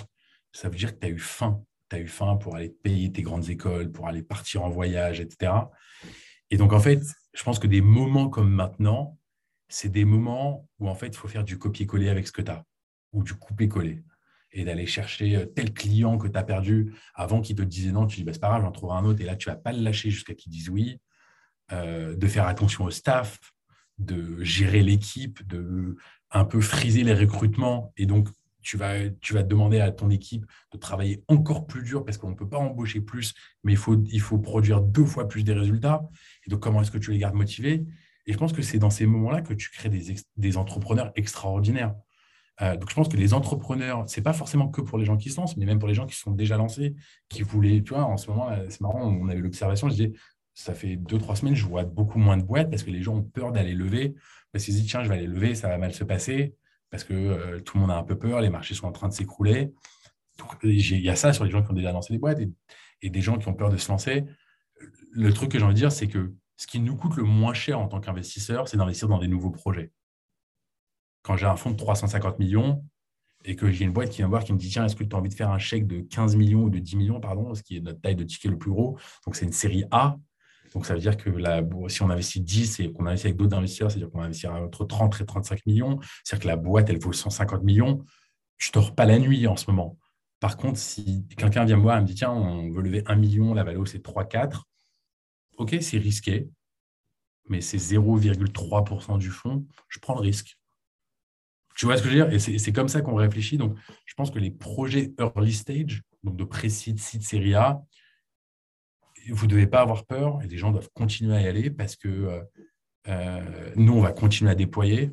ça 0.52 0.70
veut 0.70 0.78
dire 0.78 0.94
que 0.94 1.00
tu 1.00 1.08
as 1.08 1.10
eu 1.10 1.20
faim. 1.20 1.64
Tu 1.90 1.96
as 1.96 2.00
eu 2.00 2.08
faim 2.08 2.36
pour 2.38 2.56
aller 2.56 2.70
payer 2.70 3.12
tes 3.12 3.22
grandes 3.22 3.50
écoles, 3.50 3.92
pour 3.92 4.08
aller 4.08 4.24
partir 4.24 4.64
en 4.64 4.70
voyage, 4.70 5.20
etc. 5.20 5.54
Et 6.50 6.58
donc, 6.58 6.74
en 6.74 6.80
fait, 6.80 7.02
je 7.34 7.44
pense 7.44 7.60
que 7.60 7.68
des 7.68 7.82
moments 7.82 8.30
comme 8.30 8.50
maintenant, 8.50 9.18
c'est 9.70 9.90
des 9.90 10.06
moments 10.06 10.68
où, 10.80 10.88
en 10.90 10.96
fait, 10.96 11.08
il 11.08 11.16
faut 11.16 11.28
faire 11.28 11.44
du 11.44 11.58
copier-coller 11.58 12.10
avec 12.10 12.28
ce 12.28 12.32
que 12.32 12.42
tu 12.42 12.52
as 12.52 12.64
ou 13.14 13.24
du 13.24 13.34
couper-coller 13.34 14.04
et 14.52 14.64
d'aller 14.64 14.86
chercher 14.86 15.36
euh, 15.36 15.46
tel 15.46 15.74
client 15.74 16.18
que 16.18 16.28
tu 16.28 16.38
as 16.38 16.44
perdu 16.44 16.94
avant 17.14 17.42
qu'il 17.42 17.56
te 17.56 17.62
disait 17.62 17.92
non, 17.92 18.08
tu 18.08 18.18
dis 18.18 18.24
bah, 18.24 18.34
c'est 18.34 18.40
pas 18.40 18.50
grave, 18.50 18.64
j'en 18.64 18.72
trouverai 18.72 18.98
un 18.98 19.06
autre, 19.06 19.22
et 19.22 19.26
là 19.26 19.36
tu 19.36 19.50
vas 19.50 19.56
pas 19.56 19.74
le 19.74 19.82
lâcher 19.82 20.10
jusqu'à 20.10 20.34
qu'il 20.34 20.52
dise 20.52 20.70
oui, 20.70 21.00
euh, 21.72 22.16
de 22.16 22.28
faire 22.28 22.48
attention 22.48 22.86
au 22.86 22.92
staff, 22.92 23.40
de 23.98 24.44
gérer 24.44 24.84
l'équipe, 24.84 25.46
de 25.48 25.96
un 26.32 26.46
peu 26.46 26.62
friser 26.62 27.04
les 27.04 27.14
recrutements, 27.14 27.94
et 27.98 28.06
donc 28.06 28.30
tu 28.68 28.76
vas, 28.76 29.10
tu 29.22 29.34
vas 29.34 29.44
demander 29.44 29.80
à 29.80 29.92
ton 29.92 30.10
équipe 30.10 30.46
de 30.74 30.78
travailler 30.78 31.24
encore 31.30 31.68
plus 31.68 31.84
dur 31.84 32.04
parce 32.04 32.18
qu'on 32.18 32.32
ne 32.32 32.36
peut 32.36 32.50
pas 32.50 32.58
embaucher 32.58 33.00
plus, 33.00 33.34
mais 33.64 33.72
il 33.72 33.78
faut, 33.78 34.04
il 34.12 34.20
faut 34.20 34.40
produire 34.40 34.82
deux 34.82 35.06
fois 35.06 35.30
plus 35.30 35.46
des 35.46 35.54
résultats. 35.54 36.02
Et 36.46 36.50
donc, 36.50 36.60
comment 36.60 36.82
est-ce 36.82 36.92
que 36.92 36.98
tu 36.98 37.14
les 37.14 37.18
gardes 37.18 37.36
motivés? 37.36 37.86
Et 38.26 38.34
je 38.34 38.38
pense 38.38 38.52
que 38.52 38.62
c'est 38.62 38.78
dans 38.78 38.90
ces 38.90 39.06
moments-là 39.06 39.42
que 39.42 39.54
tu 39.54 39.70
crées 39.70 39.88
des, 39.88 40.16
des 40.36 40.58
entrepreneurs 40.58 41.14
extraordinaires. 41.16 41.96
Euh, 42.62 42.76
donc, 42.76 42.90
je 42.90 42.96
pense 42.96 43.08
que 43.08 43.18
les 43.18 43.34
entrepreneurs, 43.34 44.10
ce 44.10 44.20
n'est 44.20 44.24
pas 44.24 44.34
forcément 44.34 44.70
que 44.70 44.82
pour 44.82 44.98
les 44.98 45.06
gens 45.06 45.18
qui 45.18 45.30
se 45.30 45.40
lancent, 45.40 45.58
mais 45.58 45.66
même 45.66 45.80
pour 45.80 45.88
les 45.88 45.94
gens 45.94 46.06
qui 46.06 46.16
sont 46.16 46.32
déjà 46.32 46.58
lancés, 46.58 46.96
qui 47.30 47.44
voulaient, 47.44 47.84
tu 47.84 47.94
vois, 47.94 48.04
en 48.04 48.18
ce 48.18 48.30
moment, 48.32 48.50
c'est 48.70 48.82
marrant, 48.82 49.04
on 49.04 49.30
a 49.30 49.36
eu 49.36 49.42
l'observation, 49.42 49.90
je 49.90 49.94
disais, 49.94 50.14
ça 50.56 50.74
fait 50.74 50.96
deux, 50.96 51.20
trois 51.20 51.36
semaines, 51.36 51.54
je 51.54 51.66
vois 51.66 51.84
beaucoup 51.84 52.18
moins 52.18 52.36
de 52.36 52.42
boîtes 52.42 52.72
parce 52.72 52.82
que 52.82 52.90
les 52.90 53.04
gens 53.04 53.18
ont 53.18 53.24
peur 53.24 53.52
d'aller 53.52 53.74
lever, 53.74 54.16
parce 54.52 54.66
qu'ils 54.66 54.74
se 54.74 54.80
disent, 54.80 54.90
tiens, 54.90 55.04
je 55.04 55.10
vais 55.10 55.16
aller 55.16 55.28
lever, 55.28 55.54
ça 55.54 55.68
va 55.68 55.78
mal 55.78 55.94
se 55.94 56.04
passer, 56.04 56.56
parce 56.90 57.04
que 57.04 57.14
euh, 57.14 57.60
tout 57.60 57.78
le 57.78 57.82
monde 57.82 57.92
a 57.92 57.98
un 57.98 58.04
peu 58.04 58.18
peur, 58.18 58.42
les 58.42 58.50
marchés 58.50 58.74
sont 58.74 58.88
en 58.88 58.92
train 58.92 59.08
de 59.08 59.14
s'écrouler. 59.14 59.72
Il 60.64 61.00
y 61.00 61.10
a 61.10 61.16
ça 61.16 61.32
sur 61.32 61.44
les 61.44 61.52
gens 61.52 61.62
qui 61.62 61.70
ont 61.70 61.76
déjà 61.76 61.92
lancé 61.92 62.12
des 62.12 62.20
boîtes 62.20 62.40
et, 62.40 62.50
et 63.04 63.12
des 63.12 63.22
gens 63.22 63.38
qui 63.38 63.48
ont 63.48 63.54
peur 63.54 63.70
de 63.70 63.78
se 63.78 63.90
lancer. 63.90 64.26
Le 65.12 65.32
truc 65.32 65.52
que 65.52 65.60
j'ai 65.60 65.66
envie 65.66 65.76
de 65.76 65.80
dire, 65.80 65.92
c'est 65.92 66.08
que 66.08 66.34
ce 66.56 66.66
qui 66.66 66.80
nous 66.80 66.96
coûte 66.96 67.18
le 67.18 67.24
moins 67.24 67.54
cher 67.54 67.80
en 67.80 67.88
tant 67.88 68.00
qu'investisseur, 68.00 68.68
c'est 68.68 68.78
d'investir 68.78 69.08
dans 69.08 69.20
des 69.20 69.28
nouveaux 69.28 69.52
projets 69.52 69.92
quand 71.22 71.38
j'ai 71.38 71.46
un 71.46 71.56
fonds 71.56 71.72
de 71.72 71.76
350 71.76 72.40
millions 72.40 72.84
et 73.46 73.56
que 73.56 73.70
j'ai 73.70 73.86
une 73.86 73.94
boîte 73.94 74.10
qui 74.10 74.18
vient 74.18 74.28
voir 74.28 74.44
qui 74.44 74.54
me 74.54 74.58
dit 74.58 74.70
tiens, 74.70 74.86
est-ce 74.86 74.96
que 74.96 75.04
tu 75.04 75.16
as 75.16 75.20
envie 75.20 75.30
de 75.30 75.34
faire 75.34 75.52
un 75.52 75.60
chèque 75.60 75.88
de 75.88 76.02
15 76.02 76.36
millions 76.36 76.64
ou 76.64 76.70
de 76.70 76.80
10 76.80 76.96
millions, 76.98 77.20
pardon, 77.20 77.54
ce 77.54 77.64
qui 77.64 77.78
est 77.78 77.82
notre 77.82 78.02
taille 78.02 78.16
de 78.16 78.24
ticket 78.24 78.50
le 78.50 78.58
plus 78.58 78.72
gros. 78.72 78.98
Donc, 79.26 79.36
c'est 79.36 79.46
une 79.46 79.54
série 79.54 79.86
A. 79.92 80.18
Donc, 80.74 80.86
ça 80.86 80.94
veut 80.94 81.00
dire 81.00 81.16
que 81.16 81.30
si 81.88 82.02
on 82.02 82.10
investit 82.10 82.42
10 82.42 82.80
et 82.82 82.92
qu'on 82.92 83.06
investit 83.06 83.28
avec 83.28 83.38
d'autres 83.38 83.56
investisseurs, 83.56 83.90
c'est-à-dire 83.90 84.10
qu'on 84.10 84.20
va 84.20 84.26
investir 84.26 84.54
entre 84.54 84.86
30 84.86 85.22
et 85.22 85.26
35 85.26 85.66
millions, 85.66 86.00
c'est-à-dire 86.24 86.44
que 86.44 86.48
la 86.48 86.56
boîte, 86.58 86.90
elle 86.90 87.00
vaut 87.00 87.14
150 87.14 87.64
millions, 87.64 88.04
je 88.58 88.70
ne 88.70 88.74
dors 88.74 88.94
pas 88.94 89.06
la 89.06 89.18
nuit 89.18 89.48
en 89.48 89.56
ce 89.56 89.70
moment. 89.70 89.98
Par 90.40 90.58
contre, 90.58 90.78
si 90.78 91.26
quelqu'un 91.38 91.66
vient 91.66 91.78
me 91.78 91.82
voir 91.82 91.98
et 91.98 92.02
me 92.02 92.06
dit 92.06 92.16
tiens, 92.16 92.32
on 92.32 92.70
veut 92.70 92.82
lever 92.82 93.04
1 93.06 93.16
million, 93.16 93.54
la 93.54 93.64
valeur 93.64 93.88
c'est 93.88 94.04
3-4, 94.04 94.64
ok, 95.58 95.78
c'est 95.82 95.98
risqué, 95.98 96.50
mais 97.50 97.62
c'est 97.62 97.78
0,3% 97.78 99.18
du 99.18 99.30
fonds, 99.30 99.66
je 99.88 100.00
prends 100.00 100.16
le 100.16 100.22
risque. 100.22 100.60
Tu 101.78 101.86
vois 101.86 101.96
ce 101.96 102.02
que 102.02 102.10
je 102.10 102.18
veux 102.18 102.26
dire? 102.26 102.34
Et 102.34 102.58
c'est 102.58 102.72
comme 102.74 102.88
ça 102.88 103.02
qu'on 103.02 103.16
réfléchit. 103.16 103.58
Donc, 103.58 103.78
je 104.06 104.14
pense 104.16 104.32
que 104.32 104.40
les 104.40 104.50
projets 104.50 105.14
early 105.20 105.54
stage, 105.54 106.02
donc 106.24 106.36
de 106.36 106.44
pré-seed, 106.44 107.00
seed, 107.00 107.22
série 107.22 107.54
A, 107.54 107.84
vous 109.30 109.46
ne 109.46 109.52
devez 109.52 109.68
pas 109.68 109.82
avoir 109.82 110.06
peur 110.06 110.42
et 110.42 110.48
les 110.48 110.58
gens 110.58 110.72
doivent 110.72 110.90
continuer 110.94 111.36
à 111.36 111.42
y 111.42 111.48
aller 111.48 111.70
parce 111.70 111.96
que 111.96 112.08
euh, 112.08 112.42
euh, 113.10 113.72
nous, 113.76 113.94
on 113.94 114.02
va 114.02 114.12
continuer 114.12 114.50
à 114.50 114.56
déployer. 114.56 115.12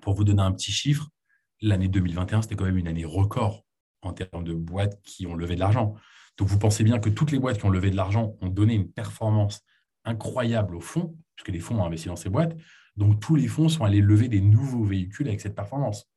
Pour 0.00 0.14
vous 0.14 0.24
donner 0.24 0.42
un 0.42 0.52
petit 0.52 0.72
chiffre, 0.72 1.08
l'année 1.60 1.88
2021, 1.88 2.42
c'était 2.42 2.56
quand 2.56 2.64
même 2.64 2.78
une 2.78 2.88
année 2.88 3.04
record 3.04 3.64
en 4.02 4.12
termes 4.12 4.44
de 4.44 4.54
boîtes 4.54 5.00
qui 5.02 5.26
ont 5.28 5.34
levé 5.34 5.54
de 5.54 5.60
l'argent. 5.60 5.94
Donc, 6.36 6.48
vous 6.48 6.58
pensez 6.58 6.82
bien 6.82 6.98
que 6.98 7.10
toutes 7.10 7.30
les 7.30 7.38
boîtes 7.38 7.58
qui 7.58 7.64
ont 7.64 7.70
levé 7.70 7.90
de 7.90 7.96
l'argent 7.96 8.36
ont 8.40 8.48
donné 8.48 8.74
une 8.74 8.90
performance 8.90 9.60
incroyable 10.04 10.74
au 10.74 10.80
fond, 10.80 11.16
puisque 11.36 11.50
les 11.50 11.60
fonds 11.60 11.76
ont 11.80 11.84
investi 11.84 12.08
dans 12.08 12.16
ces 12.16 12.28
boîtes. 12.28 12.56
Donc, 12.96 13.20
tous 13.20 13.36
les 13.36 13.48
fonds 13.48 13.68
sont 13.68 13.84
allés 13.84 14.00
lever 14.00 14.28
des 14.28 14.40
nouveaux 14.40 14.84
véhicules 14.84 15.28
avec 15.28 15.40
cette 15.40 15.54
performance. 15.54 16.08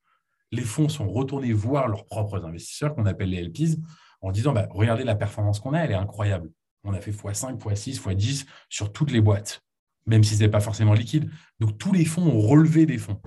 Les 0.51 0.63
fonds 0.63 0.89
sont 0.89 1.09
retournés 1.09 1.53
voir 1.53 1.87
leurs 1.87 2.05
propres 2.05 2.43
investisseurs, 2.45 2.95
qu'on 2.95 3.05
appelle 3.05 3.29
les 3.29 3.43
LPs, 3.43 3.77
en 4.21 4.31
disant 4.31 4.53
bah, 4.53 4.67
Regardez 4.71 5.03
la 5.03 5.15
performance 5.15 5.59
qu'on 5.59 5.73
a, 5.73 5.79
elle 5.79 5.91
est 5.91 5.95
incroyable. 5.95 6.51
On 6.83 6.93
a 6.93 7.01
fait 7.01 7.11
x5, 7.11 7.57
x6, 7.57 8.01
x10 8.01 8.47
sur 8.69 8.91
toutes 8.93 9.11
les 9.11 9.21
boîtes, 9.21 9.61
même 10.05 10.23
si 10.23 10.35
ce 10.35 10.43
n'est 10.43 10.49
pas 10.49 10.61
forcément 10.61 10.93
liquide. 10.93 11.29
Donc, 11.59 11.77
tous 11.77 11.93
les 11.93 12.05
fonds 12.05 12.23
ont 12.23 12.39
relevé 12.39 12.85
des 12.85 12.97
fonds. 12.97 13.21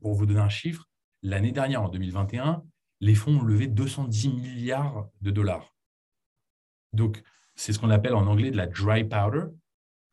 pour 0.00 0.14
vous 0.14 0.26
donner 0.26 0.40
un 0.40 0.48
chiffre, 0.48 0.88
l'année 1.22 1.52
dernière, 1.52 1.82
en 1.82 1.88
2021, 1.88 2.62
les 3.00 3.14
fonds 3.14 3.38
ont 3.38 3.42
levé 3.42 3.66
210 3.66 4.28
milliards 4.28 5.08
de 5.20 5.30
dollars. 5.30 5.74
Donc, 6.92 7.22
c'est 7.56 7.72
ce 7.72 7.78
qu'on 7.78 7.90
appelle 7.90 8.14
en 8.14 8.26
anglais 8.26 8.50
de 8.50 8.56
la 8.56 8.66
dry 8.66 9.04
powder, 9.04 9.46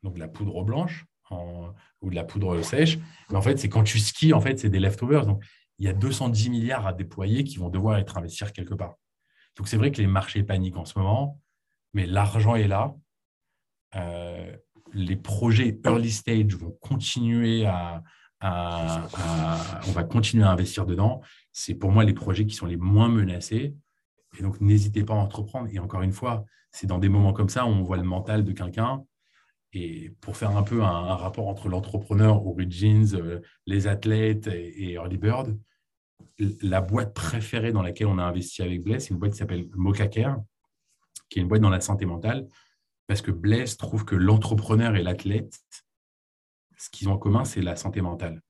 donc 0.04 0.18
la 0.18 0.28
poudre 0.28 0.64
blanche 0.64 1.06
ou 1.32 2.10
de 2.10 2.16
la 2.16 2.24
poudre 2.24 2.62
sèche. 2.62 2.98
Mais 3.30 3.38
en 3.38 3.42
fait, 3.42 3.58
c'est 3.58 3.70
quand 3.70 3.84
tu 3.84 4.00
skis, 4.00 4.34
en 4.34 4.42
fait, 4.42 4.60
c'est 4.60 4.70
des 4.70 4.80
leftovers. 4.80 5.26
Donc, 5.26 5.44
il 5.80 5.86
y 5.86 5.90
a 5.90 5.94
210 5.94 6.50
milliards 6.50 6.88
à 6.88 6.94
déployer 6.94 7.44
qui 7.44 7.58
vont 7.58 7.70
devoir 7.70 7.98
être 7.98 8.18
investis 8.18 8.52
quelque 8.52 8.74
part. 8.74 8.96
Donc, 9.56 9.68
c'est 9.68 9.78
vrai 9.78 9.92
que 9.92 10.02
les 10.02 10.08
marchés 10.08 10.44
paniquent 10.44 10.78
en 10.78 10.86
ce 10.86 10.98
moment, 10.98 11.40
mais 11.94 12.06
l'argent 12.06 12.56
est 12.56 12.68
là. 12.68 12.96
Euh, 13.96 14.56
les 14.94 15.16
projets 15.16 15.80
early 15.86 16.12
stage 16.12 16.56
vont 16.56 16.78
continuer 16.82 17.66
à, 17.66 18.04
on 18.42 19.92
va 19.92 20.04
continuer 20.04 20.44
à 20.44 20.52
investir 20.52 20.86
dedans. 20.86 21.22
C'est 21.52 21.76
pour 21.76 21.92
moi 21.92 22.04
les 22.04 22.14
projets 22.14 22.46
qui 22.46 22.56
sont 22.56 22.68
les 22.68 22.78
moins 22.78 23.10
menacés. 23.10 23.76
Et 24.38 24.44
donc, 24.44 24.62
n'hésitez 24.62 25.04
pas 25.04 25.14
à 25.14 25.18
entreprendre. 25.18 25.68
Et 25.72 25.80
encore 25.80 26.04
une 26.04 26.14
fois, 26.14 26.46
c'est 26.72 26.88
dans 26.88 27.00
des 27.00 27.10
moments 27.10 27.34
comme 27.34 27.50
ça 27.50 27.66
où 27.66 27.70
on 27.70 27.82
voit 27.82 27.98
le 27.98 28.04
mental 28.04 28.44
de 28.44 28.52
quelqu'un 28.52 29.04
et 29.74 30.12
pour 30.22 30.38
faire 30.38 30.56
un 30.56 30.64
peu 30.64 30.82
un, 30.84 31.16
rapport 31.16 31.48
entre 31.48 31.70
l'entrepreneur, 31.70 32.46
Origins, 32.46 33.16
euh, 33.16 33.42
les 33.66 33.88
athlètes 33.88 34.48
et, 34.48 34.94
Early 34.94 35.18
Bird, 35.18 35.58
la 36.62 36.82
boîte 36.82 37.14
préférée 37.14 37.72
dans 37.72 37.82
laquelle 37.82 38.08
on 38.08 38.18
a 38.18 38.24
investi 38.24 38.62
avec 38.62 38.84
Blaise, 38.84 39.06
c'est 39.06 39.14
une 39.14 39.20
boîte 39.20 39.34
qui 39.34 39.40
s'appelle 39.40 39.68
Mocacare, 39.74 40.38
qui 41.30 41.40
est 41.40 41.42
une 41.42 41.48
boîte 41.48 41.62
dans 41.62 41.70
la 41.70 41.82
santé 41.82 42.06
mentale, 42.06 42.48
parce 43.08 43.22
que 43.22 43.32
Blaise 43.32 43.78
trouve 43.78 44.06
que 44.06 44.16
l'entrepreneur 44.16 44.96
et 44.96 45.04
l'athlète, 45.04 45.60
ce 46.78 46.90
qu'ils 46.90 47.10
ont 47.10 47.14
en 47.14 47.18
commun, 47.18 47.44
c'est 47.44 47.62
la 47.62 47.76
santé 47.76 48.02
mentale. 48.02 48.42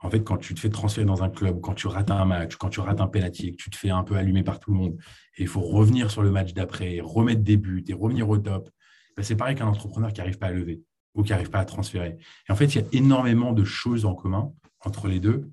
En 0.00 0.10
fait, 0.10 0.24
quand 0.24 0.36
tu 0.36 0.54
te 0.54 0.60
fais 0.60 0.70
transférer 0.70 1.06
dans 1.06 1.22
un 1.22 1.30
club, 1.30 1.60
quand 1.60 1.74
tu 1.74 1.86
rates 1.86 2.10
un 2.10 2.24
match, 2.24 2.56
quand 2.56 2.70
tu 2.70 2.80
rates 2.80 3.00
un 3.00 3.06
penalty, 3.06 3.52
que 3.52 3.56
tu 3.56 3.70
te 3.70 3.76
fais 3.76 3.90
un 3.90 4.02
peu 4.02 4.16
allumer 4.16 4.42
par 4.42 4.58
tout 4.58 4.72
le 4.72 4.78
monde, 4.78 4.96
et 5.36 5.42
il 5.42 5.48
faut 5.48 5.60
revenir 5.60 6.10
sur 6.10 6.22
le 6.22 6.30
match 6.30 6.54
d'après, 6.54 7.00
remettre 7.00 7.42
des 7.42 7.56
buts 7.56 7.84
et 7.86 7.92
revenir 7.92 8.28
au 8.28 8.38
top, 8.38 8.68
ben, 9.16 9.22
c'est 9.22 9.36
pareil 9.36 9.56
qu'un 9.56 9.66
entrepreneur 9.66 10.12
qui 10.12 10.20
n'arrive 10.20 10.38
pas 10.38 10.48
à 10.48 10.52
lever 10.52 10.82
ou 11.14 11.22
qui 11.22 11.32
n'arrive 11.32 11.50
pas 11.50 11.60
à 11.60 11.64
transférer. 11.64 12.16
Et 12.48 12.52
en 12.52 12.56
fait, 12.56 12.74
il 12.74 12.80
y 12.80 12.84
a 12.84 12.86
énormément 12.92 13.52
de 13.52 13.64
choses 13.64 14.04
en 14.04 14.14
commun 14.14 14.52
entre 14.84 15.08
les 15.08 15.20
deux. 15.20 15.50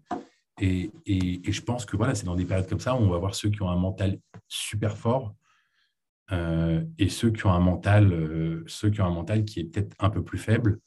Et, 0.61 0.91
je 1.05 1.61
pense 1.61 1.85
que 1.85 1.95
voilà, 1.95 2.15
c'est 2.15 2.25
dans 2.25 2.35
des 2.35 2.45
périodes 2.45 2.67
comme 2.67 2.79
ça 2.79 2.95
où 2.95 2.99
on 2.99 3.09
va 3.09 3.17
voir 3.17 3.35
ceux 3.35 3.49
qui 3.49 3.61
ont 3.61 3.69
un 3.69 3.77
mental 3.77 4.19
super 4.47 4.97
fort 4.97 5.35
euh, 6.31 6.83
et 6.97 7.09
ceux 7.09 7.31
qui 7.31 7.45
ont 7.45 7.51
un 7.51 7.59
mental, 7.59 8.11
euh, 8.11 8.63
ceux 8.67 8.89
qui 8.89 9.01
ont 9.01 9.05
un 9.05 9.13
mental 9.13 9.45
qui 9.45 9.61
est 9.61 9.63
peut-être 9.63 9.95
un 9.99 10.09
peu 10.09 10.23
plus 10.23 10.37
faible. 10.37 10.79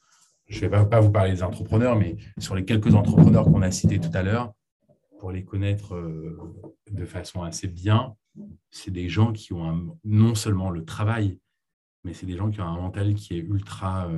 Je 0.47 0.65
ne 0.65 0.69
vais 0.69 0.85
pas, 0.85 0.99
vous 0.99 1.11
parler 1.11 1.31
des 1.31 1.43
entrepreneurs, 1.43 1.95
mais 1.95 2.17
sur 2.37 2.55
les 2.55 2.65
quelques 2.65 2.93
entrepreneurs 2.93 3.45
qu'on 3.45 3.61
a 3.61 3.71
cités 3.71 3.99
tout 3.99 4.11
à 4.13 4.21
l'heure, 4.21 4.53
pour 5.19 5.31
les 5.31 5.43
connaître 5.43 5.95
euh, 5.95 6.37
de 6.91 7.05
façon 7.05 7.41
assez 7.43 7.67
bien, 7.67 8.15
c'est 8.69 8.91
des 8.91 9.09
gens 9.09 9.31
qui 9.31 9.53
ont 9.53 9.97
non 10.03 10.35
seulement 10.35 10.69
le 10.69 10.85
travail, 10.85 11.39
mais 12.03 12.13
c'est 12.13 12.25
des 12.25 12.37
gens 12.37 12.49
qui 12.49 12.61
ont 12.61 12.67
un 12.67 12.75
mental 12.79 13.13
qui 13.15 13.37
est 13.37 13.41
ultra, 13.41 14.09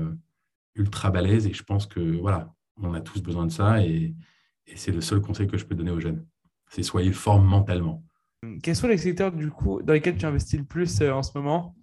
ultra 0.75 1.11
balèze. 1.11 1.47
Et 1.47 1.53
je 1.53 1.63
pense 1.63 1.85
que 1.85 1.99
voilà, 1.99 2.53
on 2.81 2.93
a 2.93 3.01
tous 3.01 3.21
besoin 3.21 3.45
de 3.45 3.51
ça. 3.51 3.83
Et, 3.83 4.15
et 4.67 4.75
c'est 4.75 4.91
le 4.91 5.01
seul 5.01 5.21
conseil 5.21 5.47
que 5.47 5.57
je 5.57 5.65
peux 5.65 5.75
donner 5.75 5.91
aux 5.91 5.99
jeunes. 5.99 6.25
C'est 6.69 6.83
soyez 6.83 7.11
forts 7.11 7.39
mentalement. 7.39 8.03
Quels 8.61 8.75
sont 8.75 8.87
les 8.87 8.97
secteurs 8.97 9.31
du 9.31 9.49
coup 9.49 9.81
dans 9.81 9.93
lesquels 9.93 10.17
tu 10.17 10.25
investis 10.25 10.59
le 10.59 10.65
plus 10.65 11.01
euh, 11.01 11.11
en 11.11 11.23
ce 11.23 11.31
moment 11.35 11.75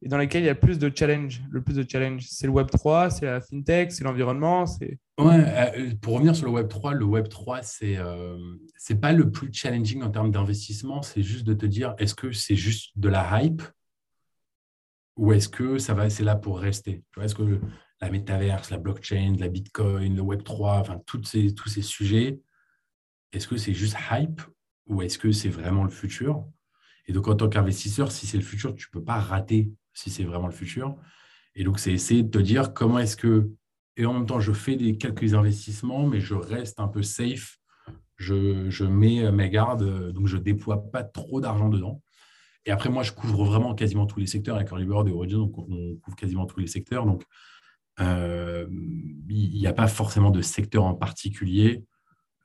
et 0.00 0.08
dans 0.08 0.18
lesquels 0.18 0.44
il 0.44 0.46
y 0.46 0.50
a 0.50 0.54
plus 0.54 0.78
de 0.78 0.92
challenge, 0.94 1.42
le 1.50 1.62
plus 1.62 1.74
de 1.74 1.84
challenge? 1.88 2.24
C'est 2.28 2.46
le 2.46 2.52
Web 2.52 2.68
3, 2.70 3.10
c'est 3.10 3.26
la 3.26 3.40
fintech, 3.40 3.90
c'est 3.90 4.04
l'environnement, 4.04 4.66
c'est 4.66 4.98
Ouais, 5.18 5.44
euh, 5.44 5.92
pour 6.00 6.14
revenir 6.14 6.36
sur 6.36 6.46
le 6.46 6.52
Web 6.52 6.68
3, 6.68 6.94
le 6.94 7.04
Web 7.04 7.28
3 7.28 7.62
c'est 7.62 7.96
euh, 7.96 8.36
c'est 8.76 9.00
pas 9.00 9.12
le 9.12 9.30
plus 9.30 9.52
challenging 9.52 10.02
en 10.02 10.10
termes 10.10 10.30
d'investissement, 10.30 11.02
c'est 11.02 11.22
juste 11.22 11.44
de 11.44 11.54
te 11.54 11.66
dire 11.66 11.94
est-ce 11.98 12.14
que 12.14 12.30
c'est 12.30 12.56
juste 12.56 12.92
de 12.96 13.08
la 13.08 13.42
hype? 13.42 13.62
Ou 15.18 15.32
est-ce 15.32 15.48
que 15.48 15.78
ça 15.78 15.92
va 15.94 16.08
c'est 16.08 16.24
là 16.24 16.36
pour 16.36 16.60
rester? 16.60 17.02
Est-ce 17.20 17.34
que 17.34 17.60
la 18.00 18.10
métaverse, 18.10 18.70
la 18.70 18.78
blockchain, 18.78 19.34
la 19.38 19.48
Bitcoin, 19.48 20.14
le 20.14 20.22
Web 20.22 20.44
3, 20.44 20.78
enfin 20.78 21.00
ces, 21.24 21.54
tous 21.54 21.68
ces 21.68 21.82
sujets, 21.82 22.40
est-ce 23.32 23.48
que 23.48 23.56
c'est 23.56 23.74
juste 23.74 23.96
hype 24.10 24.40
ou 24.86 25.02
est-ce 25.02 25.18
que 25.18 25.32
c'est 25.32 25.48
vraiment 25.48 25.82
le 25.82 25.90
futur? 25.90 26.46
Et 27.06 27.12
donc, 27.12 27.26
en 27.26 27.34
tant 27.34 27.48
qu'investisseur, 27.48 28.12
si 28.12 28.26
c'est 28.26 28.36
le 28.36 28.44
futur, 28.44 28.74
tu 28.74 28.88
peux 28.90 29.02
pas 29.02 29.18
rater 29.18 29.72
si 29.92 30.10
c'est 30.10 30.24
vraiment 30.24 30.46
le 30.46 30.52
futur. 30.52 30.96
Et 31.54 31.64
donc, 31.64 31.80
c'est 31.80 31.92
essayer 31.92 32.22
de 32.22 32.30
te 32.30 32.38
dire 32.38 32.72
comment 32.72 32.98
est-ce 32.98 33.16
que, 33.16 33.50
et 33.96 34.06
en 34.06 34.14
même 34.14 34.26
temps, 34.26 34.40
je 34.40 34.52
fais 34.52 34.76
des 34.76 34.96
quelques 34.96 35.34
investissements, 35.34 36.06
mais 36.06 36.20
je 36.20 36.34
reste 36.34 36.78
un 36.78 36.88
peu 36.88 37.02
safe. 37.02 37.58
Je, 38.16 38.70
je 38.70 38.84
mets 38.84 39.30
mes 39.32 39.50
gardes, 39.50 40.12
donc 40.12 40.26
je 40.26 40.36
déploie 40.36 40.90
pas 40.90 41.02
trop 41.02 41.40
d'argent 41.40 41.68
dedans. 41.68 42.02
Et 42.68 42.70
après, 42.70 42.90
moi, 42.90 43.02
je 43.02 43.12
couvre 43.12 43.46
vraiment 43.46 43.74
quasiment 43.74 44.04
tous 44.04 44.20
les 44.20 44.26
secteurs 44.26 44.56
avec 44.56 44.68
Early 44.68 44.84
et 44.84 45.12
Origin, 45.14 45.38
donc 45.38 45.56
on 45.56 45.96
couvre 46.02 46.16
quasiment 46.18 46.44
tous 46.44 46.60
les 46.60 46.66
secteurs. 46.66 47.06
Donc, 47.06 47.24
euh, 47.98 48.66
il 49.30 49.58
n'y 49.58 49.66
a 49.66 49.72
pas 49.72 49.88
forcément 49.88 50.30
de 50.30 50.42
secteur 50.42 50.84
en 50.84 50.92
particulier. 50.92 51.86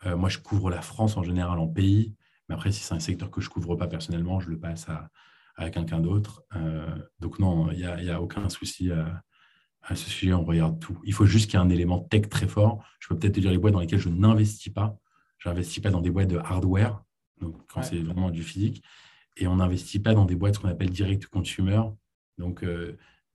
Euh, 0.05 0.15
moi, 0.15 0.29
je 0.29 0.39
couvre 0.39 0.69
la 0.69 0.81
France 0.81 1.17
en 1.17 1.23
général 1.23 1.59
en 1.59 1.67
pays. 1.67 2.15
Mais 2.47 2.55
après, 2.55 2.71
si 2.71 2.83
c'est 2.83 2.93
un 2.93 3.01
secteur 3.01 3.29
que 3.31 3.41
je 3.41 3.49
ne 3.49 3.53
couvre 3.53 3.75
pas 3.75 3.87
personnellement, 3.87 4.39
je 4.39 4.49
le 4.49 4.57
passe 4.57 4.87
à, 4.87 5.69
quelqu'un 5.71 5.99
d'autre. 5.99 6.43
Euh, 6.55 6.87
donc 7.19 7.39
non, 7.39 7.69
il 7.71 7.79
n'y 7.79 8.09
a, 8.09 8.15
a, 8.15 8.21
aucun 8.21 8.47
souci 8.47 8.91
à, 8.91 9.23
ce 9.93 10.09
sujet. 10.09 10.31
On 10.31 10.45
regarde 10.45 10.79
tout. 10.79 11.01
Il 11.03 11.13
faut 11.13 11.25
juste 11.25 11.51
qu'il 11.51 11.59
y 11.59 11.61
ait 11.61 11.65
un 11.65 11.69
élément 11.69 11.99
tech 11.99 12.29
très 12.29 12.47
fort. 12.47 12.81
Je 13.01 13.09
peux 13.09 13.19
peut-être 13.19 13.35
te 13.35 13.41
dire 13.41 13.51
les 13.51 13.57
boîtes 13.57 13.73
dans 13.73 13.81
lesquelles 13.81 13.99
je 13.99 14.07
n'investis 14.07 14.71
pas. 14.71 14.95
Je 15.37 15.49
n'investis 15.49 15.83
pas 15.83 15.89
dans 15.89 15.99
des 15.99 16.11
boîtes 16.11 16.29
de 16.29 16.37
hardware, 16.37 17.03
donc 17.41 17.57
quand 17.67 17.83
c'est 17.83 17.99
vraiment 17.99 18.29
du 18.29 18.41
physique. 18.41 18.81
Et 19.37 19.47
on 19.47 19.57
n'investit 19.57 19.99
pas 19.99 20.13
dans 20.13 20.25
des 20.25 20.35
boîtes 20.35 20.59
qu'on 20.59 20.69
appelle 20.69 20.91
direct 20.91 21.25
consumer. 21.27 21.81
Donc, 22.37 22.63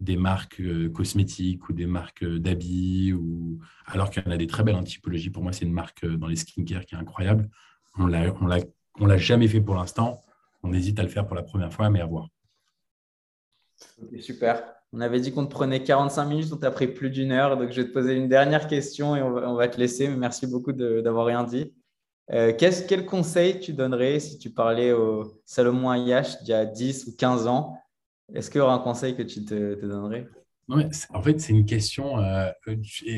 des 0.01 0.17
marques 0.17 0.61
euh, 0.61 0.89
cosmétiques 0.89 1.69
ou 1.69 1.73
des 1.73 1.87
marques 1.87 2.23
euh, 2.23 2.39
d'habits, 2.39 3.15
alors 3.87 4.11
qu'il 4.11 4.23
y 4.25 4.29
en 4.29 4.31
a 4.31 4.37
des 4.37 4.47
très 4.47 4.63
belles 4.63 4.77
en 4.77 4.85
typologie. 4.85 5.31
Pour 5.31 5.43
moi, 5.43 5.53
c'est 5.53 5.65
une 5.65 5.73
marque 5.73 6.05
euh, 6.05 6.17
dans 6.17 6.29
les 6.29 6.37
skincare 6.37 6.85
qui 6.85 6.95
est 6.95 6.99
incroyable. 6.99 7.49
On 7.97 8.07
ne 8.07 9.09
l'a 9.09 9.17
jamais 9.17 9.49
fait 9.49 9.61
pour 9.61 9.75
l'instant. 9.75 10.21
On 10.63 10.73
hésite 10.73 10.99
à 11.01 11.03
le 11.03 11.09
faire 11.09 11.27
pour 11.27 11.35
la 11.35 11.43
première 11.43 11.73
fois, 11.73 11.91
mais 11.91 12.01
à 12.01 12.07
voir. 12.07 12.29
super. 14.21 14.63
On 14.93 15.01
avait 15.01 15.21
dit 15.21 15.33
qu'on 15.33 15.45
te 15.45 15.51
prenait 15.51 15.83
45 15.83 16.25
minutes, 16.27 16.53
on 16.53 16.57
t'a 16.57 16.71
pris 16.71 16.87
plus 16.87 17.11
d'une 17.11 17.33
heure. 17.33 17.57
Donc, 17.57 17.73
je 17.73 17.83
vais 17.83 17.89
te 17.89 17.93
poser 17.93 18.15
une 18.15 18.29
dernière 18.29 18.69
question 18.69 19.17
et 19.17 19.23
on 19.23 19.55
va, 19.55 19.69
te 19.69 19.79
laisser. 19.79 20.09
merci 20.09 20.47
beaucoup 20.47 20.73
d'avoir 20.73 21.27
rien 21.27 21.43
dit. 21.43 21.73
Quel 22.29 23.07
conseil 23.07 23.61
tu 23.61 23.73
donnerais 23.73 24.21
si 24.21 24.39
tu 24.39 24.51
parlais 24.51 24.93
au 24.93 25.41
Salomon 25.45 25.91
Ayash 25.91 26.43
d'il 26.43 26.51
y 26.51 26.53
a 26.53 26.67
10 26.67 27.07
ou 27.07 27.17
15 27.17 27.47
ans? 27.47 27.79
Est-ce 28.35 28.51
qu'il 28.51 28.59
y 28.59 28.63
aura 28.63 28.75
un 28.75 28.79
conseil 28.79 29.17
que 29.17 29.23
tu 29.23 29.45
te, 29.45 29.87
donnerais? 29.87 30.29
En 30.69 31.23
fait, 31.23 31.41
c'est 31.41 31.55
une 31.55 31.65
question, 31.65 32.19
euh, 32.19 32.51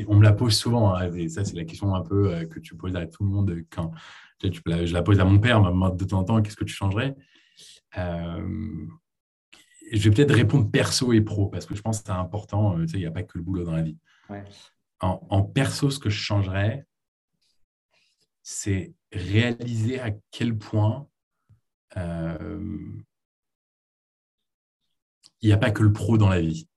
on 0.06 0.14
me 0.14 0.22
la 0.22 0.32
pose 0.32 0.56
souvent, 0.56 0.94
hein, 0.94 1.12
et 1.12 1.28
ça, 1.28 1.44
c'est 1.44 1.56
la 1.56 1.64
question 1.64 1.96
un 1.96 2.02
peu 2.02 2.32
euh, 2.32 2.46
que 2.46 2.60
tu 2.60 2.76
poses 2.76 2.94
à 2.94 3.06
tout 3.06 3.24
le 3.24 3.30
monde 3.30 3.52
quand 3.70 3.90
tu, 4.38 4.62
je 4.64 4.92
la 4.94 5.02
pose 5.02 5.18
à 5.18 5.24
mon 5.24 5.40
père 5.40 5.60
de 5.60 6.04
temps 6.04 6.20
en 6.20 6.24
temps, 6.24 6.42
qu'est-ce 6.42 6.56
que 6.56 6.64
tu 6.64 6.74
changerais? 6.74 7.16
Euh, 7.98 8.86
Je 9.92 10.08
vais 10.08 10.14
peut-être 10.14 10.32
répondre 10.32 10.70
perso 10.70 11.12
et 11.12 11.20
pro, 11.20 11.48
parce 11.48 11.66
que 11.66 11.74
je 11.74 11.82
pense 11.82 11.98
que 11.98 12.06
c'est 12.06 12.12
important, 12.12 12.78
il 12.84 12.98
n'y 12.98 13.06
a 13.06 13.10
pas 13.10 13.24
que 13.24 13.36
le 13.36 13.42
boulot 13.42 13.64
dans 13.64 13.74
la 13.74 13.82
vie. 13.82 13.98
En, 15.00 15.20
en, 15.28 15.42
perso, 15.42 15.90
ce 15.90 15.98
que 15.98 16.08
je 16.08 16.20
changerais, 16.20 16.86
c'est 18.44 18.94
réaliser 19.12 20.00
à 20.00 20.10
quel 20.30 20.56
point 20.56 21.06
il 25.42 25.48
n'y 25.48 25.52
a 25.52 25.58
pas 25.58 25.70
que 25.70 25.82
le 25.82 25.92
pro 25.92 26.18
dans 26.18 26.28
la 26.28 26.40
vie. 26.40 26.68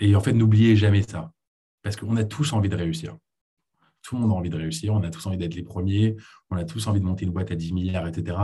Et 0.00 0.14
en 0.14 0.20
fait, 0.20 0.32
n'oubliez 0.32 0.76
jamais 0.76 1.02
ça. 1.02 1.32
Parce 1.82 1.96
qu'on 1.96 2.16
a 2.16 2.24
tous 2.24 2.52
envie 2.52 2.68
de 2.68 2.76
réussir. 2.76 3.16
Tout 4.02 4.16
le 4.16 4.22
monde 4.22 4.32
a 4.32 4.34
envie 4.34 4.50
de 4.50 4.56
réussir. 4.56 4.92
On 4.94 5.02
a 5.02 5.10
tous 5.10 5.26
envie 5.26 5.36
d'être 5.36 5.54
les 5.54 5.62
premiers. 5.62 6.16
On 6.50 6.56
a 6.56 6.64
tous 6.64 6.86
envie 6.86 7.00
de 7.00 7.04
monter 7.04 7.24
une 7.24 7.32
boîte 7.32 7.50
à 7.50 7.56
10 7.56 7.72
milliards, 7.72 8.06
etc. 8.06 8.36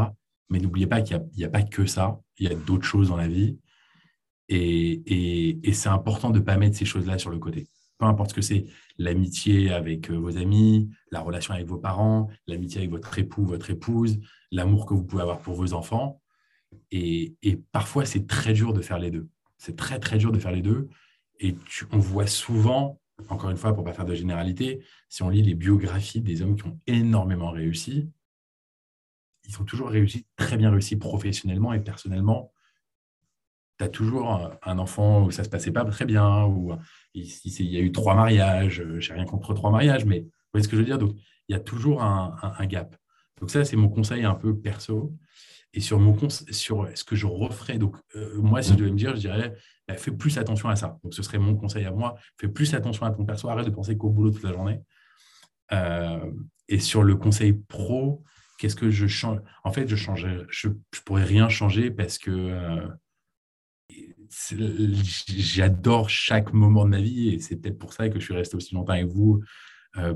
Mais 0.48 0.58
n'oubliez 0.58 0.86
pas 0.86 1.02
qu'il 1.02 1.22
n'y 1.36 1.44
a, 1.44 1.48
pas 1.48 1.62
que 1.62 1.86
ça. 1.86 2.20
Il 2.38 2.48
y 2.48 2.52
a 2.52 2.54
d'autres 2.54 2.84
choses 2.84 3.08
dans 3.08 3.16
la 3.16 3.28
vie. 3.28 3.58
Et, 4.48 5.60
c'est 5.72 5.88
important 5.88 6.30
de 6.30 6.38
ne 6.38 6.44
pas 6.44 6.56
mettre 6.56 6.76
ces 6.76 6.84
choses-là 6.84 7.18
sur 7.18 7.30
le 7.30 7.38
côté. 7.38 7.68
Peu 8.00 8.06
importe 8.06 8.30
ce 8.30 8.34
que 8.34 8.40
c'est, 8.40 8.64
l'amitié 8.96 9.70
avec 9.70 10.10
euh, 10.10 10.16
vos 10.16 10.38
amis, 10.38 10.88
la 11.10 11.20
relation 11.20 11.52
avec 11.52 11.66
vos 11.66 11.76
parents, 11.76 12.28
l'amitié 12.46 12.78
avec 12.78 12.90
votre 12.90 13.18
époux, 13.18 13.44
votre 13.44 13.68
épouse, 13.68 14.18
l'amour 14.50 14.86
que 14.86 14.94
vous 14.94 15.04
pouvez 15.04 15.20
avoir 15.20 15.40
pour 15.40 15.54
vos 15.54 15.74
enfants. 15.74 16.22
Et, 16.90 17.36
parfois, 17.72 18.06
c'est 18.06 18.26
très 18.26 18.54
dur 18.54 18.72
de 18.72 18.80
faire 18.80 18.98
les 18.98 19.10
deux. 19.10 19.28
C'est 19.58 19.76
très, 19.76 19.98
très 19.98 20.16
dur 20.16 20.32
de 20.32 20.38
faire 20.38 20.50
les 20.50 20.62
deux. 20.62 20.88
Et 21.40 21.54
on 21.92 21.98
voit 21.98 22.26
souvent, 22.26 22.98
encore 23.28 23.50
une 23.50 23.58
fois, 23.58 23.74
pour 23.74 23.82
ne 23.82 23.88
pas 23.90 23.94
faire 23.94 24.06
de 24.06 24.14
généralité, 24.14 24.82
si 25.10 25.22
on 25.22 25.28
lit 25.28 25.42
les 25.42 25.54
biographies 25.54 26.22
des 26.22 26.40
hommes 26.40 26.56
qui 26.56 26.66
ont 26.66 26.80
énormément 26.86 27.50
réussi, 27.50 28.08
ils 29.46 29.60
ont 29.60 29.64
toujours 29.64 29.90
réussi, 29.90 30.26
très 30.36 30.56
bien 30.56 30.70
réussi 30.70 30.96
professionnellement 30.96 31.74
et 31.74 31.80
personnellement. 31.80 32.50
Tu 33.80 33.90
toujours 33.90 34.50
un 34.62 34.78
enfant 34.78 35.24
où 35.24 35.30
ça 35.30 35.44
se 35.44 35.48
passait 35.48 35.70
pas 35.70 35.84
très 35.84 36.04
bien, 36.04 36.44
ou 36.44 36.72
il, 37.14 37.70
y 37.70 37.76
a 37.76 37.80
eu 37.80 37.92
trois 37.92 38.14
mariages, 38.14 38.82
je 38.98 39.12
n'ai 39.12 39.18
rien 39.18 39.24
contre 39.24 39.54
trois 39.54 39.70
mariages, 39.70 40.04
mais 40.04 40.20
vous 40.20 40.30
voyez 40.52 40.64
ce 40.64 40.68
que 40.68 40.76
je 40.76 40.82
veux 40.82 40.86
dire? 40.86 40.98
Donc, 40.98 41.16
il 41.48 41.52
y 41.52 41.56
a 41.56 41.60
toujours 41.60 42.02
un, 42.02 42.66
gap. 42.66 42.94
Donc 43.40 43.50
ça, 43.50 43.64
c'est 43.64 43.76
mon 43.76 43.88
conseil 43.88 44.24
un 44.24 44.34
peu 44.34 44.56
perso. 44.56 45.14
Et 45.72 45.80
sur, 45.80 46.00
mon 46.00 46.16
sur 46.28 46.88
ce 46.94 47.04
que 47.04 47.14
je 47.14 47.26
referais, 47.26 47.78
donc 47.78 47.96
euh, 48.16 48.40
moi, 48.42 48.60
si 48.60 48.72
je 48.72 48.76
devais 48.76 48.90
me 48.90 48.96
dire, 48.96 49.14
je 49.14 49.20
dirais, 49.20 49.54
bah, 49.86 49.94
fais 49.96 50.10
plus 50.10 50.36
attention 50.36 50.68
à 50.68 50.76
ça. 50.76 50.98
Donc 51.04 51.14
ce 51.14 51.22
serait 51.22 51.38
mon 51.38 51.54
conseil 51.54 51.84
à 51.84 51.92
moi, 51.92 52.16
fais 52.40 52.48
plus 52.48 52.74
attention 52.74 53.06
à 53.06 53.12
ton 53.12 53.24
perso, 53.24 53.48
arrête 53.48 53.66
de 53.66 53.70
penser 53.70 53.96
qu'au 53.96 54.10
boulot 54.10 54.30
toute 54.30 54.42
la 54.42 54.52
journée. 54.52 54.80
Euh, 55.72 56.30
et 56.68 56.80
sur 56.80 57.02
le 57.04 57.14
conseil 57.14 57.52
pro, 57.52 58.24
qu'est-ce 58.58 58.76
que 58.76 58.90
je 58.90 59.06
change? 59.06 59.38
En 59.64 59.72
fait, 59.72 59.88
je 59.88 60.10
ne 60.10 60.44
je, 60.48 60.68
je, 60.92 61.00
pourrais 61.04 61.24
rien 61.24 61.48
changer 61.48 61.90
parce 61.90 62.18
que 62.18 62.30
euh, 62.30 62.86
j'adore 64.30 66.08
chaque 66.08 66.52
moment 66.52 66.84
de 66.84 66.90
ma 66.90 67.00
vie 67.00 67.30
et 67.30 67.38
c'est 67.40 67.56
peut-être 67.56 67.78
pour 67.78 67.92
ça 67.92 68.08
que 68.08 68.20
je 68.20 68.24
suis 68.24 68.34
resté 68.34 68.56
aussi 68.56 68.74
longtemps 68.74 68.92
avec 68.92 69.06
vous 69.06 69.42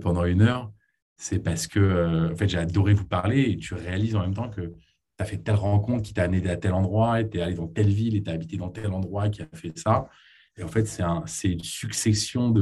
pendant 0.00 0.24
une 0.24 0.42
heure. 0.42 0.72
C'est 1.16 1.40
parce 1.40 1.66
que 1.66 2.30
en 2.32 2.36
fait, 2.36 2.48
j'ai 2.48 2.58
adoré 2.58 2.94
vous 2.94 3.06
parler 3.06 3.42
et 3.42 3.56
tu 3.56 3.74
réalises 3.74 4.14
en 4.14 4.20
même 4.20 4.34
temps 4.34 4.48
que 4.50 4.74
tu 5.16 5.22
as 5.22 5.26
fait 5.26 5.38
telle 5.38 5.54
rencontre 5.56 6.02
qui 6.02 6.14
t'a 6.14 6.24
amené 6.24 6.48
à 6.50 6.56
tel 6.56 6.72
endroit, 6.72 7.20
et 7.20 7.28
tu 7.28 7.38
es 7.38 7.42
allé 7.42 7.54
dans 7.54 7.68
telle 7.68 7.90
ville, 7.90 8.16
et 8.16 8.22
tu 8.22 8.30
as 8.30 8.34
habité 8.34 8.56
dans 8.56 8.70
tel 8.70 8.92
endroit 8.92 9.28
qui 9.28 9.42
a 9.42 9.46
fait 9.54 9.76
ça. 9.78 10.08
Et 10.56 10.62
en 10.62 10.68
fait, 10.68 10.86
c'est 10.86 11.02
un, 11.02 11.24
une 11.44 11.62
succession 11.62 12.52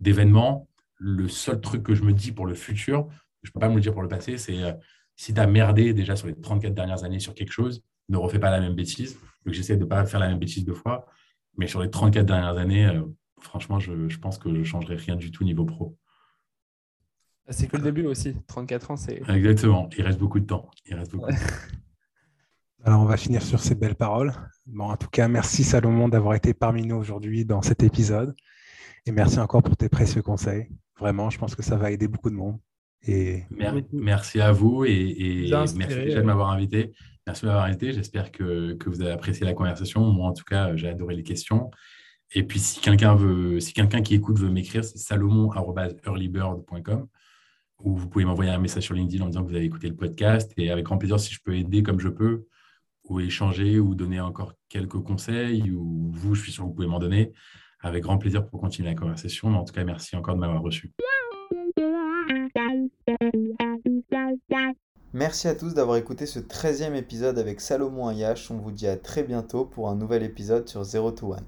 d'événements. 0.00 0.68
Le 0.96 1.28
seul 1.28 1.60
truc 1.60 1.82
que 1.82 1.94
je 1.94 2.02
me 2.02 2.12
dis 2.12 2.32
pour 2.32 2.46
le 2.46 2.54
futur, 2.54 3.08
je 3.42 3.50
ne 3.50 3.52
peux 3.52 3.60
pas 3.60 3.68
me 3.68 3.74
le 3.74 3.80
dire 3.80 3.92
pour 3.92 4.02
le 4.02 4.08
passé, 4.08 4.38
c'est 4.38 4.62
euh, 4.62 4.72
si 5.16 5.34
tu 5.34 5.40
as 5.40 5.46
merdé 5.46 5.92
déjà 5.92 6.16
sur 6.16 6.26
les 6.26 6.34
34 6.34 6.72
dernières 6.74 7.04
années 7.04 7.20
sur 7.20 7.34
quelque 7.34 7.52
chose, 7.52 7.82
ne 8.08 8.16
refais 8.16 8.38
pas 8.38 8.50
la 8.50 8.60
même 8.60 8.74
bêtise. 8.74 9.18
Donc, 9.44 9.54
j'essaie 9.54 9.76
de 9.76 9.84
ne 9.84 9.88
pas 9.88 10.04
faire 10.06 10.20
la 10.20 10.28
même 10.28 10.38
bêtise 10.38 10.64
deux 10.64 10.74
fois. 10.74 11.06
Mais 11.56 11.66
sur 11.66 11.80
les 11.82 11.90
34 11.90 12.26
dernières 12.26 12.56
années, 12.56 12.86
euh, 12.86 13.02
franchement, 13.40 13.78
je, 13.78 14.08
je, 14.08 14.18
pense 14.18 14.38
que 14.38 14.48
je 14.52 14.58
ne 14.58 14.64
changerai 14.64 14.96
rien 14.96 15.16
du 15.16 15.30
tout 15.30 15.44
niveau 15.44 15.64
pro. 15.64 15.96
C'est 17.48 17.68
que 17.68 17.76
le 17.76 17.82
début 17.82 18.06
aussi. 18.06 18.34
34 18.46 18.90
ans, 18.90 18.96
c'est. 18.96 19.22
Exactement. 19.28 19.88
Il 19.96 20.04
reste 20.04 20.18
beaucoup 20.18 20.40
de 20.40 20.46
temps. 20.46 20.70
Il 20.86 20.94
reste 20.94 21.12
beaucoup 21.12 21.30
de 21.30 21.36
temps. 21.36 21.42
Alors, 22.84 23.00
on 23.00 23.06
va 23.06 23.16
finir 23.16 23.42
sur 23.42 23.60
ces 23.60 23.74
belles 23.74 23.94
paroles. 23.94 24.32
Bon, 24.66 24.84
en 24.90 24.96
tout 24.96 25.08
cas, 25.08 25.26
merci 25.28 25.64
Salomon 25.64 26.08
d'avoir 26.08 26.34
été 26.34 26.52
parmi 26.52 26.86
nous 26.86 26.96
aujourd'hui 26.96 27.44
dans 27.44 27.62
cet 27.62 27.82
épisode. 27.82 28.34
Et 29.06 29.12
merci 29.12 29.38
encore 29.38 29.62
pour 29.62 29.76
tes 29.76 29.88
précieux 29.88 30.22
conseils. 30.22 30.68
Vraiment, 30.98 31.30
je 31.30 31.38
pense 31.38 31.54
que 31.54 31.62
ça 31.62 31.76
va 31.76 31.90
aider 31.90 32.08
beaucoup 32.08 32.30
de 32.30 32.34
monde. 32.34 32.58
Et... 33.02 33.44
Mer- 33.50 33.82
Merci 33.92 34.40
à 34.40 34.52
vous 34.52 34.84
et, 34.84 34.92
et 34.92 35.50
merci 35.50 35.76
déjà 35.76 36.16
de 36.16 36.20
euh. 36.20 36.24
m'avoir 36.24 36.50
invité. 36.50 36.92
Merci 37.26 37.42
de 37.42 37.46
m'avoir 37.46 37.64
invité. 37.64 37.92
J'espère 37.92 38.32
que, 38.32 38.74
que 38.74 38.90
vous 38.90 39.00
avez 39.00 39.12
apprécié 39.12 39.46
la 39.46 39.54
conversation. 39.54 40.00
Moi, 40.12 40.28
en 40.28 40.32
tout 40.32 40.44
cas, 40.44 40.76
j'ai 40.76 40.88
adoré 40.88 41.16
les 41.16 41.22
questions. 41.22 41.70
Et 42.32 42.42
puis, 42.42 42.58
si 42.58 42.80
quelqu'un 42.80 43.16
si 43.60 43.72
quelqu'un 43.72 44.02
qui 44.02 44.14
écoute 44.14 44.38
veut 44.38 44.50
m'écrire, 44.50 44.84
c'est 44.84 44.98
salomon.earlybird.com 44.98 47.06
ou 47.80 47.96
vous 47.96 48.08
pouvez 48.08 48.24
m'envoyer 48.24 48.50
un 48.50 48.58
message 48.58 48.84
sur 48.84 48.94
LinkedIn 48.94 49.24
en 49.24 49.28
disant 49.28 49.42
que 49.42 49.48
vous 49.48 49.56
avez 49.56 49.64
écouté 49.64 49.88
le 49.88 49.96
podcast. 49.96 50.52
Et 50.56 50.70
avec 50.70 50.84
grand 50.84 50.98
plaisir, 50.98 51.18
si 51.20 51.34
je 51.34 51.40
peux 51.42 51.56
aider 51.56 51.82
comme 51.82 52.00
je 52.00 52.08
peux, 52.08 52.46
ou 53.04 53.20
échanger, 53.20 53.78
ou 53.78 53.94
donner 53.94 54.20
encore 54.20 54.54
quelques 54.68 55.00
conseils, 55.00 55.70
ou 55.70 56.10
vous, 56.12 56.34
je 56.34 56.42
suis 56.42 56.52
sûr 56.52 56.64
que 56.64 56.68
vous 56.68 56.74
pouvez 56.74 56.88
m'en 56.88 56.98
donner. 56.98 57.32
Avec 57.80 58.02
grand 58.02 58.16
plaisir 58.16 58.46
pour 58.46 58.60
continuer 58.60 58.88
la 58.88 58.94
conversation. 58.94 59.50
Mais 59.50 59.58
en 59.58 59.64
tout 59.64 59.74
cas, 59.74 59.84
merci 59.84 60.16
encore 60.16 60.34
de 60.34 60.40
m'avoir 60.40 60.62
reçu. 60.62 60.92
Merci 65.14 65.46
à 65.46 65.54
tous 65.54 65.74
d'avoir 65.74 65.96
écouté 65.96 66.26
ce 66.26 66.40
13e 66.40 66.96
épisode 66.96 67.38
avec 67.38 67.60
Salomon 67.60 68.08
Ayash. 68.08 68.50
On 68.50 68.56
vous 68.56 68.72
dit 68.72 68.88
à 68.88 68.96
très 68.96 69.22
bientôt 69.22 69.64
pour 69.64 69.88
un 69.88 69.94
nouvel 69.94 70.24
épisode 70.24 70.68
sur 70.68 70.82
Zero 70.82 71.12
to 71.12 71.34
One. 71.34 71.44